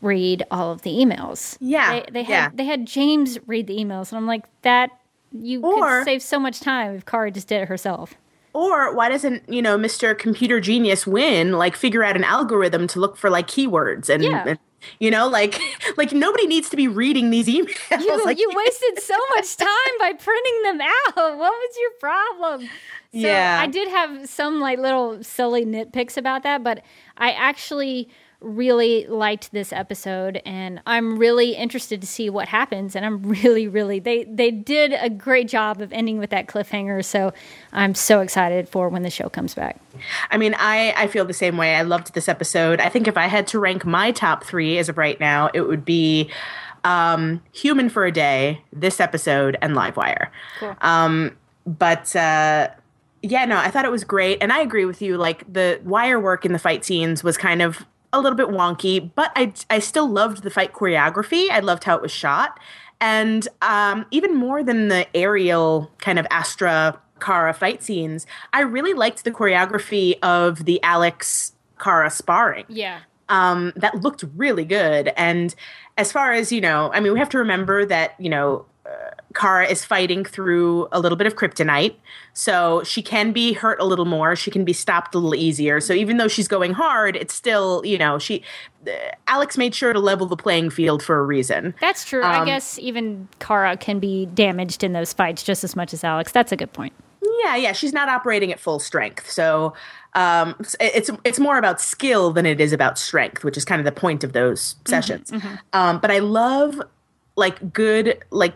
read 0.02 0.42
all 0.50 0.72
of 0.72 0.82
the 0.82 0.90
emails? 0.90 1.56
Yeah, 1.60 1.92
They, 2.00 2.04
they 2.12 2.22
had 2.24 2.30
yeah. 2.30 2.48
they 2.52 2.64
had 2.64 2.86
James 2.86 3.38
read 3.46 3.66
the 3.68 3.76
emails 3.78 4.10
and 4.10 4.18
I'm 4.18 4.26
like 4.26 4.44
that 4.62 4.90
you 5.32 5.60
Or- 5.62 6.00
could 6.00 6.04
save 6.04 6.22
so 6.22 6.38
much 6.38 6.60
time 6.60 6.94
if 6.96 7.06
Kara 7.06 7.30
just 7.30 7.48
did 7.48 7.62
it 7.62 7.68
herself. 7.68 8.14
Or 8.52 8.94
why 8.94 9.08
doesn't 9.08 9.42
you 9.48 9.62
know 9.62 9.76
Mr. 9.78 10.16
Computer 10.18 10.60
Genius 10.60 11.06
Winn 11.06 11.52
like 11.52 11.76
figure 11.76 12.02
out 12.02 12.16
an 12.16 12.24
algorithm 12.24 12.86
to 12.88 13.00
look 13.00 13.16
for 13.16 13.30
like 13.30 13.46
keywords 13.46 14.08
and, 14.08 14.22
Yeah. 14.24 14.44
and, 14.46 14.58
you 14.98 15.10
know 15.10 15.26
like 15.28 15.58
like 15.96 16.12
nobody 16.12 16.46
needs 16.46 16.68
to 16.70 16.76
be 16.76 16.88
reading 16.88 17.30
these 17.30 17.46
emails. 17.48 18.00
You, 18.00 18.24
like, 18.24 18.38
you 18.38 18.50
wasted 18.54 19.02
so 19.02 19.16
much 19.36 19.56
time 19.68 19.94
by 19.98 20.12
printing 20.14 20.62
them 20.64 20.80
out. 20.80 21.16
What 21.16 21.52
was 21.52 21.76
your 21.80 21.90
problem? 22.00 22.68
So 23.20 23.26
Yeah. 23.26 23.58
I 23.60 23.66
did 23.66 23.88
have 23.88 24.28
some 24.28 24.60
like 24.60 24.78
little 24.78 25.22
silly 25.22 25.64
nitpicks 25.64 26.16
about 26.16 26.42
that, 26.42 26.62
but 26.62 26.82
I 27.16 27.32
actually 27.32 28.08
really 28.40 29.06
liked 29.06 29.50
this 29.52 29.72
episode 29.72 30.42
and 30.44 30.80
I'm 30.86 31.18
really 31.18 31.56
interested 31.56 32.02
to 32.02 32.06
see 32.06 32.28
what 32.28 32.48
happens 32.48 32.94
and 32.94 33.04
I'm 33.06 33.22
really 33.42 33.66
really 33.66 33.98
they 33.98 34.24
they 34.24 34.50
did 34.50 34.92
a 34.92 35.08
great 35.08 35.48
job 35.48 35.80
of 35.80 35.90
ending 35.90 36.18
with 36.18 36.28
that 36.30 36.46
cliffhanger 36.46 37.02
so 37.02 37.32
I'm 37.72 37.94
so 37.94 38.20
excited 38.20 38.68
for 38.68 38.90
when 38.90 39.02
the 39.02 39.10
show 39.10 39.30
comes 39.30 39.54
back. 39.54 39.80
I 40.30 40.36
mean, 40.36 40.54
I 40.58 40.92
I 40.96 41.06
feel 41.06 41.24
the 41.24 41.32
same 41.32 41.56
way. 41.56 41.76
I 41.76 41.82
loved 41.82 42.12
this 42.14 42.28
episode. 42.28 42.78
I 42.78 42.90
think 42.90 43.08
if 43.08 43.16
I 43.16 43.26
had 43.26 43.46
to 43.48 43.58
rank 43.58 43.86
my 43.86 44.12
top 44.12 44.44
three 44.44 44.76
as 44.78 44.90
of 44.90 44.98
right 44.98 45.18
now, 45.18 45.48
it 45.54 45.62
would 45.62 45.84
be 45.84 46.30
um, 46.84 47.42
Human 47.52 47.88
for 47.88 48.04
a 48.04 48.12
Day, 48.12 48.62
this 48.72 49.00
episode, 49.00 49.56
and 49.60 49.74
Livewire. 49.74 50.28
Cool. 50.60 50.76
Um, 50.82 51.36
but 51.66 52.14
uh, 52.14 52.68
yeah, 53.22 53.44
no, 53.44 53.56
I 53.56 53.70
thought 53.70 53.84
it 53.84 53.90
was 53.90 54.04
great, 54.04 54.38
and 54.40 54.52
I 54.52 54.60
agree 54.60 54.84
with 54.84 55.00
you. 55.02 55.16
Like 55.16 55.50
the 55.52 55.80
wire 55.84 56.20
work 56.20 56.44
in 56.44 56.52
the 56.52 56.58
fight 56.58 56.84
scenes 56.84 57.24
was 57.24 57.36
kind 57.36 57.62
of 57.62 57.86
a 58.12 58.20
little 58.20 58.36
bit 58.36 58.48
wonky, 58.48 59.10
but 59.14 59.32
I 59.36 59.52
I 59.68 59.78
still 59.80 60.08
loved 60.08 60.42
the 60.42 60.50
fight 60.50 60.72
choreography. 60.72 61.50
I 61.50 61.60
loved 61.60 61.84
how 61.84 61.96
it 61.96 62.02
was 62.02 62.12
shot, 62.12 62.58
and 63.00 63.46
um, 63.62 64.06
even 64.10 64.34
more 64.34 64.62
than 64.62 64.88
the 64.88 65.06
aerial 65.16 65.90
kind 65.98 66.18
of 66.18 66.26
Astra 66.30 66.98
Kara 67.20 67.52
fight 67.54 67.82
scenes, 67.82 68.26
I 68.52 68.60
really 68.60 68.92
liked 68.94 69.24
the 69.24 69.30
choreography 69.32 70.18
of 70.22 70.64
the 70.66 70.82
Alex 70.82 71.52
Kara 71.80 72.10
sparring 72.10 72.64
Yeah. 72.68 73.00
um, 73.28 73.72
that 73.76 74.02
looked 74.02 74.24
really 74.36 74.64
good. 74.64 75.12
And 75.16 75.54
as 75.98 76.12
far 76.12 76.32
as 76.32 76.52
you 76.52 76.60
know, 76.60 76.90
I 76.92 77.00
mean, 77.00 77.12
we 77.12 77.18
have 77.18 77.30
to 77.30 77.38
remember 77.38 77.84
that 77.86 78.14
you 78.20 78.28
know. 78.28 78.66
Kara 79.36 79.66
is 79.66 79.84
fighting 79.84 80.24
through 80.24 80.88
a 80.92 80.98
little 81.00 81.16
bit 81.16 81.26
of 81.26 81.36
kryptonite, 81.36 81.94
so 82.32 82.82
she 82.84 83.02
can 83.02 83.32
be 83.32 83.52
hurt 83.52 83.78
a 83.80 83.84
little 83.84 84.06
more. 84.06 84.34
She 84.34 84.50
can 84.50 84.64
be 84.64 84.72
stopped 84.72 85.14
a 85.14 85.18
little 85.18 85.34
easier. 85.34 85.78
So 85.80 85.92
even 85.92 86.16
though 86.16 86.28
she's 86.28 86.48
going 86.48 86.72
hard, 86.72 87.16
it's 87.16 87.34
still, 87.34 87.82
you 87.84 87.98
know, 87.98 88.18
she. 88.18 88.42
Uh, 88.86 88.90
Alex 89.26 89.58
made 89.58 89.74
sure 89.74 89.92
to 89.92 89.98
level 89.98 90.26
the 90.26 90.36
playing 90.36 90.70
field 90.70 91.02
for 91.02 91.18
a 91.18 91.24
reason. 91.24 91.74
That's 91.80 92.04
true. 92.04 92.22
I 92.22 92.38
Um, 92.38 92.46
guess 92.46 92.78
even 92.78 93.28
Kara 93.40 93.76
can 93.76 93.98
be 93.98 94.26
damaged 94.26 94.82
in 94.82 94.92
those 94.92 95.12
fights 95.12 95.42
just 95.42 95.64
as 95.64 95.76
much 95.76 95.92
as 95.92 96.02
Alex. 96.02 96.32
That's 96.32 96.52
a 96.52 96.56
good 96.56 96.72
point. 96.72 96.92
Yeah, 97.44 97.56
yeah, 97.56 97.72
she's 97.72 97.92
not 97.92 98.08
operating 98.08 98.52
at 98.52 98.58
full 98.60 98.78
strength. 98.78 99.30
So 99.30 99.74
um, 100.14 100.54
it's 100.80 101.10
it's 101.24 101.38
more 101.38 101.58
about 101.58 101.80
skill 101.80 102.32
than 102.32 102.46
it 102.46 102.60
is 102.60 102.72
about 102.72 102.98
strength, 102.98 103.44
which 103.44 103.56
is 103.58 103.64
kind 103.64 103.80
of 103.80 103.84
the 103.84 103.92
point 104.00 104.24
of 104.24 104.32
those 104.32 104.76
sessions. 104.86 105.30
Um, 105.72 105.98
but 106.00 106.10
I 106.10 106.20
love 106.20 106.80
like 107.36 107.72
good 107.72 108.24
like 108.30 108.54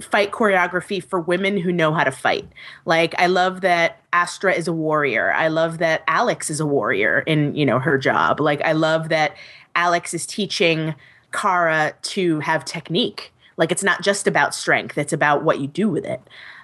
fight 0.00 0.32
choreography 0.32 1.02
for 1.02 1.20
women 1.20 1.56
who 1.56 1.72
know 1.72 1.92
how 1.92 2.04
to 2.04 2.10
fight. 2.10 2.48
Like 2.84 3.14
I 3.18 3.26
love 3.26 3.60
that 3.60 4.00
Astra 4.12 4.52
is 4.52 4.68
a 4.68 4.72
warrior. 4.72 5.32
I 5.32 5.48
love 5.48 5.78
that 5.78 6.02
Alex 6.08 6.50
is 6.50 6.60
a 6.60 6.66
warrior 6.66 7.20
in, 7.20 7.54
you 7.54 7.64
know, 7.64 7.78
her 7.78 7.98
job. 7.98 8.40
Like 8.40 8.60
I 8.62 8.72
love 8.72 9.08
that 9.10 9.36
Alex 9.74 10.12
is 10.12 10.26
teaching 10.26 10.94
Kara 11.32 11.94
to 12.02 12.40
have 12.40 12.64
technique. 12.64 13.32
Like 13.56 13.70
it's 13.70 13.84
not 13.84 14.02
just 14.02 14.26
about 14.26 14.54
strength, 14.54 14.98
it's 14.98 15.12
about 15.12 15.44
what 15.44 15.60
you 15.60 15.66
do 15.66 15.88
with 15.88 16.04
it. 16.04 16.20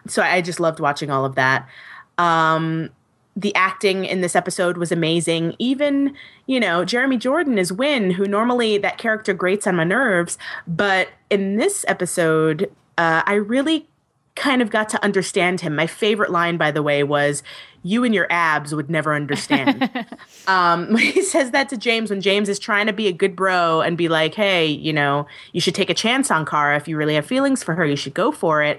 So 0.06 0.22
I 0.22 0.40
just 0.40 0.60
loved 0.60 0.80
watching 0.80 1.10
all 1.10 1.24
of 1.24 1.34
that. 1.36 1.68
Um 2.16 2.90
the 3.36 3.54
acting 3.54 4.04
in 4.04 4.20
this 4.20 4.34
episode 4.34 4.76
was 4.76 4.90
amazing. 4.90 5.54
Even, 5.60 6.12
you 6.46 6.58
know, 6.58 6.84
Jeremy 6.84 7.16
Jordan 7.16 7.56
is 7.56 7.72
Winn, 7.72 8.10
who 8.10 8.26
normally 8.26 8.78
that 8.78 8.98
character 8.98 9.32
grates 9.32 9.64
on 9.64 9.76
my 9.76 9.84
nerves, 9.84 10.38
but 10.66 11.10
in 11.30 11.54
this 11.54 11.84
episode, 11.86 12.68
uh, 12.98 13.22
I 13.24 13.34
really 13.34 13.88
kind 14.34 14.60
of 14.60 14.70
got 14.70 14.88
to 14.90 15.02
understand 15.02 15.60
him. 15.60 15.74
My 15.74 15.86
favorite 15.86 16.30
line, 16.30 16.58
by 16.58 16.70
the 16.70 16.82
way, 16.82 17.02
was 17.02 17.42
"You 17.82 18.04
and 18.04 18.14
your 18.14 18.26
abs 18.28 18.74
would 18.74 18.90
never 18.90 19.14
understand." 19.14 19.90
um, 20.46 20.92
when 20.92 21.02
he 21.12 21.22
says 21.22 21.52
that 21.52 21.68
to 21.70 21.76
James, 21.76 22.10
when 22.10 22.20
James 22.20 22.48
is 22.48 22.58
trying 22.58 22.86
to 22.86 22.92
be 22.92 23.06
a 23.06 23.12
good 23.12 23.34
bro 23.34 23.80
and 23.80 23.96
be 23.96 24.08
like, 24.08 24.34
"Hey, 24.34 24.66
you 24.66 24.92
know, 24.92 25.26
you 25.52 25.60
should 25.60 25.74
take 25.74 25.88
a 25.88 25.94
chance 25.94 26.30
on 26.30 26.44
Kara 26.44 26.76
if 26.76 26.86
you 26.86 26.96
really 26.96 27.14
have 27.14 27.24
feelings 27.24 27.62
for 27.62 27.74
her. 27.74 27.86
You 27.86 27.96
should 27.96 28.14
go 28.14 28.32
for 28.32 28.62
it." 28.62 28.78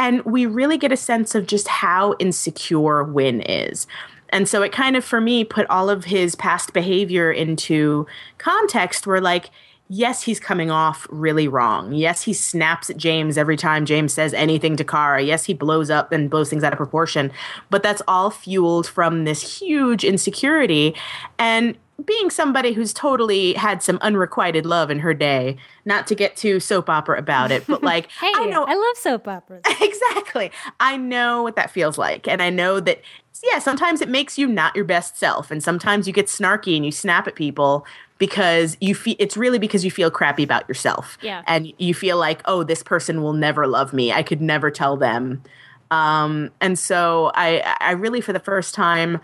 And 0.00 0.24
we 0.24 0.46
really 0.46 0.78
get 0.78 0.92
a 0.92 0.96
sense 0.96 1.34
of 1.34 1.46
just 1.48 1.66
how 1.66 2.14
insecure 2.20 3.02
Winn 3.02 3.40
is. 3.40 3.88
And 4.30 4.48
so 4.48 4.62
it 4.62 4.72
kind 4.72 4.94
of, 4.94 5.04
for 5.04 5.20
me, 5.20 5.42
put 5.42 5.66
all 5.68 5.90
of 5.90 6.04
his 6.04 6.34
past 6.36 6.72
behavior 6.72 7.32
into 7.32 8.06
context 8.36 9.06
where, 9.06 9.20
like, 9.20 9.50
yes, 9.88 10.22
he's 10.22 10.38
coming 10.38 10.70
off 10.70 11.06
really 11.10 11.48
wrong. 11.48 11.92
Yes, 11.92 12.22
he 12.22 12.32
snaps 12.32 12.90
at 12.90 12.96
James 12.96 13.38
every 13.38 13.56
time 13.56 13.86
James 13.86 14.12
says 14.12 14.34
anything 14.34 14.76
to 14.76 14.84
Kara. 14.84 15.22
Yes, 15.22 15.44
he 15.44 15.54
blows 15.54 15.90
up 15.90 16.12
and 16.12 16.30
blows 16.30 16.50
things 16.50 16.62
out 16.62 16.72
of 16.72 16.76
proportion. 16.76 17.32
But 17.70 17.82
that's 17.82 18.02
all 18.06 18.30
fueled 18.30 18.86
from 18.86 19.24
this 19.24 19.58
huge 19.58 20.04
insecurity. 20.04 20.94
And 21.38 21.76
being 22.04 22.30
somebody 22.30 22.72
who's 22.72 22.92
totally 22.92 23.54
had 23.54 23.82
some 23.82 23.98
unrequited 24.02 24.64
love 24.64 24.90
in 24.90 25.00
her 25.00 25.12
day, 25.12 25.56
not 25.84 26.06
to 26.06 26.14
get 26.14 26.36
too 26.36 26.60
soap 26.60 26.88
opera 26.88 27.18
about 27.18 27.50
it, 27.50 27.66
but 27.66 27.82
like, 27.82 28.10
Hey, 28.20 28.30
I 28.36 28.46
know 28.46 28.64
I 28.64 28.74
love 28.74 28.96
soap 28.96 29.26
operas. 29.26 29.62
exactly. 29.80 30.52
I 30.78 30.96
know 30.96 31.42
what 31.42 31.56
that 31.56 31.70
feels 31.70 31.98
like. 31.98 32.28
And 32.28 32.40
I 32.40 32.50
know 32.50 32.78
that, 32.78 33.00
yeah, 33.42 33.58
sometimes 33.58 34.00
it 34.00 34.08
makes 34.08 34.38
you 34.38 34.46
not 34.46 34.76
your 34.76 34.84
best 34.84 35.16
self. 35.16 35.50
And 35.50 35.62
sometimes 35.62 36.06
you 36.06 36.12
get 36.12 36.26
snarky 36.26 36.76
and 36.76 36.84
you 36.84 36.92
snap 36.92 37.26
at 37.26 37.34
people 37.34 37.84
because 38.18 38.76
you 38.80 38.94
feel 38.94 39.16
it's 39.18 39.36
really 39.36 39.58
because 39.58 39.84
you 39.84 39.90
feel 39.90 40.10
crappy 40.10 40.42
about 40.42 40.68
yourself. 40.68 41.18
Yeah. 41.22 41.42
And 41.46 41.72
you 41.78 41.94
feel 41.94 42.18
like, 42.18 42.42
oh, 42.44 42.64
this 42.64 42.82
person 42.82 43.22
will 43.22 43.32
never 43.32 43.66
love 43.66 43.92
me. 43.92 44.12
I 44.12 44.22
could 44.22 44.40
never 44.40 44.70
tell 44.70 44.96
them. 44.96 45.42
Um, 45.90 46.50
and 46.60 46.78
so 46.78 47.30
I, 47.34 47.76
I 47.80 47.92
really, 47.92 48.20
for 48.20 48.32
the 48.32 48.40
first 48.40 48.74
time, 48.74 49.20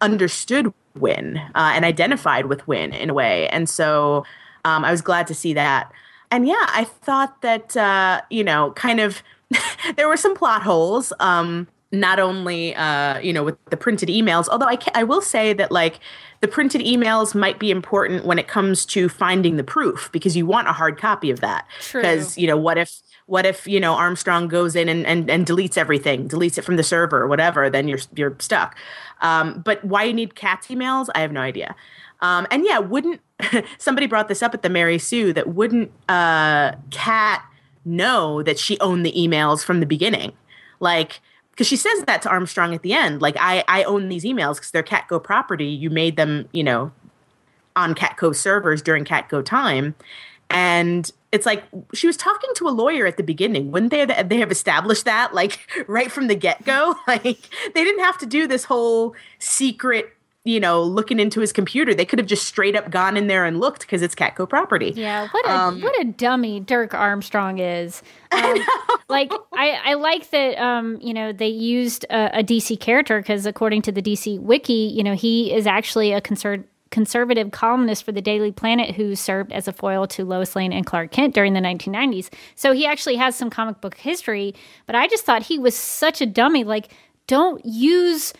understood 0.00 0.72
Winn 0.94 1.38
uh, 1.54 1.72
and 1.74 1.84
identified 1.84 2.46
with 2.46 2.66
Winn 2.66 2.92
in 2.92 3.10
a 3.10 3.14
way. 3.14 3.48
And 3.48 3.68
so 3.68 4.24
um, 4.64 4.84
I 4.84 4.90
was 4.90 5.00
glad 5.00 5.26
to 5.28 5.34
see 5.34 5.54
that. 5.54 5.90
And 6.30 6.46
yeah, 6.46 6.66
I 6.68 6.84
thought 6.84 7.42
that, 7.42 7.76
uh, 7.76 8.20
you 8.30 8.44
know, 8.44 8.72
kind 8.72 9.00
of 9.00 9.22
there 9.96 10.08
were 10.08 10.16
some 10.16 10.34
plot 10.34 10.62
holes. 10.62 11.12
Um, 11.20 11.68
not 11.92 12.20
only, 12.20 12.74
uh, 12.74 13.18
you 13.18 13.32
know, 13.32 13.42
with 13.42 13.56
the 13.66 13.76
printed 13.76 14.08
emails, 14.08 14.48
although 14.48 14.66
I, 14.66 14.76
ca- 14.76 14.92
I 14.94 15.02
will 15.02 15.20
say 15.20 15.52
that, 15.54 15.72
like, 15.72 15.98
the 16.40 16.48
printed 16.48 16.80
emails 16.82 17.34
might 17.34 17.58
be 17.58 17.70
important 17.70 18.24
when 18.24 18.38
it 18.38 18.48
comes 18.48 18.86
to 18.86 19.08
finding 19.08 19.56
the 19.56 19.64
proof 19.64 20.08
because 20.12 20.36
you 20.36 20.46
want 20.46 20.68
a 20.68 20.72
hard 20.72 20.98
copy 20.98 21.30
of 21.30 21.40
that. 21.40 21.66
Because, 22.02 22.38
you 22.38 22.46
know, 22.46 22.56
what 22.56 22.78
if 22.78 23.00
what 23.26 23.46
if 23.46 23.66
you 23.68 23.78
know 23.78 23.94
Armstrong 23.94 24.48
goes 24.48 24.74
in 24.74 24.88
and, 24.88 25.06
and, 25.06 25.30
and 25.30 25.46
deletes 25.46 25.78
everything, 25.78 26.28
deletes 26.28 26.58
it 26.58 26.62
from 26.62 26.76
the 26.76 26.82
server 26.82 27.22
or 27.22 27.28
whatever? 27.28 27.70
Then 27.70 27.86
you're 27.86 28.00
you're 28.14 28.34
stuck. 28.40 28.76
Um, 29.20 29.60
but 29.60 29.84
why 29.84 30.04
you 30.04 30.12
need 30.12 30.34
Cat's 30.34 30.66
emails, 30.68 31.08
I 31.14 31.20
have 31.20 31.30
no 31.30 31.40
idea. 31.40 31.74
Um, 32.20 32.46
and 32.50 32.64
yeah, 32.64 32.78
wouldn't 32.78 33.20
somebody 33.78 34.06
brought 34.06 34.28
this 34.28 34.42
up 34.42 34.54
at 34.54 34.62
the 34.62 34.68
Mary 34.68 34.98
Sue 34.98 35.32
that 35.32 35.48
wouldn't 35.48 35.92
uh, 36.08 36.72
Cat 36.90 37.44
know 37.84 38.42
that 38.42 38.58
she 38.58 38.78
owned 38.80 39.04
the 39.06 39.12
emails 39.12 39.64
from 39.64 39.80
the 39.80 39.86
beginning? 39.86 40.32
Like, 40.80 41.20
because 41.50 41.66
she 41.66 41.76
says 41.76 42.02
that 42.04 42.22
to 42.22 42.28
Armstrong 42.28 42.74
at 42.74 42.82
the 42.82 42.92
end. 42.92 43.20
Like, 43.20 43.36
I 43.38 43.64
I 43.68 43.84
own 43.84 44.08
these 44.08 44.24
emails 44.24 44.54
because 44.56 44.70
they're 44.70 44.82
Catco 44.82 45.22
property. 45.22 45.66
You 45.66 45.90
made 45.90 46.16
them, 46.16 46.48
you 46.52 46.64
know, 46.64 46.92
on 47.76 47.94
Catco 47.94 48.34
servers 48.34 48.82
during 48.82 49.04
Catco 49.04 49.44
time. 49.44 49.94
And 50.48 51.10
it's 51.32 51.46
like 51.46 51.64
she 51.94 52.06
was 52.06 52.16
talking 52.16 52.50
to 52.56 52.66
a 52.66 52.70
lawyer 52.70 53.06
at 53.06 53.16
the 53.16 53.22
beginning. 53.22 53.70
Wouldn't 53.70 53.90
they 53.90 54.04
they 54.04 54.38
have 54.38 54.50
established 54.50 55.04
that 55.04 55.32
like 55.34 55.60
right 55.86 56.10
from 56.10 56.26
the 56.26 56.34
get 56.34 56.64
go? 56.64 56.94
Like 57.06 57.48
they 57.74 57.84
didn't 57.84 58.04
have 58.04 58.18
to 58.18 58.26
do 58.26 58.46
this 58.46 58.64
whole 58.64 59.14
secret 59.38 60.12
you 60.44 60.58
know, 60.58 60.82
looking 60.82 61.20
into 61.20 61.40
his 61.40 61.52
computer. 61.52 61.94
They 61.94 62.06
could 62.06 62.18
have 62.18 62.28
just 62.28 62.46
straight 62.46 62.74
up 62.74 62.90
gone 62.90 63.16
in 63.16 63.26
there 63.26 63.44
and 63.44 63.60
looked 63.60 63.80
because 63.82 64.00
it's 64.00 64.14
Catco 64.14 64.48
property. 64.48 64.92
Yeah, 64.96 65.28
what 65.30 65.46
a 65.46 65.50
um, 65.50 65.80
what 65.82 65.98
a 66.00 66.04
dummy 66.04 66.60
Dirk 66.60 66.94
Armstrong 66.94 67.58
is. 67.58 68.02
Um, 68.32 68.58
like 69.08 69.32
I, 69.52 69.80
I 69.84 69.94
like 69.94 70.30
that 70.30 70.56
um, 70.56 70.98
you 71.00 71.12
know 71.12 71.32
they 71.32 71.48
used 71.48 72.04
a, 72.10 72.38
a 72.38 72.44
DC 72.44 72.78
character 72.78 73.18
because 73.18 73.44
according 73.44 73.82
to 73.82 73.92
the 73.92 74.00
DC 74.00 74.38
wiki, 74.38 74.72
you 74.94 75.02
know 75.02 75.14
he 75.14 75.52
is 75.52 75.66
actually 75.66 76.12
a 76.12 76.20
concerned 76.20 76.64
conservative 76.90 77.50
columnist 77.50 78.04
for 78.04 78.12
the 78.12 78.20
Daily 78.20 78.52
Planet 78.52 78.94
who 78.94 79.14
served 79.16 79.52
as 79.52 79.66
a 79.68 79.72
foil 79.72 80.06
to 80.08 80.24
Lois 80.24 80.54
Lane 80.54 80.72
and 80.72 80.86
Clark 80.86 81.10
Kent 81.10 81.34
during 81.34 81.54
the 81.54 81.60
1990s. 81.60 82.30
So 82.54 82.72
he 82.72 82.86
actually 82.86 83.16
has 83.16 83.36
some 83.36 83.50
comic 83.50 83.80
book 83.80 83.96
history, 83.96 84.54
but 84.86 84.94
I 84.94 85.06
just 85.08 85.24
thought 85.24 85.42
he 85.42 85.58
was 85.58 85.76
such 85.76 86.20
a 86.20 86.26
dummy. 86.26 86.64
Like, 86.64 86.88
don't 87.26 87.64
use 87.64 88.32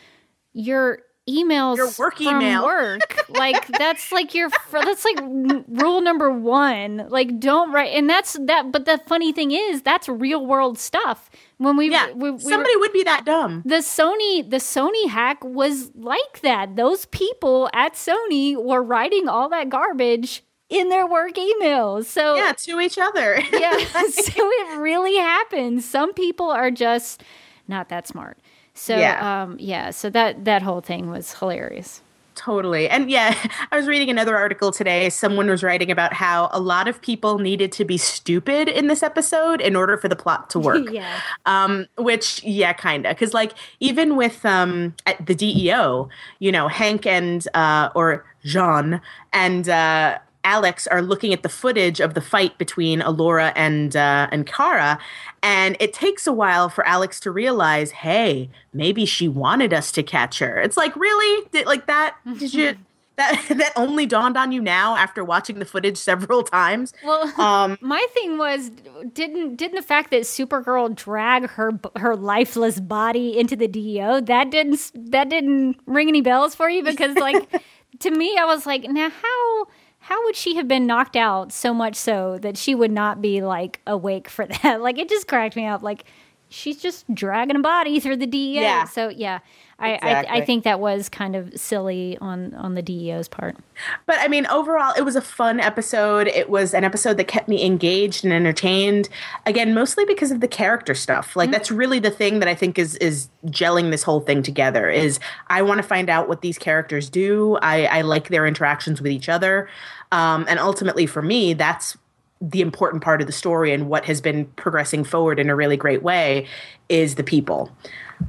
your 0.52 1.00
emails 1.30 1.76
your 1.76 1.90
work 1.98 2.16
from 2.16 2.40
email. 2.40 2.64
work. 2.64 3.16
Like 3.30 3.66
that's 3.68 4.10
like 4.12 4.34
your 4.34 4.50
that's 4.72 5.04
like 5.04 5.20
rule 5.20 6.00
number 6.00 6.30
one. 6.30 7.06
Like 7.08 7.38
don't 7.38 7.72
write 7.72 7.94
and 7.94 8.10
that's 8.10 8.36
that 8.40 8.72
but 8.72 8.84
the 8.84 9.00
funny 9.06 9.32
thing 9.32 9.52
is 9.52 9.82
that's 9.82 10.08
real 10.08 10.44
world 10.44 10.78
stuff. 10.78 11.30
When 11.58 11.76
we 11.76 11.90
yeah. 11.90 12.10
we, 12.12 12.32
we 12.32 12.38
somebody 12.38 12.74
were, 12.76 12.80
would 12.80 12.92
be 12.92 13.04
that 13.04 13.24
dumb. 13.24 13.62
The 13.64 13.76
sony 13.76 14.48
the 14.48 14.56
sony 14.56 15.08
hack 15.08 15.44
was 15.44 15.92
like 15.94 16.40
that. 16.42 16.76
Those 16.76 17.06
people 17.06 17.70
at 17.72 17.94
sony 17.94 18.62
were 18.62 18.82
writing 18.82 19.28
all 19.28 19.48
that 19.50 19.68
garbage 19.68 20.42
in 20.68 20.88
their 20.88 21.06
work 21.06 21.34
emails. 21.34 22.06
So 22.06 22.34
yeah 22.34 22.52
to 22.52 22.80
each 22.80 22.98
other. 22.98 23.40
Yeah 23.52 23.78
so 24.08 24.32
it 24.36 24.78
really 24.78 25.16
happens 25.16 25.84
some 25.84 26.12
people 26.14 26.50
are 26.50 26.70
just 26.70 27.22
not 27.68 27.88
that 27.90 28.08
smart 28.08 28.38
so 28.80 28.96
yeah. 28.96 29.42
um 29.42 29.56
yeah, 29.60 29.90
so 29.90 30.08
that 30.08 30.46
that 30.46 30.62
whole 30.62 30.80
thing 30.80 31.10
was 31.10 31.34
hilarious. 31.34 32.00
Totally. 32.34 32.88
And 32.88 33.10
yeah, 33.10 33.36
I 33.70 33.76
was 33.76 33.86
reading 33.86 34.08
another 34.08 34.34
article 34.34 34.72
today. 34.72 35.10
Someone 35.10 35.50
was 35.50 35.62
writing 35.62 35.90
about 35.90 36.14
how 36.14 36.48
a 36.52 36.60
lot 36.60 36.88
of 36.88 37.02
people 37.02 37.38
needed 37.38 37.72
to 37.72 37.84
be 37.84 37.98
stupid 37.98 38.66
in 38.68 38.86
this 38.86 39.02
episode 39.02 39.60
in 39.60 39.76
order 39.76 39.98
for 39.98 40.08
the 40.08 40.16
plot 40.16 40.48
to 40.50 40.58
work. 40.68 40.90
yeah. 40.90 41.20
Um, 41.44 41.86
which, 41.98 42.42
yeah, 42.42 42.72
kind 42.72 43.04
of. 43.04 43.14
Because, 43.14 43.34
like, 43.34 43.52
even 43.80 44.16
with 44.16 44.46
um, 44.46 44.94
at 45.04 45.26
the 45.26 45.34
DEO, 45.34 46.08
you 46.38 46.50
know, 46.50 46.68
Hank 46.68 47.04
and, 47.04 47.46
uh, 47.52 47.90
or 47.94 48.24
J'onn 48.46 49.02
and, 49.34 49.68
uh, 49.68 50.18
Alex 50.44 50.86
are 50.86 51.02
looking 51.02 51.32
at 51.32 51.42
the 51.42 51.48
footage 51.48 52.00
of 52.00 52.14
the 52.14 52.20
fight 52.20 52.56
between 52.58 53.00
Alura 53.00 53.52
and 53.56 53.94
uh, 53.96 54.28
and 54.32 54.46
Kara, 54.46 54.98
and 55.42 55.76
it 55.80 55.92
takes 55.92 56.26
a 56.26 56.32
while 56.32 56.68
for 56.68 56.86
Alex 56.86 57.20
to 57.20 57.30
realize, 57.30 57.90
hey, 57.90 58.48
maybe 58.72 59.04
she 59.04 59.28
wanted 59.28 59.72
us 59.72 59.92
to 59.92 60.02
catch 60.02 60.38
her. 60.38 60.58
It's 60.58 60.76
like, 60.76 60.94
really, 60.96 61.46
did, 61.52 61.66
like 61.66 61.86
that? 61.86 62.16
Did 62.38 62.54
you? 62.54 62.76
that 63.20 63.44
that 63.56 63.72
only 63.76 64.06
dawned 64.06 64.36
on 64.36 64.50
you 64.50 64.60
now 64.60 64.96
after 64.96 65.24
watching 65.24 65.58
the 65.58 65.64
footage 65.64 65.96
several 65.96 66.42
times. 66.42 66.92
Well, 67.04 67.40
um, 67.40 67.78
my 67.82 68.04
thing 68.12 68.38
was 68.38 68.70
didn't 69.12 69.56
didn't 69.56 69.76
the 69.76 69.82
fact 69.82 70.10
that 70.10 70.22
Supergirl 70.22 70.94
drag 70.94 71.48
her 71.50 71.78
her 71.96 72.16
lifeless 72.16 72.80
body 72.80 73.38
into 73.38 73.56
the 73.56 73.68
DEO 73.68 74.20
that 74.22 74.50
didn't 74.50 74.90
that 74.94 75.28
didn't 75.28 75.78
ring 75.86 76.08
any 76.08 76.22
bells 76.22 76.54
for 76.54 76.68
you 76.68 76.82
because 76.82 77.16
like 77.16 77.62
to 78.00 78.10
me 78.10 78.36
I 78.36 78.44
was 78.46 78.66
like 78.66 78.84
now 78.84 79.10
how 79.10 79.66
how 80.10 80.24
would 80.24 80.34
she 80.34 80.56
have 80.56 80.66
been 80.66 80.88
knocked 80.88 81.14
out 81.14 81.52
so 81.52 81.72
much 81.72 81.94
so 81.94 82.36
that 82.38 82.56
she 82.56 82.74
would 82.74 82.90
not 82.90 83.22
be 83.22 83.42
like 83.42 83.80
awake 83.86 84.28
for 84.28 84.44
that? 84.62 84.82
Like 84.82 84.98
it 84.98 85.08
just 85.08 85.28
cracked 85.28 85.54
me 85.54 85.66
up. 85.66 85.82
Like 85.82 86.04
she's 86.48 86.82
just 86.82 87.12
dragging 87.14 87.54
a 87.54 87.60
body 87.60 88.00
through 88.00 88.16
the 88.16 88.26
DEO. 88.26 88.60
Yeah. 88.60 88.84
So 88.84 89.08
yeah, 89.08 89.38
I, 89.78 89.92
exactly. 89.92 90.32
I, 90.32 90.36
I 90.38 90.44
think 90.44 90.64
that 90.64 90.80
was 90.80 91.08
kind 91.08 91.36
of 91.36 91.56
silly 91.56 92.18
on 92.20 92.54
on 92.54 92.74
the 92.74 92.82
DEO's 92.82 93.28
part. 93.28 93.56
But 94.04 94.16
I 94.18 94.26
mean, 94.26 94.46
overall, 94.48 94.92
it 94.96 95.02
was 95.02 95.14
a 95.16 95.22
fun 95.22 95.60
episode. 95.60 96.26
It 96.26 96.50
was 96.50 96.74
an 96.74 96.82
episode 96.82 97.16
that 97.16 97.28
kept 97.28 97.48
me 97.48 97.64
engaged 97.64 98.24
and 98.24 98.32
entertained. 98.32 99.08
Again, 99.46 99.72
mostly 99.72 100.04
because 100.04 100.32
of 100.32 100.40
the 100.40 100.48
character 100.48 100.94
stuff. 100.94 101.36
Like 101.36 101.46
mm-hmm. 101.46 101.52
that's 101.52 101.70
really 101.70 102.00
the 102.00 102.10
thing 102.10 102.40
that 102.40 102.48
I 102.48 102.54
think 102.54 102.78
is 102.78 102.96
is 102.96 103.28
gelling 103.46 103.92
this 103.92 104.02
whole 104.02 104.20
thing 104.20 104.42
together. 104.42 104.90
Is 104.90 105.20
I 105.46 105.62
want 105.62 105.78
to 105.78 105.84
find 105.84 106.10
out 106.10 106.28
what 106.28 106.42
these 106.42 106.58
characters 106.58 107.08
do. 107.08 107.56
I, 107.62 107.86
I 107.86 108.00
like 108.02 108.28
their 108.28 108.46
interactions 108.46 109.00
with 109.00 109.12
each 109.12 109.28
other. 109.28 109.68
Um, 110.12 110.46
and 110.48 110.58
ultimately, 110.58 111.06
for 111.06 111.22
me, 111.22 111.54
that's 111.54 111.96
the 112.40 112.60
important 112.60 113.02
part 113.02 113.20
of 113.20 113.26
the 113.26 113.32
story 113.32 113.72
and 113.72 113.88
what 113.88 114.04
has 114.06 114.20
been 114.20 114.46
progressing 114.56 115.04
forward 115.04 115.38
in 115.38 115.50
a 115.50 115.56
really 115.56 115.76
great 115.76 116.02
way 116.02 116.46
is 116.88 117.16
the 117.16 117.22
people. 117.22 117.70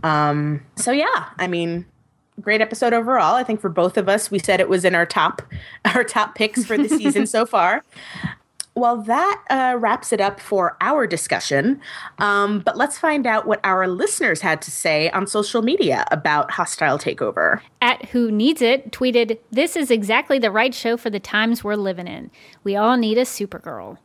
Um, 0.03 0.61
so 0.75 0.91
yeah, 0.91 1.29
I 1.37 1.47
mean, 1.47 1.85
great 2.41 2.61
episode 2.61 2.93
overall. 2.93 3.35
I 3.35 3.43
think 3.43 3.61
for 3.61 3.69
both 3.69 3.97
of 3.97 4.09
us, 4.09 4.29
we 4.29 4.39
said 4.39 4.59
it 4.59 4.69
was 4.69 4.83
in 4.83 4.95
our 4.95 5.05
top 5.05 5.41
our 5.95 6.03
top 6.03 6.35
picks 6.35 6.65
for 6.65 6.77
the 6.77 6.89
season 6.89 7.25
so 7.27 7.45
far. 7.45 7.83
Well, 8.73 9.01
that 9.01 9.43
uh, 9.49 9.77
wraps 9.77 10.13
it 10.13 10.21
up 10.21 10.39
for 10.39 10.77
our 10.79 11.05
discussion. 11.05 11.81
Um, 12.19 12.59
but 12.59 12.77
let's 12.77 12.97
find 12.97 13.27
out 13.27 13.45
what 13.45 13.59
our 13.65 13.85
listeners 13.87 14.39
had 14.41 14.61
to 14.61 14.71
say 14.71 15.09
on 15.09 15.27
social 15.27 15.61
media 15.61 16.05
about 16.09 16.51
Hostile 16.51 16.97
Takeover. 16.97 17.59
At 17.81 18.05
Who 18.09 18.31
Needs 18.31 18.61
It 18.61 18.91
tweeted, 18.91 19.39
This 19.51 19.75
is 19.75 19.91
exactly 19.91 20.39
the 20.39 20.51
right 20.51 20.73
show 20.73 20.95
for 20.95 21.09
the 21.09 21.19
times 21.19 21.63
we're 21.63 21.75
living 21.75 22.07
in. 22.07 22.31
We 22.63 22.77
all 22.77 22.95
need 22.95 23.17
a 23.17 23.23
Supergirl. 23.23 23.97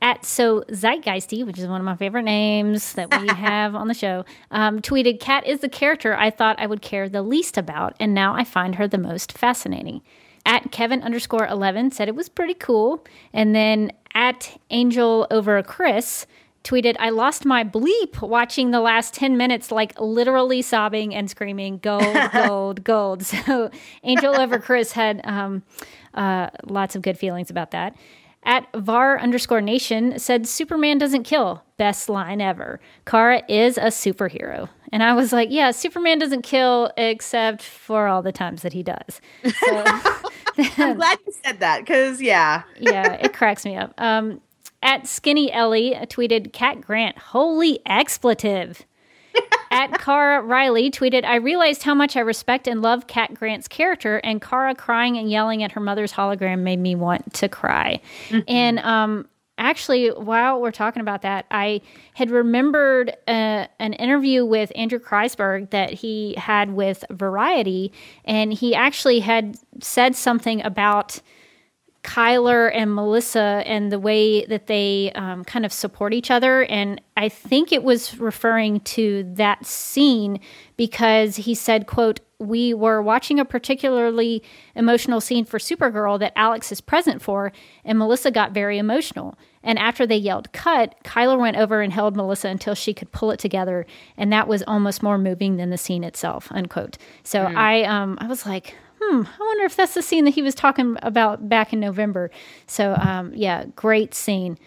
At 0.00 0.24
So 0.24 0.62
Zeitgeisty, 0.62 1.46
which 1.46 1.60
is 1.60 1.68
one 1.68 1.80
of 1.80 1.84
my 1.84 1.94
favorite 1.94 2.24
names 2.24 2.94
that 2.94 3.20
we 3.20 3.28
have 3.32 3.76
on 3.76 3.86
the 3.86 3.94
show, 3.94 4.24
um, 4.50 4.80
tweeted, 4.80 5.20
Cat 5.20 5.46
is 5.46 5.60
the 5.60 5.68
character 5.68 6.16
I 6.16 6.30
thought 6.30 6.58
I 6.58 6.66
would 6.66 6.82
care 6.82 7.08
the 7.08 7.22
least 7.22 7.56
about, 7.56 7.94
and 8.00 8.12
now 8.12 8.34
I 8.34 8.42
find 8.42 8.74
her 8.74 8.88
the 8.88 8.98
most 8.98 9.30
fascinating 9.30 10.02
at 10.44 10.72
Kevin 10.72 11.02
underscore 11.02 11.46
11 11.46 11.90
said 11.92 12.08
it 12.08 12.14
was 12.14 12.28
pretty 12.28 12.54
cool. 12.54 13.04
And 13.32 13.54
then 13.54 13.92
at 14.14 14.58
Angel 14.70 15.26
over 15.30 15.62
Chris 15.62 16.26
tweeted, 16.64 16.96
I 16.98 17.10
lost 17.10 17.44
my 17.44 17.64
bleep 17.64 18.20
watching 18.26 18.70
the 18.70 18.80
last 18.80 19.14
10 19.14 19.36
minutes, 19.36 19.72
like 19.72 19.98
literally 20.00 20.62
sobbing 20.62 21.14
and 21.14 21.28
screaming, 21.28 21.78
gold, 21.78 22.16
gold, 22.32 22.84
gold. 22.84 23.22
So 23.46 23.70
Angel 24.04 24.38
over 24.38 24.58
Chris 24.58 24.92
had 24.92 25.20
um, 25.24 25.62
uh, 26.14 26.50
lots 26.64 26.94
of 26.94 27.02
good 27.02 27.18
feelings 27.18 27.50
about 27.50 27.72
that. 27.72 27.96
At 28.44 28.66
var 28.74 29.20
underscore 29.20 29.60
nation 29.60 30.18
said, 30.18 30.48
Superman 30.48 30.98
doesn't 30.98 31.22
kill. 31.22 31.62
Best 31.76 32.08
line 32.08 32.40
ever. 32.40 32.80
Kara 33.06 33.42
is 33.48 33.78
a 33.78 33.82
superhero. 33.82 34.68
And 34.92 35.02
I 35.02 35.14
was 35.14 35.32
like, 35.32 35.48
yeah, 35.50 35.70
Superman 35.70 36.18
doesn't 36.18 36.42
kill 36.42 36.90
except 36.96 37.62
for 37.62 38.08
all 38.08 38.20
the 38.20 38.32
times 38.32 38.62
that 38.62 38.72
he 38.72 38.82
does. 38.82 39.20
So, 39.44 39.84
I'm 40.78 40.96
glad 40.96 41.18
you 41.26 41.32
said 41.44 41.60
that 41.60 41.80
because, 41.80 42.20
yeah. 42.20 42.62
yeah, 42.78 43.14
it 43.14 43.32
cracks 43.32 43.64
me 43.64 43.76
up. 43.76 43.94
Um, 43.98 44.40
at 44.82 45.06
Skinny 45.06 45.52
Ellie 45.52 45.94
tweeted, 46.02 46.52
Cat 46.52 46.80
Grant, 46.80 47.16
holy 47.18 47.80
expletive. 47.86 48.84
At 49.70 49.98
Cara 49.98 50.42
Riley 50.42 50.90
tweeted, 50.90 51.24
I 51.24 51.36
realized 51.36 51.82
how 51.82 51.94
much 51.94 52.16
I 52.16 52.20
respect 52.20 52.68
and 52.68 52.82
love 52.82 53.06
Cat 53.06 53.32
Grant's 53.32 53.68
character, 53.68 54.18
and 54.18 54.42
Kara 54.42 54.74
crying 54.74 55.16
and 55.16 55.30
yelling 55.30 55.62
at 55.62 55.72
her 55.72 55.80
mother's 55.80 56.12
hologram 56.12 56.58
made 56.58 56.78
me 56.78 56.94
want 56.94 57.32
to 57.34 57.48
cry. 57.48 58.00
Mm-hmm. 58.28 58.40
And 58.48 58.78
um, 58.80 59.28
actually, 59.58 60.08
while 60.08 60.60
we're 60.60 60.70
talking 60.70 61.00
about 61.00 61.22
that, 61.22 61.46
I 61.50 61.80
had 62.14 62.30
remembered 62.30 63.10
uh, 63.28 63.66
an 63.78 63.92
interview 63.94 64.44
with 64.44 64.72
Andrew 64.74 64.98
Kreisberg 64.98 65.70
that 65.70 65.92
he 65.92 66.34
had 66.36 66.72
with 66.72 67.04
Variety, 67.10 67.92
and 68.24 68.52
he 68.52 68.74
actually 68.74 69.20
had 69.20 69.56
said 69.80 70.16
something 70.16 70.62
about 70.64 71.20
Chyler 72.04 72.70
and 72.74 72.94
Melissa 72.94 73.62
and 73.64 73.92
the 73.92 73.98
way 73.98 74.44
that 74.46 74.66
they 74.66 75.12
um, 75.14 75.44
kind 75.44 75.64
of 75.64 75.72
support 75.72 76.12
each 76.12 76.30
other. 76.30 76.64
And 76.64 77.00
I 77.16 77.28
think 77.28 77.70
it 77.70 77.84
was 77.84 78.18
referring 78.18 78.80
to 78.80 79.24
that 79.34 79.64
scene 79.64 80.40
because 80.76 81.36
he 81.36 81.54
said, 81.54 81.86
quote, 81.86 82.20
we 82.40 82.74
were 82.74 83.00
watching 83.00 83.38
a 83.38 83.44
particularly 83.44 84.42
emotional 84.74 85.20
scene 85.20 85.44
for 85.44 85.58
Supergirl 85.58 86.18
that 86.18 86.32
Alex 86.34 86.72
is 86.72 86.80
present 86.80 87.22
for, 87.22 87.52
and 87.84 87.98
Melissa 87.98 88.32
got 88.32 88.50
very 88.50 88.78
emotional. 88.78 89.38
And 89.62 89.78
after 89.78 90.06
they 90.06 90.16
yelled 90.16 90.52
cut, 90.52 90.96
Chyler 91.04 91.38
went 91.38 91.56
over 91.56 91.82
and 91.82 91.92
held 91.92 92.16
Melissa 92.16 92.48
until 92.48 92.74
she 92.74 92.92
could 92.92 93.12
pull 93.12 93.30
it 93.30 93.38
together, 93.38 93.86
and 94.16 94.32
that 94.32 94.48
was 94.48 94.64
almost 94.66 95.04
more 95.04 95.18
moving 95.18 95.56
than 95.56 95.70
the 95.70 95.78
scene 95.78 96.02
itself. 96.02 96.48
Unquote. 96.50 96.98
So 97.22 97.44
mm. 97.44 97.54
I 97.54 97.84
um 97.84 98.18
I 98.20 98.26
was 98.26 98.44
like, 98.44 98.74
hmm, 99.10 99.22
I 99.26 99.44
wonder 99.44 99.64
if 99.64 99.76
that's 99.76 99.94
the 99.94 100.02
scene 100.02 100.24
that 100.24 100.34
he 100.34 100.42
was 100.42 100.54
talking 100.54 100.96
about 101.02 101.48
back 101.48 101.72
in 101.72 101.80
November. 101.80 102.30
So, 102.66 102.94
um, 102.94 103.32
yeah, 103.34 103.66
great 103.76 104.14
scene. 104.14 104.58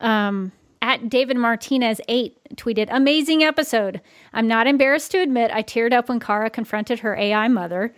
Um, 0.00 0.52
at 0.82 1.08
David 1.08 1.36
Martinez 1.36 2.00
8 2.08 2.36
tweeted, 2.56 2.88
Amazing 2.90 3.42
episode. 3.42 4.00
I'm 4.32 4.46
not 4.46 4.66
embarrassed 4.66 5.10
to 5.12 5.18
admit 5.18 5.50
I 5.52 5.62
teared 5.62 5.92
up 5.92 6.08
when 6.08 6.20
Kara 6.20 6.50
confronted 6.50 7.00
her 7.00 7.16
AI 7.16 7.48
mother. 7.48 7.94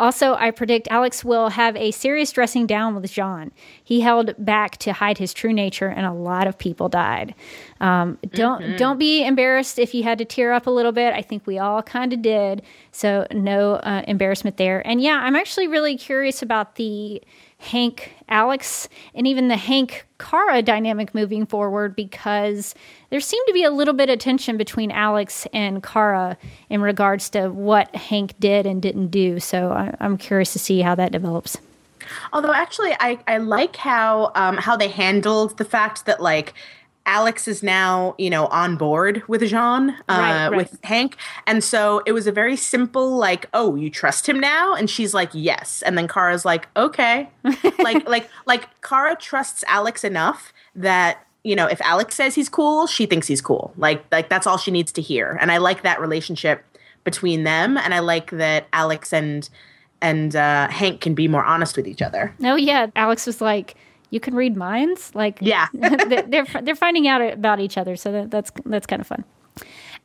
Also, 0.00 0.34
I 0.34 0.50
predict 0.50 0.88
Alex 0.90 1.22
will 1.22 1.50
have 1.50 1.76
a 1.76 1.90
serious 1.90 2.32
dressing 2.32 2.66
down 2.66 2.94
with 2.94 3.04
J'onn. 3.04 3.50
He 3.84 4.00
held 4.00 4.34
back 4.38 4.78
to 4.78 4.94
hide 4.94 5.18
his 5.18 5.34
true 5.34 5.52
nature, 5.52 5.88
and 5.88 6.06
a 6.06 6.12
lot 6.12 6.46
of 6.46 6.56
people 6.56 6.88
died. 6.88 7.34
Um, 7.82 8.18
don't 8.30 8.62
mm-hmm. 8.62 8.76
don't 8.76 8.98
be 8.98 9.22
embarrassed 9.22 9.78
if 9.78 9.94
you 9.94 10.02
had 10.02 10.16
to 10.16 10.24
tear 10.24 10.52
up 10.52 10.66
a 10.66 10.70
little 10.70 10.92
bit. 10.92 11.12
I 11.12 11.20
think 11.20 11.46
we 11.46 11.58
all 11.58 11.82
kind 11.82 12.14
of 12.14 12.22
did, 12.22 12.62
so 12.92 13.26
no 13.30 13.74
uh, 13.74 14.02
embarrassment 14.08 14.56
there. 14.56 14.84
And 14.86 15.02
yeah, 15.02 15.20
I'm 15.22 15.36
actually 15.36 15.68
really 15.68 15.98
curious 15.98 16.40
about 16.42 16.76
the 16.76 17.22
Hank 17.60 18.14
Alex 18.28 18.88
and 19.14 19.26
even 19.26 19.48
the 19.48 19.56
Hank 19.56 20.06
Kara 20.18 20.62
dynamic 20.62 21.14
moving 21.14 21.44
forward 21.44 21.94
because 21.94 22.74
there 23.10 23.20
seemed 23.20 23.46
to 23.46 23.52
be 23.52 23.64
a 23.64 23.70
little 23.70 23.92
bit 23.92 24.08
of 24.08 24.18
tension 24.18 24.56
between 24.56 24.90
Alex 24.90 25.46
and 25.52 25.82
Kara 25.82 26.38
in 26.70 26.80
regards 26.80 27.28
to 27.30 27.48
what 27.48 27.94
Hank 27.94 28.32
did 28.40 28.64
and 28.66 28.80
didn't 28.80 29.08
do. 29.08 29.38
So 29.40 29.72
I, 29.72 29.94
am 30.00 30.16
curious 30.16 30.54
to 30.54 30.58
see 30.58 30.80
how 30.80 30.94
that 30.94 31.12
develops. 31.12 31.58
Although 32.32 32.54
actually, 32.54 32.92
I, 32.98 33.18
I 33.28 33.36
like 33.36 33.76
how 33.76 34.32
um, 34.34 34.56
how 34.56 34.76
they 34.76 34.88
handled 34.88 35.58
the 35.58 35.64
fact 35.66 36.06
that 36.06 36.20
like 36.20 36.54
Alex 37.10 37.48
is 37.48 37.60
now, 37.60 38.14
you 38.18 38.30
know, 38.30 38.46
on 38.46 38.76
board 38.76 39.24
with 39.26 39.42
J'onn, 39.42 39.90
uh, 39.90 39.94
right, 40.08 40.48
right. 40.48 40.56
with 40.56 40.78
Hank. 40.84 41.16
And 41.44 41.62
so 41.64 42.02
it 42.06 42.12
was 42.12 42.28
a 42.28 42.32
very 42.32 42.54
simple, 42.54 43.16
like, 43.16 43.46
oh, 43.52 43.74
you 43.74 43.90
trust 43.90 44.28
him 44.28 44.38
now? 44.38 44.74
And 44.74 44.88
she's 44.88 45.12
like, 45.12 45.28
yes. 45.32 45.82
And 45.82 45.98
then 45.98 46.06
Kara's 46.06 46.44
like, 46.44 46.68
okay. 46.76 47.28
like, 47.80 48.08
like, 48.08 48.30
like 48.46 48.68
Kara 48.82 49.16
trusts 49.16 49.64
Alex 49.66 50.04
enough 50.04 50.52
that, 50.76 51.26
you 51.42 51.56
know, 51.56 51.66
if 51.66 51.80
Alex 51.80 52.14
says 52.14 52.36
he's 52.36 52.48
cool, 52.48 52.86
she 52.86 53.06
thinks 53.06 53.26
he's 53.26 53.40
cool. 53.40 53.74
Like, 53.76 54.04
like 54.12 54.28
that's 54.28 54.46
all 54.46 54.56
she 54.56 54.70
needs 54.70 54.92
to 54.92 55.02
hear. 55.02 55.36
And 55.40 55.50
I 55.50 55.56
like 55.56 55.82
that 55.82 56.00
relationship 56.00 56.64
between 57.02 57.42
them. 57.42 57.76
And 57.76 57.92
I 57.92 57.98
like 57.98 58.30
that 58.30 58.68
Alex 58.72 59.12
and, 59.12 59.50
and 60.00 60.36
uh, 60.36 60.68
Hank 60.68 61.00
can 61.00 61.14
be 61.14 61.26
more 61.26 61.44
honest 61.44 61.76
with 61.76 61.88
each 61.88 62.02
other. 62.02 62.32
Oh, 62.44 62.54
yeah. 62.54 62.86
Alex 62.94 63.26
was 63.26 63.40
like, 63.40 63.74
you 64.10 64.20
can 64.20 64.34
read 64.34 64.56
minds. 64.56 65.14
Like, 65.14 65.38
yeah, 65.40 65.68
they're 65.72 66.46
they're 66.62 66.76
finding 66.76 67.08
out 67.08 67.20
about 67.20 67.60
each 67.60 67.78
other, 67.78 67.96
so 67.96 68.12
that, 68.12 68.30
that's 68.30 68.52
that's 68.66 68.86
kind 68.86 69.00
of 69.00 69.06
fun. 69.06 69.24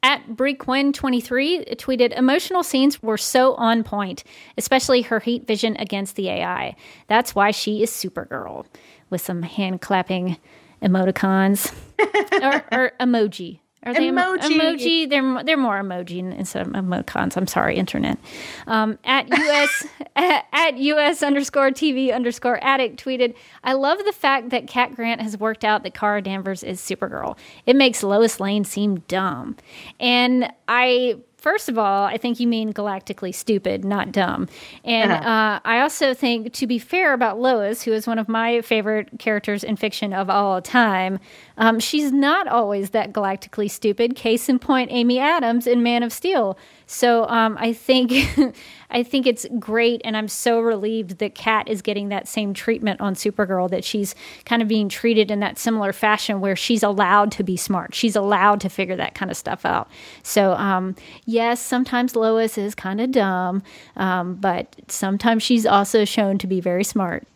At 0.04 0.36
Brie 0.36 0.54
Quinn 0.54 0.94
23 0.94 1.66
tweeted, 1.66 2.16
emotional 2.16 2.62
scenes 2.62 3.02
were 3.02 3.18
so 3.18 3.56
on 3.56 3.84
point, 3.84 4.24
especially 4.58 5.02
her 5.02 5.20
heat 5.20 5.48
vision 5.48 5.76
against 5.78 6.16
the 6.16 6.30
AI. 6.30 6.76
That's 7.08 7.34
why 7.34 7.50
she 7.52 7.82
is 7.82 7.90
Supergirl, 7.90 8.66
with 9.10 9.22
some 9.22 9.42
hand 9.42 9.82
clapping 9.82 10.38
emoticons 10.82 11.74
or, 12.00 12.64
or 12.72 12.92
emoji. 13.00 13.62
Are 13.86 13.94
they 13.94 14.10
emoji? 14.10 14.40
emoji? 14.40 15.10
They're 15.10 15.44
they're 15.44 15.58
more 15.58 15.80
emoji 15.80 16.20
instead 16.38 16.66
of 16.66 16.74
emoticons. 16.74 17.38
I'm 17.38 17.46
sorry, 17.46 17.76
internet. 17.78 18.18
Um, 18.66 18.98
at 19.04 19.32
us 19.32 19.86
at, 20.16 20.46
at 20.52 20.76
us 20.76 21.22
underscore 21.22 21.70
tv 21.70 22.14
underscore 22.14 22.62
addict 22.64 23.04
tweeted, 23.04 23.36
I 23.64 23.74
love 23.74 24.00
the 24.06 24.12
fact 24.12 24.50
that 24.50 24.68
Cat 24.68 24.96
Grant 24.96 25.22
has 25.22 25.38
worked 25.38 25.64
out 25.64 25.84
that 25.84 25.94
Kara 25.94 26.22
Danvers 26.22 26.64
is 26.64 26.82
Supergirl. 26.82 27.38
It 27.66 27.76
makes 27.76 28.02
Lois 28.02 28.40
Lane 28.40 28.64
seem 28.64 29.02
dumb, 29.02 29.56
and 30.00 30.52
I 30.68 31.18
First 31.46 31.70
of 31.70 31.78
all, 31.78 32.06
I 32.06 32.18
think 32.18 32.40
you 32.40 32.48
mean 32.48 32.74
galactically 32.74 33.32
stupid, 33.32 33.86
not 33.86 34.12
dumb. 34.12 34.50
And 34.84 35.12
uh-huh. 35.12 35.30
uh, 35.30 35.60
I 35.64 35.80
also 35.82 36.16
think, 36.16 36.54
to 36.54 36.66
be 36.66 36.80
fair 36.80 37.14
about 37.14 37.40
Lois, 37.40 37.84
who 37.84 37.94
is 37.94 38.08
one 38.08 38.18
of 38.18 38.28
my 38.28 38.62
favorite 38.62 39.20
characters 39.20 39.64
in 39.64 39.76
fiction 39.76 40.12
of 40.12 40.28
all 40.28 40.60
time, 40.60 41.20
um, 41.60 41.80
she's 41.80 42.12
not 42.12 42.48
always 42.48 42.90
that 42.90 43.14
galactically 43.14 43.70
stupid. 43.70 44.16
Case 44.16 44.50
in 44.50 44.58
point, 44.58 44.90
Amy 44.92 45.20
Adams 45.20 45.68
in 45.68 45.84
Man 45.84 46.02
of 46.02 46.12
Steel. 46.12 46.58
So 46.88 47.28
um, 47.28 47.58
I 47.60 47.74
think 47.74 48.12
I 48.90 49.04
think 49.04 49.26
it's 49.26 49.46
great, 49.60 50.02
and 50.04 50.16
I'm 50.16 50.28
so 50.28 50.60
relieved 50.60 51.18
that 51.20 51.36
Cat 51.36 51.68
is 51.68 51.82
getting 51.82 52.10
that 52.10 52.28
same 52.28 52.54
treatment 52.54 53.02
on 53.02 53.16
Supergirl. 53.16 53.70
That 53.70 53.84
she's 53.84 54.16
kind 54.46 54.62
of 54.62 54.68
being 54.68 54.90
treated 54.90 55.32
in 55.32 55.40
that 55.40 55.58
similar 55.58 55.94
fashion, 55.94 56.42
where 56.42 56.56
she's 56.56 56.84
allowed 56.84 57.32
to 57.34 57.44
be 57.44 57.58
smart. 57.58 57.96
She's 57.96 58.16
allowed 58.16 58.62
to 58.62 58.70
figure 58.70 58.96
that 58.96 59.16
kind 59.16 59.32
of 59.32 59.38
stuff 59.38 59.66
out. 59.66 59.90
So 60.24 60.54
um, 60.54 60.96
yes, 61.26 61.60
sometimes 61.60 62.16
Lois 62.16 62.58
is 62.58 62.76
kind 62.76 63.02
of 63.02 63.12
dumb, 63.12 63.64
um, 63.96 64.36
but 64.36 64.76
sometimes 64.88 65.44
she's 65.44 65.66
also 65.66 66.06
shown 66.06 66.38
to 66.40 66.48
be 66.48 66.62
very 66.62 66.84
smart. 66.84 67.28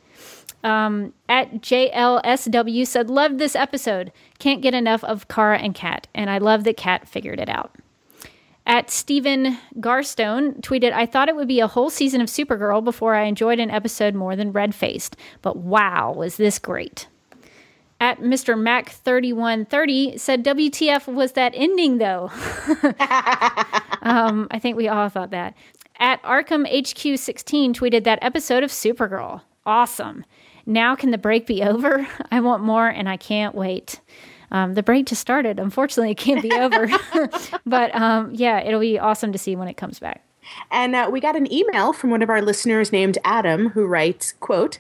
Um, 0.64 1.14
at 1.30 1.62
JLSW 1.62 2.86
said, 2.86 3.10
Loved 3.10 3.40
this 3.40 3.56
episode. 3.56 4.12
Can't 4.40 4.62
get 4.62 4.74
enough 4.74 5.04
of 5.04 5.28
Kara 5.28 5.58
and 5.58 5.74
Cat, 5.74 6.08
and 6.14 6.30
I 6.30 6.38
love 6.38 6.64
that 6.66 6.78
Cat 6.78 7.08
figured 7.08 7.40
it 7.40 7.50
out. 7.50 7.72
At 8.70 8.92
Stephen 8.92 9.58
Garstone 9.80 10.62
tweeted, 10.62 10.94
I 10.94 11.08
thought 11.08 11.28
it 11.28 11.36
would 11.36 11.48
be 11.48 11.60
a 11.60 11.66
whole 11.66 11.90
season 11.90 12.22
of 12.22 12.28
Supergirl 12.28 12.84
before 12.84 13.16
I 13.16 13.24
enjoyed 13.24 13.58
an 13.58 13.72
episode 13.72 14.14
more 14.14 14.36
than 14.36 14.52
Red 14.52 14.76
Faced, 14.76 15.18
but 15.42 15.58
wow, 15.58 16.14
was 16.14 16.38
this 16.38 16.60
great. 16.60 17.08
At 18.00 18.20
Mr. 18.20 18.54
Mac3130 18.56 20.20
said, 20.20 20.46
WTF 20.46 21.12
was 21.12 21.32
that 21.32 21.54
ending 21.56 21.98
though? 21.98 22.30
um, 24.04 24.48
I 24.52 24.60
think 24.60 24.78
we 24.78 24.88
all 24.88 25.10
thought 25.10 25.32
that. 25.32 25.56
At 25.98 26.22
Arkham 26.22 26.72
HQ16 26.72 27.74
tweeted 27.74 28.04
that 28.04 28.20
episode 28.22 28.62
of 28.62 28.70
Supergirl. 28.70 29.42
Awesome. 29.66 30.24
Now 30.68 30.96
can 30.96 31.10
the 31.10 31.18
break 31.18 31.48
be 31.48 31.64
over? 31.64 32.08
I 32.32 32.40
want 32.40 32.62
more 32.62 32.88
and 32.88 33.10
I 33.10 33.18
can't 33.18 33.56
wait 33.56 34.00
um, 34.52 34.74
the 34.74 34.84
break 34.84 35.08
just 35.08 35.22
started. 35.22 35.60
Unfortunately, 35.60 36.12
it 36.12 36.18
can't 36.18 36.42
be 36.42 36.52
over. 36.54 36.90
but 37.66 37.94
um, 37.96 38.32
yeah, 38.34 38.60
it'll 38.60 38.80
be 38.80 39.00
awesome 39.00 39.32
to 39.32 39.38
see 39.38 39.56
when 39.56 39.68
it 39.68 39.78
comes 39.78 40.00
back. 40.00 40.24
And 40.72 40.96
uh, 40.96 41.10
we 41.12 41.20
got 41.20 41.36
an 41.36 41.52
email 41.52 41.94
from 41.94 42.10
one 42.10 42.22
of 42.22 42.30
our 42.30 42.42
listeners 42.42 42.92
named 42.92 43.18
Adam 43.24 43.70
who 43.70 43.86
writes, 43.86 44.34
quote, 44.40 44.80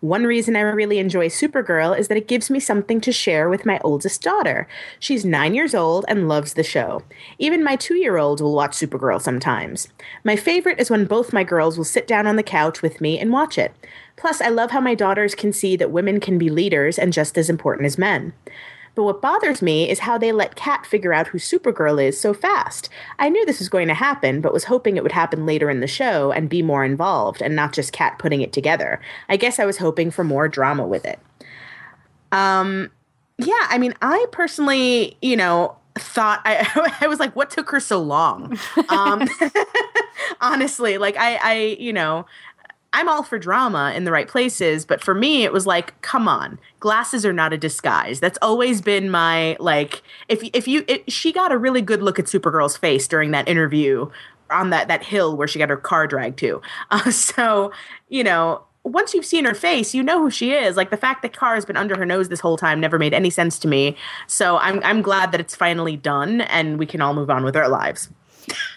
one 0.00 0.24
reason 0.24 0.54
I 0.54 0.60
really 0.60 0.98
enjoy 0.98 1.28
Supergirl 1.28 1.98
is 1.98 2.06
that 2.06 2.16
it 2.16 2.28
gives 2.28 2.50
me 2.50 2.60
something 2.60 3.00
to 3.00 3.10
share 3.10 3.48
with 3.48 3.66
my 3.66 3.80
oldest 3.82 4.22
daughter. 4.22 4.68
She's 5.00 5.24
nine 5.24 5.54
years 5.54 5.74
old 5.74 6.04
and 6.06 6.28
loves 6.28 6.54
the 6.54 6.62
show. 6.62 7.02
Even 7.38 7.64
my 7.64 7.74
two 7.74 7.96
year 7.96 8.16
old 8.16 8.40
will 8.40 8.54
watch 8.54 8.72
Supergirl 8.72 9.20
sometimes. 9.20 9.88
My 10.22 10.36
favorite 10.36 10.78
is 10.78 10.88
when 10.88 11.04
both 11.04 11.32
my 11.32 11.42
girls 11.42 11.76
will 11.76 11.84
sit 11.84 12.06
down 12.06 12.28
on 12.28 12.36
the 12.36 12.44
couch 12.44 12.80
with 12.80 13.00
me 13.00 13.18
and 13.18 13.32
watch 13.32 13.58
it. 13.58 13.74
Plus, 14.14 14.40
I 14.40 14.48
love 14.48 14.70
how 14.70 14.80
my 14.80 14.94
daughters 14.94 15.34
can 15.34 15.52
see 15.52 15.74
that 15.76 15.90
women 15.90 16.20
can 16.20 16.38
be 16.38 16.48
leaders 16.48 16.96
and 16.96 17.12
just 17.12 17.36
as 17.36 17.50
important 17.50 17.86
as 17.86 17.98
men. 17.98 18.32
But 18.98 19.04
what 19.04 19.22
bothers 19.22 19.62
me 19.62 19.88
is 19.88 20.00
how 20.00 20.18
they 20.18 20.32
let 20.32 20.56
Cat 20.56 20.84
figure 20.84 21.12
out 21.12 21.28
who 21.28 21.38
Supergirl 21.38 22.04
is 22.04 22.20
so 22.20 22.34
fast. 22.34 22.88
I 23.20 23.28
knew 23.28 23.46
this 23.46 23.60
was 23.60 23.68
going 23.68 23.86
to 23.86 23.94
happen, 23.94 24.40
but 24.40 24.52
was 24.52 24.64
hoping 24.64 24.96
it 24.96 25.04
would 25.04 25.12
happen 25.12 25.46
later 25.46 25.70
in 25.70 25.78
the 25.78 25.86
show 25.86 26.32
and 26.32 26.48
be 26.48 26.62
more 26.62 26.84
involved, 26.84 27.40
and 27.40 27.54
not 27.54 27.72
just 27.72 27.92
Cat 27.92 28.18
putting 28.18 28.40
it 28.40 28.52
together. 28.52 29.00
I 29.28 29.36
guess 29.36 29.60
I 29.60 29.66
was 29.66 29.78
hoping 29.78 30.10
for 30.10 30.24
more 30.24 30.48
drama 30.48 30.84
with 30.84 31.04
it. 31.04 31.20
Um, 32.32 32.90
yeah, 33.36 33.68
I 33.68 33.78
mean, 33.78 33.94
I 34.02 34.26
personally, 34.32 35.16
you 35.22 35.36
know, 35.36 35.76
thought 35.98 36.40
I, 36.44 36.96
I 37.00 37.06
was 37.06 37.20
like, 37.20 37.36
what 37.36 37.50
took 37.50 37.70
her 37.70 37.78
so 37.78 38.02
long? 38.02 38.58
Um, 38.88 39.28
honestly, 40.40 40.98
like 40.98 41.16
I, 41.16 41.36
I, 41.36 41.54
you 41.78 41.92
know, 41.92 42.26
I'm 42.92 43.08
all 43.08 43.22
for 43.22 43.38
drama 43.38 43.92
in 43.94 44.04
the 44.04 44.12
right 44.12 44.26
places, 44.26 44.86
but 44.86 45.02
for 45.02 45.14
me, 45.14 45.44
it 45.44 45.52
was 45.52 45.66
like, 45.66 46.00
come 46.00 46.26
on, 46.26 46.58
glasses 46.80 47.26
are 47.26 47.32
not 47.32 47.52
a 47.52 47.58
disguise. 47.58 48.18
That's 48.18 48.38
always 48.40 48.80
been 48.80 49.10
my 49.10 49.56
like. 49.60 50.02
If 50.28 50.42
if 50.54 50.66
you, 50.66 50.84
it, 50.88 51.10
she 51.12 51.32
got 51.32 51.52
a 51.52 51.58
really 51.58 51.82
good 51.82 52.02
look 52.02 52.18
at 52.18 52.24
Supergirl's 52.24 52.76
face 52.76 53.06
during 53.06 53.30
that 53.32 53.46
interview 53.48 54.10
on 54.50 54.70
that 54.70 54.88
that 54.88 55.04
hill 55.04 55.36
where 55.36 55.46
she 55.46 55.58
got 55.58 55.68
her 55.68 55.76
car 55.76 56.06
dragged 56.06 56.38
to. 56.38 56.62
Uh, 56.90 57.10
so 57.10 57.70
you 58.08 58.24
know, 58.24 58.62
once 58.84 59.12
you've 59.12 59.26
seen 59.26 59.44
her 59.44 59.54
face, 59.54 59.94
you 59.94 60.02
know 60.02 60.18
who 60.22 60.30
she 60.30 60.52
is. 60.52 60.76
Like 60.76 60.90
the 60.90 60.96
fact 60.96 61.22
that 61.22 61.36
Car 61.36 61.54
has 61.54 61.66
been 61.66 61.76
under 61.76 61.96
her 61.96 62.06
nose 62.06 62.28
this 62.28 62.40
whole 62.40 62.56
time 62.56 62.80
never 62.80 62.98
made 62.98 63.12
any 63.12 63.30
sense 63.30 63.58
to 63.60 63.68
me. 63.68 63.96
So 64.26 64.56
I'm 64.58 64.82
I'm 64.82 65.02
glad 65.02 65.32
that 65.32 65.40
it's 65.40 65.54
finally 65.54 65.96
done 65.96 66.40
and 66.42 66.78
we 66.78 66.86
can 66.86 67.00
all 67.00 67.14
move 67.14 67.30
on 67.30 67.44
with 67.44 67.56
our 67.56 67.68
lives. 67.68 68.08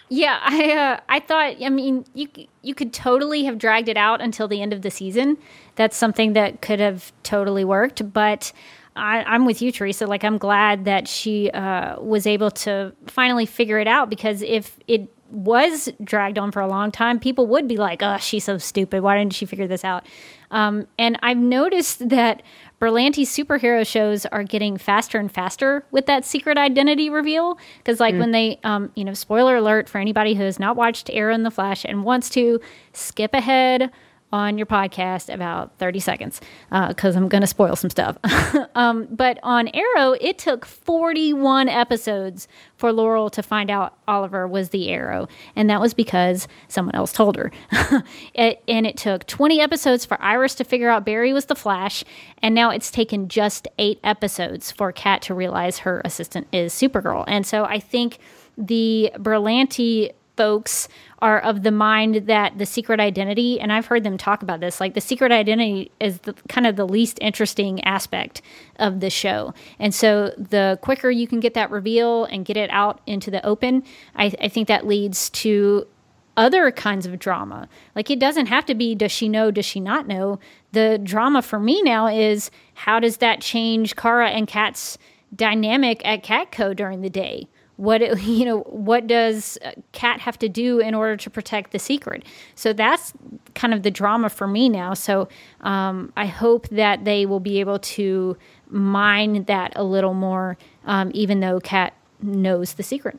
Yeah, 0.08 0.38
I 0.42 0.72
uh, 0.72 1.00
I 1.08 1.20
thought. 1.20 1.56
I 1.62 1.68
mean, 1.68 2.04
you 2.14 2.28
you 2.62 2.74
could 2.74 2.92
totally 2.92 3.44
have 3.44 3.58
dragged 3.58 3.88
it 3.88 3.96
out 3.96 4.20
until 4.20 4.48
the 4.48 4.60
end 4.60 4.72
of 4.72 4.82
the 4.82 4.90
season. 4.90 5.38
That's 5.76 5.96
something 5.96 6.34
that 6.34 6.60
could 6.60 6.80
have 6.80 7.12
totally 7.22 7.64
worked. 7.64 8.12
But 8.12 8.52
I, 8.94 9.34
am 9.34 9.46
with 9.46 9.62
you, 9.62 9.72
Teresa. 9.72 10.06
Like, 10.06 10.24
I'm 10.24 10.38
glad 10.38 10.84
that 10.84 11.08
she 11.08 11.50
uh, 11.50 12.00
was 12.00 12.26
able 12.26 12.50
to 12.50 12.92
finally 13.06 13.46
figure 13.46 13.78
it 13.78 13.88
out 13.88 14.10
because 14.10 14.42
if 14.42 14.78
it 14.86 15.08
was 15.30 15.88
dragged 16.04 16.38
on 16.38 16.52
for 16.52 16.60
a 16.60 16.68
long 16.68 16.92
time, 16.92 17.18
people 17.18 17.46
would 17.46 17.66
be 17.66 17.78
like, 17.78 18.02
"Oh, 18.02 18.18
she's 18.18 18.44
so 18.44 18.58
stupid. 18.58 19.02
Why 19.02 19.16
didn't 19.16 19.32
she 19.32 19.46
figure 19.46 19.66
this 19.66 19.84
out?" 19.84 20.06
Um, 20.50 20.86
and 20.98 21.18
I've 21.22 21.38
noticed 21.38 22.10
that 22.10 22.42
Berlanti 22.82 23.22
superhero 23.22 23.86
shows 23.86 24.26
are 24.26 24.42
getting 24.42 24.76
faster 24.76 25.20
and 25.20 25.30
faster 25.30 25.84
with 25.92 26.06
that 26.06 26.24
secret 26.24 26.58
identity 26.58 27.08
reveal. 27.08 27.56
Because, 27.78 28.00
like, 28.00 28.16
mm. 28.16 28.18
when 28.18 28.32
they, 28.32 28.58
um, 28.64 28.90
you 28.96 29.04
know, 29.04 29.14
spoiler 29.14 29.54
alert 29.54 29.88
for 29.88 29.98
anybody 29.98 30.34
who 30.34 30.42
has 30.42 30.58
not 30.58 30.74
watched 30.74 31.08
Arrow 31.10 31.32
and 31.32 31.46
the 31.46 31.50
Flash 31.52 31.84
and 31.84 32.02
wants 32.02 32.28
to 32.30 32.60
skip 32.92 33.34
ahead 33.34 33.92
on 34.32 34.56
your 34.56 34.66
podcast 34.66 35.32
about 35.32 35.78
30 35.78 36.00
seconds 36.00 36.40
because 36.70 37.14
uh, 37.14 37.18
I'm 37.18 37.28
going 37.28 37.42
to 37.42 37.46
spoil 37.46 37.76
some 37.76 37.90
stuff. 37.90 38.16
um, 38.74 39.06
but 39.10 39.38
on 39.42 39.68
Arrow, 39.68 40.12
it 40.20 40.38
took 40.38 40.64
41 40.64 41.68
episodes 41.68 42.48
for 42.76 42.92
Laurel 42.92 43.28
to 43.30 43.42
find 43.42 43.70
out 43.70 43.96
Oliver 44.08 44.48
was 44.48 44.70
the 44.70 44.88
Arrow. 44.88 45.28
And 45.54 45.68
that 45.68 45.80
was 45.80 45.94
because 45.94 46.48
someone 46.68 46.94
else 46.94 47.12
told 47.12 47.36
her. 47.36 47.52
it, 48.34 48.62
and 48.66 48.86
it 48.86 48.96
took 48.96 49.26
20 49.26 49.60
episodes 49.60 50.04
for 50.04 50.20
Iris 50.22 50.54
to 50.56 50.64
figure 50.64 50.88
out 50.88 51.04
Barry 51.04 51.32
was 51.32 51.46
the 51.46 51.54
Flash. 51.54 52.02
And 52.38 52.54
now 52.54 52.70
it's 52.70 52.90
taken 52.90 53.28
just 53.28 53.68
eight 53.78 54.00
episodes 54.02 54.70
for 54.72 54.92
Cat 54.92 55.22
to 55.22 55.34
realize 55.34 55.78
her 55.78 56.00
assistant 56.04 56.48
is 56.52 56.72
Supergirl. 56.72 57.24
And 57.26 57.46
so 57.46 57.64
I 57.64 57.78
think 57.78 58.18
the 58.56 59.12
Berlanti 59.16 60.12
folks 60.36 60.88
are 61.18 61.38
of 61.40 61.62
the 61.62 61.70
mind 61.70 62.26
that 62.26 62.58
the 62.58 62.66
secret 62.66 63.00
identity, 63.00 63.60
and 63.60 63.72
I've 63.72 63.86
heard 63.86 64.02
them 64.02 64.18
talk 64.18 64.42
about 64.42 64.60
this, 64.60 64.80
like 64.80 64.94
the 64.94 65.00
secret 65.00 65.30
identity 65.30 65.90
is 66.00 66.18
the, 66.20 66.34
kind 66.48 66.66
of 66.66 66.76
the 66.76 66.86
least 66.86 67.18
interesting 67.20 67.82
aspect 67.84 68.42
of 68.76 69.00
the 69.00 69.10
show. 69.10 69.54
And 69.78 69.94
so 69.94 70.32
the 70.36 70.78
quicker 70.82 71.10
you 71.10 71.26
can 71.26 71.40
get 71.40 71.54
that 71.54 71.70
reveal 71.70 72.24
and 72.24 72.44
get 72.44 72.56
it 72.56 72.70
out 72.70 73.00
into 73.06 73.30
the 73.30 73.44
open, 73.46 73.84
I, 74.16 74.32
I 74.40 74.48
think 74.48 74.68
that 74.68 74.86
leads 74.86 75.30
to 75.30 75.86
other 76.36 76.70
kinds 76.70 77.06
of 77.06 77.18
drama. 77.18 77.68
Like 77.94 78.10
it 78.10 78.18
doesn't 78.18 78.46
have 78.46 78.64
to 78.66 78.74
be 78.74 78.94
does 78.94 79.12
she 79.12 79.28
know, 79.28 79.50
does 79.50 79.66
she 79.66 79.80
not 79.80 80.06
know? 80.06 80.38
The 80.72 80.98
drama 81.02 81.42
for 81.42 81.58
me 81.58 81.82
now 81.82 82.06
is 82.06 82.50
how 82.74 83.00
does 83.00 83.18
that 83.18 83.40
change 83.40 83.96
Kara 83.96 84.30
and 84.30 84.46
Cat's 84.46 84.96
dynamic 85.34 86.00
at 86.04 86.24
Catco 86.24 86.74
during 86.74 87.02
the 87.02 87.10
day? 87.10 87.48
What 87.82 88.22
you 88.22 88.44
know 88.44 88.60
what 88.60 89.08
does 89.08 89.58
cat 89.90 90.20
have 90.20 90.38
to 90.38 90.48
do 90.48 90.78
in 90.78 90.94
order 90.94 91.16
to 91.16 91.28
protect 91.28 91.72
the 91.72 91.80
secret? 91.80 92.24
So 92.54 92.72
that's 92.72 93.12
kind 93.56 93.74
of 93.74 93.82
the 93.82 93.90
drama 93.90 94.28
for 94.30 94.46
me 94.46 94.68
now. 94.68 94.94
So 94.94 95.28
um, 95.62 96.12
i 96.16 96.26
hope 96.26 96.68
that 96.68 97.04
they 97.04 97.26
will 97.26 97.40
be 97.40 97.58
able 97.58 97.80
to 97.96 98.36
mine 98.68 99.44
that 99.44 99.72
a 99.74 99.82
little 99.82 100.14
more 100.14 100.56
um, 100.84 101.10
even 101.12 101.40
though 101.40 101.58
cat 101.58 101.94
knows 102.20 102.74
the 102.74 102.84
secret. 102.84 103.18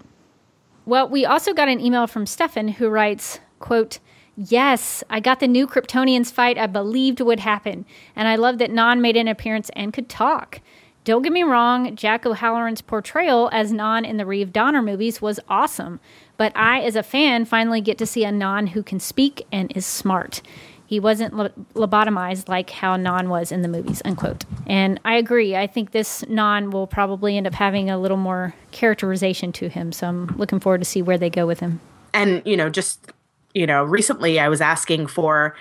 Well 0.85 1.09
we 1.09 1.25
also 1.25 1.53
got 1.53 1.67
an 1.67 1.81
email 1.81 2.07
from 2.07 2.25
stefan 2.25 2.69
who 2.69 2.87
writes 2.87 3.41
quote 3.59 3.99
Yes, 4.35 5.03
I 5.11 5.19
got 5.19 5.39
the 5.39 5.47
new 5.47 5.67
Kryptonians 5.67 6.31
fight. 6.31 6.57
I 6.57 6.65
believed 6.65 7.21
would 7.21 7.39
happen, 7.39 7.85
and 8.15 8.27
I 8.27 8.35
love 8.35 8.57
that 8.57 8.71
Non 8.71 8.99
made 8.99 9.15
an 9.15 9.27
appearance 9.27 9.69
and 9.75 9.93
could 9.93 10.09
talk. 10.09 10.59
Don't 11.05 11.21
get 11.21 11.33
me 11.33 11.43
wrong, 11.43 11.97
Jack 11.97 12.25
O'Halloran's 12.25 12.81
portrayal 12.81 13.49
as 13.51 13.73
Non 13.73 14.05
in 14.05 14.15
the 14.15 14.25
Reeve 14.25 14.53
Donner 14.53 14.81
movies 14.81 15.21
was 15.21 15.37
awesome, 15.49 15.99
but 16.37 16.55
I, 16.55 16.79
as 16.79 16.95
a 16.95 17.03
fan, 17.03 17.43
finally 17.43 17.81
get 17.81 17.97
to 17.97 18.05
see 18.05 18.23
a 18.23 18.31
Non 18.31 18.67
who 18.67 18.81
can 18.83 19.01
speak 19.01 19.45
and 19.51 19.75
is 19.75 19.85
smart. 19.85 20.41
He 20.85 21.01
wasn't 21.01 21.33
lobotomized 21.33 22.47
like 22.47 22.69
how 22.69 22.95
Non 22.95 23.27
was 23.27 23.51
in 23.51 23.63
the 23.63 23.67
movies, 23.67 24.01
unquote. 24.05 24.45
And 24.65 24.97
I 25.03 25.15
agree. 25.15 25.57
I 25.57 25.67
think 25.67 25.91
this 25.91 26.23
Non 26.29 26.69
will 26.69 26.87
probably 26.87 27.35
end 27.35 27.47
up 27.47 27.53
having 27.53 27.89
a 27.89 27.97
little 27.97 28.17
more 28.17 28.53
characterization 28.71 29.51
to 29.53 29.67
him, 29.67 29.91
so 29.91 30.07
I'm 30.07 30.27
looking 30.37 30.61
forward 30.61 30.79
to 30.79 30.85
see 30.85 31.01
where 31.01 31.17
they 31.17 31.29
go 31.29 31.45
with 31.45 31.59
him. 31.59 31.81
And, 32.13 32.41
you 32.45 32.55
know, 32.55 32.69
just, 32.69 33.11
you 33.53 33.67
know, 33.67 33.83
recently 33.83 34.39
I 34.39 34.47
was 34.47 34.61
asking 34.61 35.07
for 35.07 35.55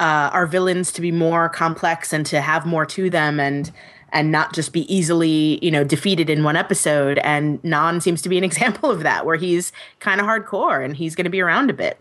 uh, 0.00 0.30
our 0.32 0.46
villains 0.46 0.90
to 0.92 1.00
be 1.00 1.12
more 1.12 1.48
complex 1.48 2.12
and 2.12 2.26
to 2.26 2.40
have 2.40 2.66
more 2.66 2.86
to 2.86 3.10
them. 3.10 3.38
And, 3.38 3.70
and 4.12 4.32
not 4.32 4.54
just 4.54 4.72
be 4.72 4.92
easily, 4.94 5.58
you 5.62 5.70
know, 5.70 5.84
defeated 5.84 6.30
in 6.30 6.44
one 6.44 6.56
episode. 6.56 7.18
And 7.18 7.62
Non 7.64 8.00
seems 8.00 8.22
to 8.22 8.28
be 8.28 8.38
an 8.38 8.44
example 8.50 8.90
of 8.90 9.02
that, 9.02 9.26
where 9.26 9.36
he's 9.36 9.72
kind 10.00 10.20
of 10.20 10.26
hardcore 10.26 10.84
and 10.84 10.96
he's 10.96 11.14
going 11.14 11.24
to 11.24 11.30
be 11.30 11.40
around 11.40 11.70
a 11.70 11.74
bit. 11.74 11.98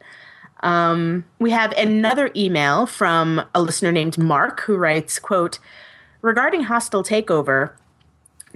Um, 0.62 1.26
we 1.40 1.52
have 1.52 1.72
another 1.74 2.32
email 2.36 2.86
from 2.88 3.42
a 3.54 3.62
listener 3.62 3.92
named 3.92 4.18
Mark 4.18 4.62
who 4.62 4.76
writes, 4.76 5.20
quote, 5.20 5.60
regarding 6.22 6.64
hostile 6.64 7.04
takeover, 7.04 7.74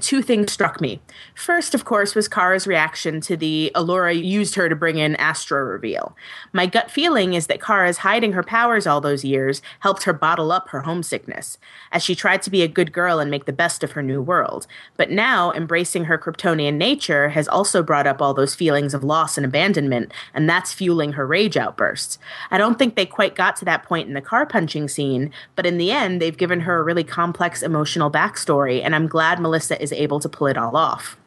two 0.02 0.22
things 0.22 0.52
struck 0.52 0.82
me. 0.82 1.00
First, 1.36 1.74
of 1.74 1.86
course, 1.86 2.16
was 2.16 2.28
Kara's 2.28 2.68
reaction 2.68 3.22
to 3.22 3.38
the 3.38 3.72
Alura 3.76 4.12
used 4.22 4.56
her 4.56 4.68
to 4.68 4.76
bring 4.76 4.98
in 4.98 5.16
Astra 5.16 5.64
reveal. 5.64 6.16
My 6.52 6.66
gut 6.66 6.92
feeling 6.92 7.34
is 7.34 7.48
that 7.48 7.62
Kara's 7.62 8.00
hiding 8.00 8.34
her 8.34 8.44
powers 8.44 8.88
all 8.88 9.02
those 9.02 9.24
years 9.24 9.62
helped 9.80 10.04
her 10.04 10.14
bottle 10.14 10.52
up 10.52 10.70
her 10.70 10.82
homesickness, 10.82 11.58
as 11.92 12.04
she 12.04 12.16
tried 12.16 12.42
to 12.42 12.50
be 12.50 12.62
a 12.62 12.68
good 12.68 12.92
girl 12.92 13.20
and 13.20 13.30
make 13.30 13.46
the 13.46 13.54
best 13.54 13.84
of 13.84 13.92
her 13.92 14.04
new 14.04 14.22
world. 14.22 14.68
But 14.98 15.12
now, 15.12 15.52
embracing 15.52 16.06
her 16.06 16.18
Kryptonian 16.18 16.76
nature 16.76 17.30
has 17.30 17.48
also 17.48 17.84
brought 17.84 18.08
up 18.08 18.22
all 18.22 18.34
those 18.34 18.56
feelings 18.56 18.94
of 18.94 19.04
loss 19.04 19.38
and 19.38 19.46
abandonment, 19.46 20.12
and 20.34 20.50
that's 20.50 20.74
fueling 20.74 21.14
her 21.14 21.26
rage 21.28 21.58
outbursts. 21.58 22.18
I 22.50 22.58
don't 22.58 22.78
think 22.80 22.96
they 22.96 23.06
quite 23.06 23.36
got 23.36 23.56
to 23.58 23.66
that 23.66 23.84
point 23.84 24.08
in 24.08 24.14
the 24.14 24.22
car 24.22 24.46
punching 24.46 24.88
scene, 24.88 25.32
but 25.56 25.66
in 25.66 25.78
the 25.78 25.92
end, 25.92 26.22
they've 26.22 26.38
given 26.38 26.62
her 26.62 26.80
a 26.80 26.84
really 26.84 27.04
complex 27.04 27.62
emotional 27.62 28.12
backstory, 28.12 28.84
and 28.84 28.96
I'm 28.96 29.08
glad 29.08 29.40
Melissa 29.40 29.82
is 29.82 29.91
able 29.92 30.20
to 30.20 30.30
pull 30.30 30.48
it 30.48 30.58
all 30.58 30.76
off. 30.76 31.18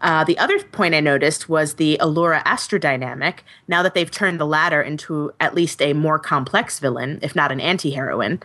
Uh, 0.00 0.24
the 0.24 0.38
other 0.38 0.58
point 0.62 0.94
I 0.94 1.00
noticed 1.00 1.48
was 1.48 1.74
the 1.74 1.98
Alura 2.00 2.42
Astrodynamic. 2.44 3.40
Now 3.68 3.82
that 3.82 3.94
they've 3.94 4.10
turned 4.10 4.40
the 4.40 4.46
latter 4.46 4.80
into 4.80 5.32
at 5.40 5.54
least 5.54 5.82
a 5.82 5.92
more 5.92 6.18
complex 6.18 6.78
villain, 6.78 7.18
if 7.22 7.36
not 7.36 7.52
an 7.52 7.60
anti 7.60 7.90
heroine, 7.90 8.42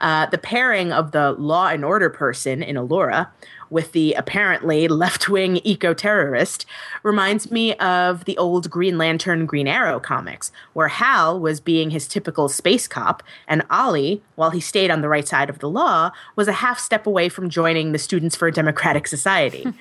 uh, 0.00 0.26
the 0.26 0.38
pairing 0.38 0.92
of 0.92 1.12
the 1.12 1.32
law 1.32 1.68
and 1.68 1.84
order 1.84 2.10
person 2.10 2.62
in 2.62 2.76
Alura 2.76 3.28
with 3.70 3.92
the 3.92 4.14
apparently 4.14 4.88
left 4.88 5.28
wing 5.28 5.60
eco 5.64 5.94
terrorist 5.94 6.66
reminds 7.02 7.50
me 7.50 7.74
of 7.74 8.24
the 8.24 8.36
old 8.38 8.70
Green 8.70 8.98
Lantern 8.98 9.46
Green 9.46 9.68
Arrow 9.68 10.00
comics, 10.00 10.50
where 10.72 10.88
Hal 10.88 11.38
was 11.38 11.60
being 11.60 11.90
his 11.90 12.08
typical 12.08 12.48
space 12.48 12.88
cop, 12.88 13.22
and 13.46 13.64
Ollie, 13.70 14.22
while 14.36 14.50
he 14.50 14.60
stayed 14.60 14.90
on 14.90 15.00
the 15.00 15.08
right 15.08 15.26
side 15.26 15.50
of 15.50 15.58
the 15.58 15.68
law, 15.68 16.10
was 16.36 16.48
a 16.48 16.52
half 16.52 16.78
step 16.78 17.06
away 17.06 17.28
from 17.28 17.50
joining 17.50 17.92
the 17.92 17.98
Students 17.98 18.36
for 18.36 18.48
a 18.48 18.52
Democratic 18.52 19.06
Society. 19.06 19.66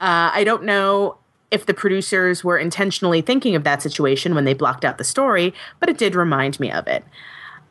Uh, 0.00 0.28
I 0.34 0.44
don't 0.44 0.64
know 0.64 1.16
if 1.50 1.66
the 1.66 1.72
producers 1.72 2.42
were 2.42 2.58
intentionally 2.58 3.22
thinking 3.22 3.54
of 3.54 3.64
that 3.64 3.80
situation 3.80 4.34
when 4.34 4.44
they 4.44 4.52
blocked 4.52 4.84
out 4.84 4.98
the 4.98 5.04
story, 5.04 5.54
but 5.78 5.88
it 5.88 5.96
did 5.96 6.14
remind 6.14 6.58
me 6.58 6.70
of 6.70 6.86
it. 6.88 7.04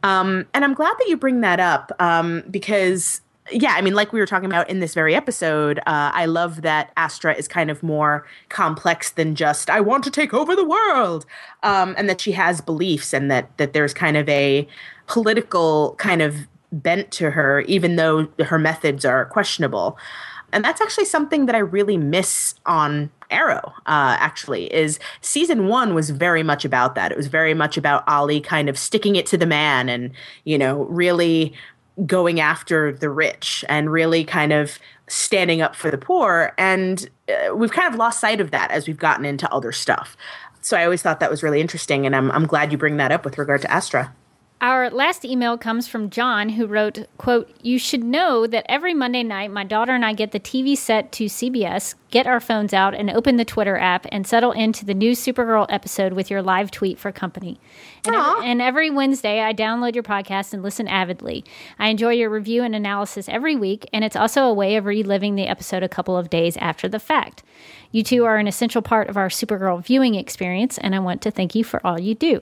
Um, 0.04 0.46
and 0.54 0.64
I'm 0.64 0.74
glad 0.74 0.94
that 1.00 1.08
you 1.08 1.18
bring 1.18 1.42
that 1.42 1.60
up 1.60 1.92
um, 2.00 2.44
because, 2.50 3.22
yeah, 3.52 3.74
I 3.76 3.82
mean, 3.82 3.94
like 3.94 4.14
we 4.14 4.20
were 4.20 4.26
talking 4.26 4.46
about 4.46 4.70
in 4.70 4.80
this 4.80 4.94
very 4.94 5.16
episode, 5.16 5.80
uh, 5.80 6.12
I 6.14 6.26
love 6.26 6.62
that 6.62 6.92
Astra 6.96 7.34
is 7.36 7.48
kind 7.48 7.70
of 7.70 7.84
more 7.84 8.26
complex 8.50 9.12
than 9.12 9.36
just 9.36 9.70
"I 9.70 9.82
want 9.82 10.04
to 10.06 10.12
take 10.12 10.34
over 10.34 10.56
the 10.56 10.66
world," 10.66 11.26
um, 11.62 11.94
and 11.98 12.10
that 12.10 12.22
she 12.22 12.32
has 12.34 12.62
beliefs 12.62 13.14
and 13.14 13.30
that 13.30 13.56
that 13.58 13.74
there's 13.74 13.94
kind 13.94 14.18
of 14.18 14.28
a 14.30 14.68
political 15.08 15.96
kind 15.98 16.22
of 16.22 16.36
bent 16.72 17.12
to 17.12 17.32
her, 17.32 17.62
even 17.62 17.98
though 17.98 18.28
her 18.46 18.58
methods 18.58 19.06
are 19.06 19.26
questionable 19.26 19.98
and 20.54 20.64
that's 20.64 20.80
actually 20.80 21.06
something 21.06 21.48
that 21.48 21.56
I 21.56 21.60
really 21.60 21.98
miss 21.98 22.56
on 22.66 23.12
Arrow. 23.32 23.74
Uh, 23.88 24.16
actually, 24.20 24.72
is 24.72 25.00
season 25.22 25.68
one 25.68 25.96
was 25.96 26.12
very 26.12 26.44
much 26.44 26.64
about 26.64 26.94
that. 26.96 27.12
It 27.12 27.18
was 27.18 27.28
very 27.28 27.56
much 27.56 27.76
about 27.76 28.08
Ollie 28.08 28.40
kind 28.40 28.70
of 28.70 28.78
sticking 28.78 29.16
it 29.16 29.26
to 29.28 29.38
the 29.38 29.48
man, 29.48 29.90
and 29.90 30.12
you 30.44 30.58
know, 30.58 30.84
really 30.84 31.54
going 32.06 32.40
after 32.40 32.92
the 32.92 33.10
rich, 33.10 33.64
and 33.70 33.92
really 33.92 34.24
kind 34.24 34.52
of 34.52 34.80
standing 35.08 35.62
up 35.62 35.76
for 35.76 35.92
the 35.92 35.98
poor. 35.98 36.54
And 36.58 37.10
uh, 37.30 37.56
we've 37.56 37.72
kind 37.72 37.92
of 37.92 38.00
lost 38.00 38.20
sight 38.20 38.42
of 38.42 38.52
that 38.52 38.72
as 38.72 38.88
we've 38.88 38.98
gotten 38.98 39.26
into 39.26 39.52
other 39.54 39.72
stuff. 39.72 40.18
So 40.62 40.78
I 40.78 40.86
always 40.86 41.02
thought 41.02 41.20
that 41.20 41.30
was 41.30 41.44
really 41.44 41.62
interesting, 41.62 42.06
and 42.06 42.16
I'm 42.16 42.32
I'm 42.32 42.48
glad 42.48 42.72
you 42.72 42.78
bring 42.78 42.98
that 42.98 43.12
up 43.12 43.26
with 43.26 43.38
regard 43.38 43.62
to 43.62 43.72
Astra. 43.72 44.14
Our 44.64 44.90
last 44.92 45.26
email 45.26 45.58
comes 45.58 45.90
from 45.90 46.10
John, 46.10 46.48
who 46.48 46.68
wrote, 46.68 47.06
quote, 47.18 47.54
You 47.62 47.78
should 47.78 48.02
know 48.02 48.48
that 48.48 48.66
every 48.70 48.94
Monday 48.94 49.22
night, 49.22 49.52
my 49.52 49.66
daughter 49.66 49.92
and 49.92 50.06
I 50.06 50.14
get 50.14 50.32
the 50.32 50.40
TV 50.40 50.78
set 50.78 51.12
to 51.12 51.26
CBS, 51.26 51.96
get 52.12 52.28
our 52.28 52.40
phones 52.40 52.74
out, 52.74 52.96
and 52.96 53.10
open 53.10 53.36
the 53.36 53.44
Twitter 53.44 53.76
app 53.76 54.06
and 54.10 54.26
settle 54.26 54.54
into 54.54 54.86
the 54.86 54.94
new 54.94 55.12
Supergirl 55.12 55.66
episode 55.68 56.14
with 56.14 56.32
your 56.32 56.42
live 56.42 56.72
tweet 56.72 56.98
for 56.98 57.12
company. 57.12 57.60
And 58.06 58.16
every, 58.16 58.50
and 58.50 58.62
every 58.62 58.90
Wednesday, 58.90 59.42
I 59.42 59.54
download 59.54 59.96
your 59.96 60.04
podcast 60.04 60.54
and 60.54 60.64
listen 60.64 60.88
avidly. 60.88 61.44
I 61.78 61.90
enjoy 61.90 62.14
your 62.14 62.30
review 62.30 62.64
and 62.64 62.74
analysis 62.74 63.28
every 63.28 63.58
week, 63.58 63.86
and 63.92 64.06
it's 64.06 64.16
also 64.16 64.44
a 64.44 64.54
way 64.54 64.78
of 64.78 64.86
reliving 64.86 65.36
the 65.36 65.48
episode 65.48 65.84
a 65.84 65.90
couple 65.90 66.16
of 66.16 66.30
days 66.30 66.56
after 66.56 66.88
the 66.88 67.00
fact. 67.00 67.44
You 67.92 68.02
two 68.02 68.24
are 68.24 68.38
an 68.38 68.48
essential 68.48 68.82
part 68.82 69.10
of 69.10 69.18
our 69.18 69.28
Supergirl 69.28 69.84
viewing 69.84 70.16
experience, 70.16 70.78
and 70.78 70.96
I 70.96 71.00
want 71.00 71.22
to 71.24 71.32
thank 71.32 71.54
you 71.54 71.66
for 71.66 71.86
all 71.86 72.00
you 72.00 72.16
do. 72.16 72.42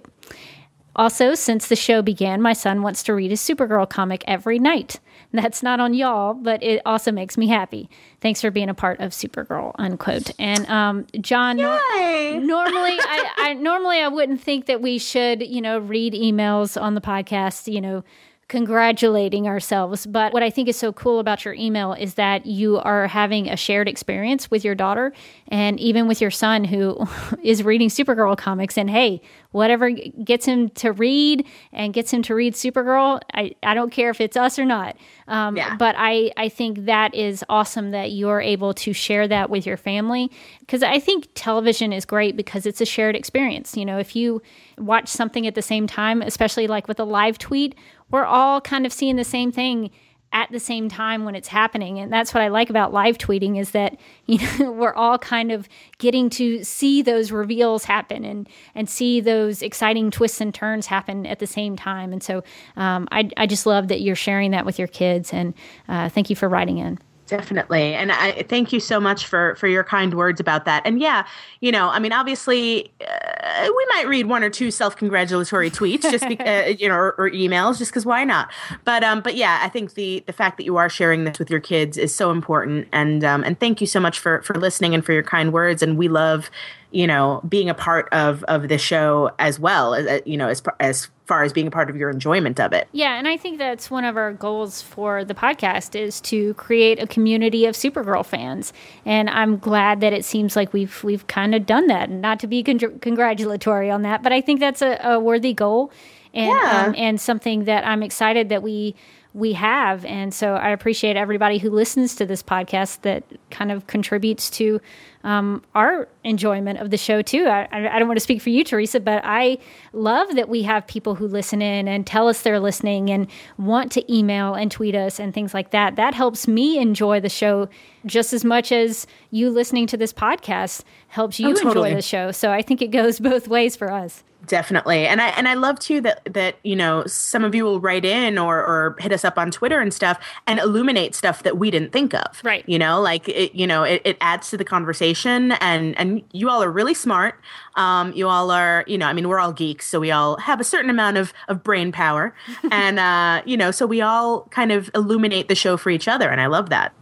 Also, 0.96 1.34
since 1.36 1.68
the 1.68 1.76
show 1.76 2.02
began, 2.02 2.42
my 2.42 2.54
son 2.54 2.82
wants 2.82 3.02
to 3.04 3.14
read 3.14 3.32
a 3.32 3.36
Supergirl 3.36 3.90
comic 3.90 4.24
every 4.28 4.60
night. 4.60 5.00
That's 5.32 5.64
not 5.64 5.80
on 5.80 5.94
y'all, 5.94 6.34
but 6.34 6.62
it 6.62 6.82
also 6.86 7.12
makes 7.12 7.38
me 7.38 7.48
happy. 7.48 7.90
Thanks 8.20 8.42
for 8.42 8.52
being 8.52 8.68
a 8.68 8.74
part 8.74 9.00
of 9.00 9.12
Supergirl, 9.12 9.72
unquote. 9.76 10.32
And 10.38 10.68
um, 10.70 11.08
John, 11.22 11.56
nor- 11.58 11.80
normally, 12.42 12.98
I, 13.00 13.34
I 13.38 13.54
normally 13.54 14.00
I 14.00 14.10
wouldn't 14.10 14.42
think 14.42 14.66
that 14.66 14.82
we 14.82 14.98
should, 14.98 15.42
you 15.42 15.62
know, 15.62 15.80
read 15.80 16.14
emails 16.14 16.80
on 16.80 16.96
the 16.96 17.02
podcast, 17.02 17.72
you 17.72 17.80
know, 17.80 18.04
congratulating 18.52 19.48
ourselves. 19.48 20.06
But 20.06 20.34
what 20.34 20.44
I 20.44 20.50
think 20.50 20.68
is 20.68 20.76
so 20.76 20.92
cool 20.92 21.20
about 21.20 21.46
your 21.46 21.54
email 21.54 21.94
is 21.94 22.16
that 22.16 22.46
you 22.46 22.80
are 22.80 23.08
having 23.08 23.48
a 23.48 23.56
shared 23.56 23.88
experience 23.88 24.52
with 24.52 24.66
your 24.66 24.76
daughter 24.76 25.14
and 25.48 25.80
even 25.80 26.06
with 26.06 26.20
your 26.20 26.32
son 26.32 26.66
who 26.66 27.08
is 27.44 27.64
reading 27.64 27.88
Supergirl 27.88 28.38
comics. 28.38 28.78
And 28.78 28.90
hey, 28.90 29.22
whatever 29.52 29.90
gets 29.90 30.46
him 30.46 30.68
to 30.72 30.92
read 30.92 31.48
and 31.72 31.94
gets 31.94 32.12
him 32.12 32.24
to 32.24 32.36
read 32.36 32.54
Supergirl, 32.54 33.22
I, 33.34 33.56
I 33.64 33.74
don't 33.74 33.90
care 33.90 34.10
if 34.10 34.20
it's 34.20 34.36
us 34.36 34.60
or 34.60 34.66
not. 34.66 34.98
Um, 35.30 35.56
yeah. 35.56 35.78
But 35.78 35.96
I, 35.98 36.34
I 36.36 36.50
think 36.50 36.88
that 36.88 37.16
is 37.16 37.46
awesome 37.48 37.92
that 37.92 38.12
you're 38.12 38.42
able 38.42 38.74
to 38.74 38.92
share 38.92 39.30
that 39.30 39.50
with 39.50 39.66
your 39.66 39.78
family 39.78 40.30
because 40.60 40.84
I 40.84 41.00
think 41.00 41.30
television 41.36 41.94
is 41.94 42.04
great 42.04 42.36
because 42.36 42.66
it's 42.66 42.82
a 42.82 42.86
shared 42.86 43.16
experience. 43.16 43.78
You 43.78 43.86
know, 43.86 43.98
if 43.98 44.14
you 44.14 44.42
watch 44.78 45.08
something 45.08 45.48
at 45.48 45.56
the 45.56 45.62
same 45.62 45.88
time, 45.88 46.22
especially 46.22 46.68
like 46.68 46.90
with 46.90 47.00
a 47.00 47.06
live 47.06 47.38
tweet, 47.38 47.76
we're 48.12 48.26
all 48.26 48.62
kind 48.62 48.86
of 48.86 48.94
seeing 48.94 49.16
the 49.16 49.24
same 49.24 49.52
thing 49.52 49.92
at 50.34 50.50
the 50.52 50.60
same 50.60 50.88
time 50.88 51.26
when 51.26 51.36
it's 51.36 51.50
happening. 51.50 52.00
And 52.00 52.12
that's 52.12 52.34
what 52.34 52.42
i 52.42 52.48
like 52.48 52.70
about 52.70 52.94
live 52.94 53.18
tweeting 53.18 53.60
is 53.60 53.72
that 53.72 54.00
you 54.26 54.40
know 54.60 54.72
we're 54.72 54.94
all 54.94 55.18
kind 55.18 55.52
of 55.52 55.68
getting 55.98 56.30
to 56.32 56.64
see 56.64 57.02
those 57.02 57.32
reveals 57.32 57.84
happen 57.84 58.24
and 58.24 58.48
and 58.76 58.90
see 58.90 59.20
those 59.20 59.62
exciting 59.62 60.10
twists 60.12 60.40
and 60.40 60.54
turns 60.54 60.86
happen 60.86 61.26
at 61.26 61.40
the 61.40 61.48
same 61.48 61.76
time. 61.76 62.14
And 62.14 62.24
so 62.24 62.44
um, 62.78 63.08
I, 63.12 63.30
I 63.38 63.46
just 63.46 63.66
love 63.66 63.90
that 63.90 64.02
you're 64.02 64.16
sharing 64.16 64.52
that 64.52 64.66
with 64.66 64.80
your 64.80 64.88
kids. 64.88 65.34
And 65.34 65.54
uh, 65.88 66.10
thank 66.10 66.30
you 66.30 66.36
for 66.36 66.48
writing 66.48 66.78
in 66.78 66.98
definitely. 67.32 67.96
And 67.96 68.12
i 68.12 68.44
thank 68.50 68.74
you 68.74 68.82
so 68.82 69.00
much 69.00 69.26
for 69.26 69.56
for 69.56 69.68
your 69.68 69.86
kind 69.86 70.14
words 70.16 70.42
about 70.42 70.66
that. 70.66 70.82
And 70.86 71.00
yeah 71.00 71.26
you 71.62 71.72
know 71.72 71.88
i 71.90 71.98
mean 71.98 72.12
obviously 72.12 72.92
uh, 73.00 73.64
we 73.66 73.86
might 73.96 74.06
read 74.08 74.26
one 74.26 74.44
or 74.44 74.50
two 74.50 74.70
self-congratulatory 74.70 75.72
tweets 75.72 76.02
just 76.02 76.28
because 76.28 76.66
uh, 76.68 76.74
you 76.78 76.90
know 76.90 76.96
or, 76.96 77.14
or 77.14 77.32
emails 77.32 77.78
just 77.78 77.92
because 77.92 78.06
why 78.06 78.26
not? 78.26 78.52
But 78.84 79.04
um 79.04 79.22
but 79.22 79.36
yeah 79.36 79.62
i 79.64 79.70
think 79.70 79.94
the 79.94 80.22
the 80.28 80.34
fact 80.34 80.58
that 80.58 80.66
you 80.66 80.76
are 80.76 80.90
sharing 80.90 81.24
this 81.24 81.40
with 81.40 81.50
your 81.50 81.62
kids 81.62 81.98
is 81.98 82.14
so 82.14 82.32
important. 82.32 82.88
And 82.92 83.24
um 83.24 83.46
and 83.46 83.58
thank 83.58 83.80
you 83.80 83.88
so 83.88 84.02
much 84.02 84.20
for 84.20 84.42
for 84.42 84.56
listening 84.56 84.94
and 84.94 85.06
for 85.06 85.14
your 85.14 85.24
kind 85.24 85.54
words. 85.54 85.82
And 85.82 85.98
we 85.98 86.10
love 86.10 86.52
you 86.92 87.08
know 87.08 87.42
being 87.48 87.70
a 87.70 87.74
part 87.74 88.08
of 88.12 88.44
of 88.44 88.68
the 88.68 88.78
show 88.78 89.32
as 89.40 89.60
well 89.60 89.96
as 89.96 90.06
uh, 90.06 90.20
you 90.26 90.38
know 90.38 90.48
as 90.48 90.62
as 90.80 91.10
far 91.26 91.44
as 91.44 91.54
being 91.54 91.68
a 91.68 91.72
part 91.72 91.90
of 91.90 91.96
your 91.96 92.10
enjoyment 92.10 92.60
of 92.60 92.74
it. 92.74 92.90
Yeah, 92.92 93.18
and 93.18 93.26
I 93.26 93.38
think 93.38 93.58
that's 93.58 93.90
one 93.90 94.04
of 94.04 94.18
our 94.18 94.34
goals 94.34 94.82
for 94.82 95.24
the 95.24 95.34
podcast 95.34 95.98
is 95.98 96.20
to 96.22 96.54
create 96.56 97.02
a 97.02 97.08
community 97.08 97.66
of 97.66 97.74
Supergirl 97.74 98.26
fans. 98.26 98.74
And 99.06 99.30
I'm 99.30 99.58
glad 99.58 100.02
that 100.02 100.12
it 100.12 100.26
seems 100.26 100.58
like 100.58 100.74
we've 100.74 101.02
we've 101.04 101.26
kind 101.28 101.56
of 101.56 101.66
done 101.66 101.88
that. 101.88 102.10
Not 102.10 102.42
to 102.42 102.48
be 102.48 102.64
con- 102.64 103.00
congratulatory 103.00 103.90
on 103.90 104.02
that, 104.02 104.24
but 104.24 104.34
I 104.34 104.42
think 104.42 104.60
that's 104.60 104.82
a, 104.82 105.00
a 105.02 105.20
worthy 105.20 105.54
goal 105.54 105.92
and 106.34 106.50
yeah. 106.50 106.86
um, 106.88 106.96
and 106.98 107.20
something 107.20 107.66
that 107.66 107.86
I'm 107.88 108.04
excited 108.04 108.50
that 108.50 108.62
we 108.62 108.96
we 109.34 109.54
have. 109.54 110.04
And 110.06 110.34
so 110.34 110.56
I 110.56 110.70
appreciate 110.70 111.16
everybody 111.16 111.58
who 111.58 111.70
listens 111.70 112.16
to 112.16 112.26
this 112.26 112.44
podcast 112.44 113.02
that 113.02 113.24
kind 113.50 113.72
of 113.72 113.88
contributes 113.88 114.50
to 114.52 114.82
um, 115.24 115.64
our 115.76 116.08
enjoyment 116.24 116.80
of 116.80 116.90
the 116.90 116.98
show, 116.98 117.22
too. 117.22 117.46
I, 117.46 117.68
I, 117.72 118.00
don't 118.00 118.08
want 118.08 118.18
to 118.18 118.24
speak 118.24 118.42
for 118.42 118.50
you, 118.50 118.64
Teresa, 118.64 119.00
but 119.00 119.22
I 119.24 119.58
love 119.94 120.36
that 120.36 120.50
we 120.50 120.64
have 120.64 120.86
people 120.88 121.16
who 121.16 121.28
listen 121.28 121.62
in 121.62 121.88
and 121.88 122.06
tell 122.06 122.28
us 122.28 122.42
they're 122.42 122.60
listening 122.60 123.10
and 123.10 123.28
want 123.58 123.92
to 123.94 124.14
email 124.14 124.54
and 124.54 124.72
tweet 124.72 124.96
us 124.96 125.20
and 125.20 125.34
things 125.34 125.54
like 125.54 125.72
that. 125.72 125.96
That 125.96 126.14
helps 126.14 126.48
me 126.48 126.78
enjoy 126.80 127.20
the 127.20 127.30
show 127.30 127.70
just 128.06 128.34
as 128.34 128.44
much 128.44 128.72
as 128.72 129.08
you 129.32 129.50
listening 129.50 129.88
to 129.88 129.98
this 129.98 130.14
podcast 130.14 130.84
helps 131.08 131.40
you 131.40 131.50
oh, 131.50 131.54
totally. 131.54 131.90
enjoy 131.90 131.96
the 131.96 132.02
show. 132.02 132.32
So 132.32 132.52
I 132.52 132.62
think 132.62 132.82
it 132.82 132.92
goes 132.92 133.20
both 133.32 133.48
ways 133.48 133.76
for 133.76 133.92
us 133.92 134.24
definitely 134.48 135.06
and 135.06 135.22
i 135.22 135.28
and 135.30 135.48
i 135.48 135.54
love 135.54 135.78
too 135.80 136.02
that 136.02 136.22
that 136.26 136.56
you 136.64 136.76
know 136.76 137.06
some 137.06 137.44
of 137.44 137.54
you 137.54 137.64
will 137.64 137.80
write 137.80 138.04
in 138.04 138.38
or 138.38 138.58
or 138.58 138.96
hit 139.00 139.12
us 139.12 139.24
up 139.24 139.38
on 139.38 139.52
twitter 139.52 139.80
and 139.80 139.94
stuff 139.94 140.20
and 140.48 140.60
illuminate 140.60 141.14
stuff 141.14 141.44
that 141.44 141.58
we 141.58 141.70
didn't 141.70 141.92
think 141.92 142.14
of 142.14 142.42
right 142.44 142.68
you 142.68 142.80
know 142.80 143.00
like 143.00 143.28
it 143.30 143.54
you 143.54 143.68
know 143.68 143.84
it, 143.84 144.02
it 144.04 144.18
adds 144.20 144.50
to 144.50 144.58
the 144.58 144.66
conversation 144.66 145.11
and 145.14 145.98
and 145.98 146.22
you 146.32 146.50
all 146.50 146.64
are 146.64 146.72
really 146.72 146.94
smart 146.94 147.40
um 147.76 148.14
you 148.14 148.28
all 148.28 148.52
are 148.52 148.84
you 148.88 148.98
know 148.98 149.06
i 149.06 149.14
mean 149.14 149.28
we're 149.28 149.40
all 149.40 149.54
geeks 149.54 149.88
so 149.88 150.00
we 150.00 150.12
all 150.12 150.38
have 150.38 150.60
a 150.60 150.64
certain 150.64 150.90
amount 150.90 151.18
of 151.18 151.34
of 151.48 151.64
brain 151.64 151.92
power 151.92 152.34
and 152.72 153.00
uh 153.00 153.42
you 153.46 153.58
know 153.58 153.72
so 153.72 153.86
we 153.86 154.02
all 154.02 154.42
kind 154.52 154.72
of 154.72 154.90
illuminate 154.96 155.48
the 155.48 155.56
show 155.56 155.78
for 155.78 155.90
each 155.90 156.08
other 156.08 156.30
and 156.30 156.42
i 156.42 156.48
love 156.48 156.70
that 156.70 156.94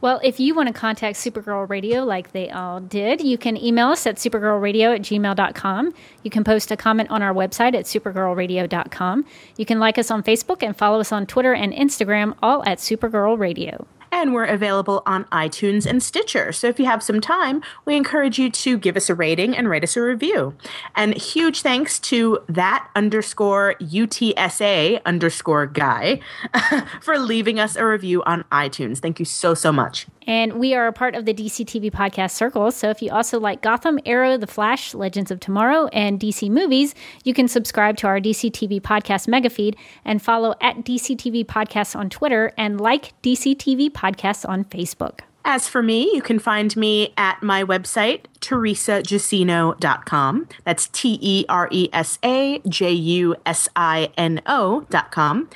well, 0.00 0.18
if 0.24 0.40
you 0.40 0.54
want 0.54 0.68
to 0.68 0.72
contact 0.72 1.18
Supergirl 1.18 1.68
Radio 1.68 2.04
like 2.04 2.32
they 2.32 2.48
all 2.48 2.80
did, 2.80 3.20
you 3.20 3.36
can 3.36 3.56
email 3.56 3.88
us 3.88 4.06
at 4.06 4.16
supergirlradio 4.16 4.94
at 4.94 5.02
gmail.com. 5.02 5.94
You 6.22 6.30
can 6.30 6.42
post 6.42 6.70
a 6.70 6.76
comment 6.76 7.10
on 7.10 7.22
our 7.22 7.34
website 7.34 7.74
at 7.74 7.84
supergirlradio.com. 7.84 9.26
You 9.58 9.66
can 9.66 9.78
like 9.78 9.98
us 9.98 10.10
on 10.10 10.22
Facebook 10.22 10.62
and 10.62 10.74
follow 10.74 11.00
us 11.00 11.12
on 11.12 11.26
Twitter 11.26 11.52
and 11.52 11.74
Instagram, 11.74 12.34
all 12.42 12.64
at 12.64 12.78
Supergirl 12.78 13.38
Radio 13.38 13.86
and 14.12 14.34
we're 14.34 14.44
available 14.44 15.02
on 15.06 15.24
iTunes 15.26 15.86
and 15.86 16.02
Stitcher. 16.02 16.52
So 16.52 16.68
if 16.68 16.78
you 16.78 16.86
have 16.86 17.02
some 17.02 17.20
time, 17.20 17.62
we 17.84 17.96
encourage 17.96 18.38
you 18.38 18.50
to 18.50 18.78
give 18.78 18.96
us 18.96 19.08
a 19.08 19.14
rating 19.14 19.56
and 19.56 19.68
write 19.68 19.84
us 19.84 19.96
a 19.96 20.02
review. 20.02 20.54
And 20.96 21.14
huge 21.16 21.62
thanks 21.62 21.98
to 22.00 22.38
that 22.48 22.88
underscore 22.94 23.74
UTSA 23.80 25.04
underscore 25.04 25.66
guy 25.66 26.20
for 27.00 27.18
leaving 27.18 27.58
us 27.60 27.76
a 27.76 27.86
review 27.86 28.22
on 28.24 28.44
iTunes. 28.52 28.98
Thank 28.98 29.18
you 29.18 29.24
so, 29.24 29.54
so 29.54 29.72
much. 29.72 30.06
And 30.26 30.60
we 30.60 30.74
are 30.74 30.86
a 30.86 30.92
part 30.92 31.14
of 31.14 31.24
the 31.24 31.34
DC 31.34 31.64
TV 31.66 31.90
podcast 31.90 32.32
circle. 32.32 32.70
So 32.70 32.90
if 32.90 33.02
you 33.02 33.10
also 33.10 33.40
like 33.40 33.62
Gotham, 33.62 33.98
Arrow, 34.06 34.36
The 34.36 34.46
Flash, 34.46 34.94
Legends 34.94 35.30
of 35.30 35.40
Tomorrow, 35.40 35.88
and 35.92 36.20
DC 36.20 36.48
movies, 36.50 36.94
you 37.24 37.34
can 37.34 37.48
subscribe 37.48 37.96
to 37.96 38.06
our 38.06 38.20
DC 38.20 38.52
TV 38.52 38.80
podcast 38.80 39.26
mega 39.26 39.50
feed 39.50 39.76
and 40.04 40.22
follow 40.22 40.54
at 40.60 40.84
DC 40.84 41.16
TV 41.16 41.44
podcasts 41.44 41.96
on 41.96 42.10
Twitter 42.10 42.52
and 42.56 42.80
like 42.80 43.12
DC 43.22 43.56
TV 43.56 43.90
podcasts 44.00 44.48
on 44.48 44.64
Facebook. 44.64 45.20
As 45.42 45.66
for 45.66 45.82
me, 45.82 46.02
you 46.12 46.20
can 46.20 46.38
find 46.38 46.76
me 46.76 47.14
at 47.16 47.42
my 47.42 47.64
website, 47.64 48.24
teresajusino.com. 48.40 50.48
That's 50.64 50.88
T 50.88 51.18
E 51.20 51.46
R 51.48 51.66
E 51.72 51.88
S 51.94 52.18
A 52.22 52.60
J 52.68 52.92
U 52.92 53.34
S 53.46 53.66
I 53.74 54.12
N 54.18 54.42
O.com. 54.44 55.48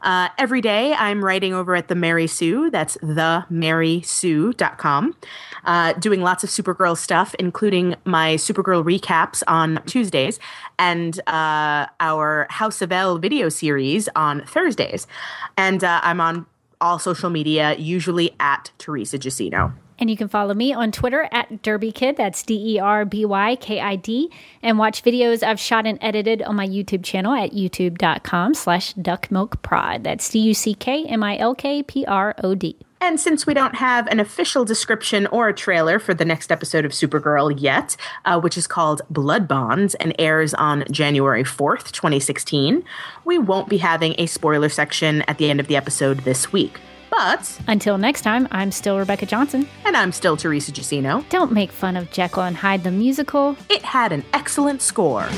Uh, 0.00 0.28
every 0.38 0.60
day 0.60 0.94
I'm 0.94 1.24
writing 1.24 1.54
over 1.54 1.74
at 1.74 1.88
the 1.88 1.96
Mary 1.96 2.28
Sue. 2.28 2.70
That's 2.70 2.96
the 3.02 3.44
Mary 3.50 3.82
themarysue.com. 3.82 5.16
Uh, 5.64 5.92
doing 5.94 6.22
lots 6.22 6.42
of 6.42 6.50
Supergirl 6.50 6.96
stuff, 6.96 7.34
including 7.38 7.94
my 8.04 8.34
Supergirl 8.34 8.84
recaps 8.84 9.42
on 9.46 9.80
Tuesdays 9.86 10.40
and 10.78 11.20
uh, 11.28 11.86
our 12.00 12.46
House 12.50 12.82
of 12.82 12.90
El 12.90 13.18
video 13.18 13.48
series 13.48 14.08
on 14.16 14.44
Thursdays. 14.46 15.06
And 15.56 15.84
uh, 15.84 16.00
I'm 16.02 16.20
on 16.20 16.46
all 16.82 16.98
social 16.98 17.30
media, 17.30 17.74
usually 17.76 18.34
at 18.38 18.72
Teresa 18.76 19.18
Jusino. 19.18 19.72
And 19.98 20.10
you 20.10 20.16
can 20.16 20.26
follow 20.26 20.52
me 20.52 20.72
on 20.72 20.90
Twitter 20.90 21.28
at 21.30 21.62
Derby 21.62 21.92
Kid, 21.92 22.16
that's 22.16 22.42
D 22.42 22.74
E 22.74 22.78
R 22.80 23.04
B 23.04 23.24
Y 23.24 23.54
K 23.56 23.80
I 23.80 23.94
D, 23.94 24.30
and 24.60 24.76
watch 24.76 25.04
videos 25.04 25.44
I've 25.44 25.60
shot 25.60 25.86
and 25.86 25.96
edited 26.00 26.42
on 26.42 26.56
my 26.56 26.66
YouTube 26.66 27.04
channel 27.04 27.34
at 27.34 27.52
youtube.com 27.52 28.54
slash 28.54 28.94
duckmilkprod. 28.94 30.02
That's 30.02 30.28
D 30.28 30.40
U 30.40 30.54
C 30.54 30.74
K 30.74 31.04
M 31.06 31.22
I 31.22 31.38
L 31.38 31.54
K 31.54 31.84
P 31.84 32.04
R 32.04 32.34
O 32.42 32.56
D. 32.56 32.76
And 33.02 33.18
since 33.18 33.48
we 33.48 33.52
don't 33.52 33.74
have 33.74 34.06
an 34.06 34.20
official 34.20 34.64
description 34.64 35.26
or 35.26 35.48
a 35.48 35.52
trailer 35.52 35.98
for 35.98 36.14
the 36.14 36.24
next 36.24 36.52
episode 36.52 36.84
of 36.84 36.92
Supergirl 36.92 37.52
yet, 37.60 37.96
uh, 38.24 38.40
which 38.40 38.56
is 38.56 38.68
called 38.68 39.02
Blood 39.10 39.48
Bonds 39.48 39.96
and 39.96 40.14
airs 40.20 40.54
on 40.54 40.84
January 40.88 41.42
4th, 41.42 41.90
2016, 41.90 42.84
we 43.24 43.38
won't 43.38 43.68
be 43.68 43.78
having 43.78 44.14
a 44.18 44.26
spoiler 44.26 44.68
section 44.68 45.22
at 45.22 45.38
the 45.38 45.50
end 45.50 45.58
of 45.58 45.66
the 45.66 45.74
episode 45.74 46.18
this 46.20 46.52
week. 46.52 46.78
But 47.10 47.60
until 47.66 47.98
next 47.98 48.22
time, 48.22 48.46
I'm 48.52 48.70
still 48.70 48.96
Rebecca 48.96 49.26
Johnson. 49.26 49.68
And 49.84 49.96
I'm 49.96 50.12
still 50.12 50.36
Teresa 50.36 50.70
Jusino. 50.70 51.28
Don't 51.28 51.50
make 51.50 51.72
fun 51.72 51.96
of 51.96 52.12
Jekyll 52.12 52.44
and 52.44 52.56
Hyde 52.56 52.84
the 52.84 52.92
musical. 52.92 53.56
It 53.68 53.82
had 53.82 54.12
an 54.12 54.24
excellent 54.32 54.80
score. 54.80 55.28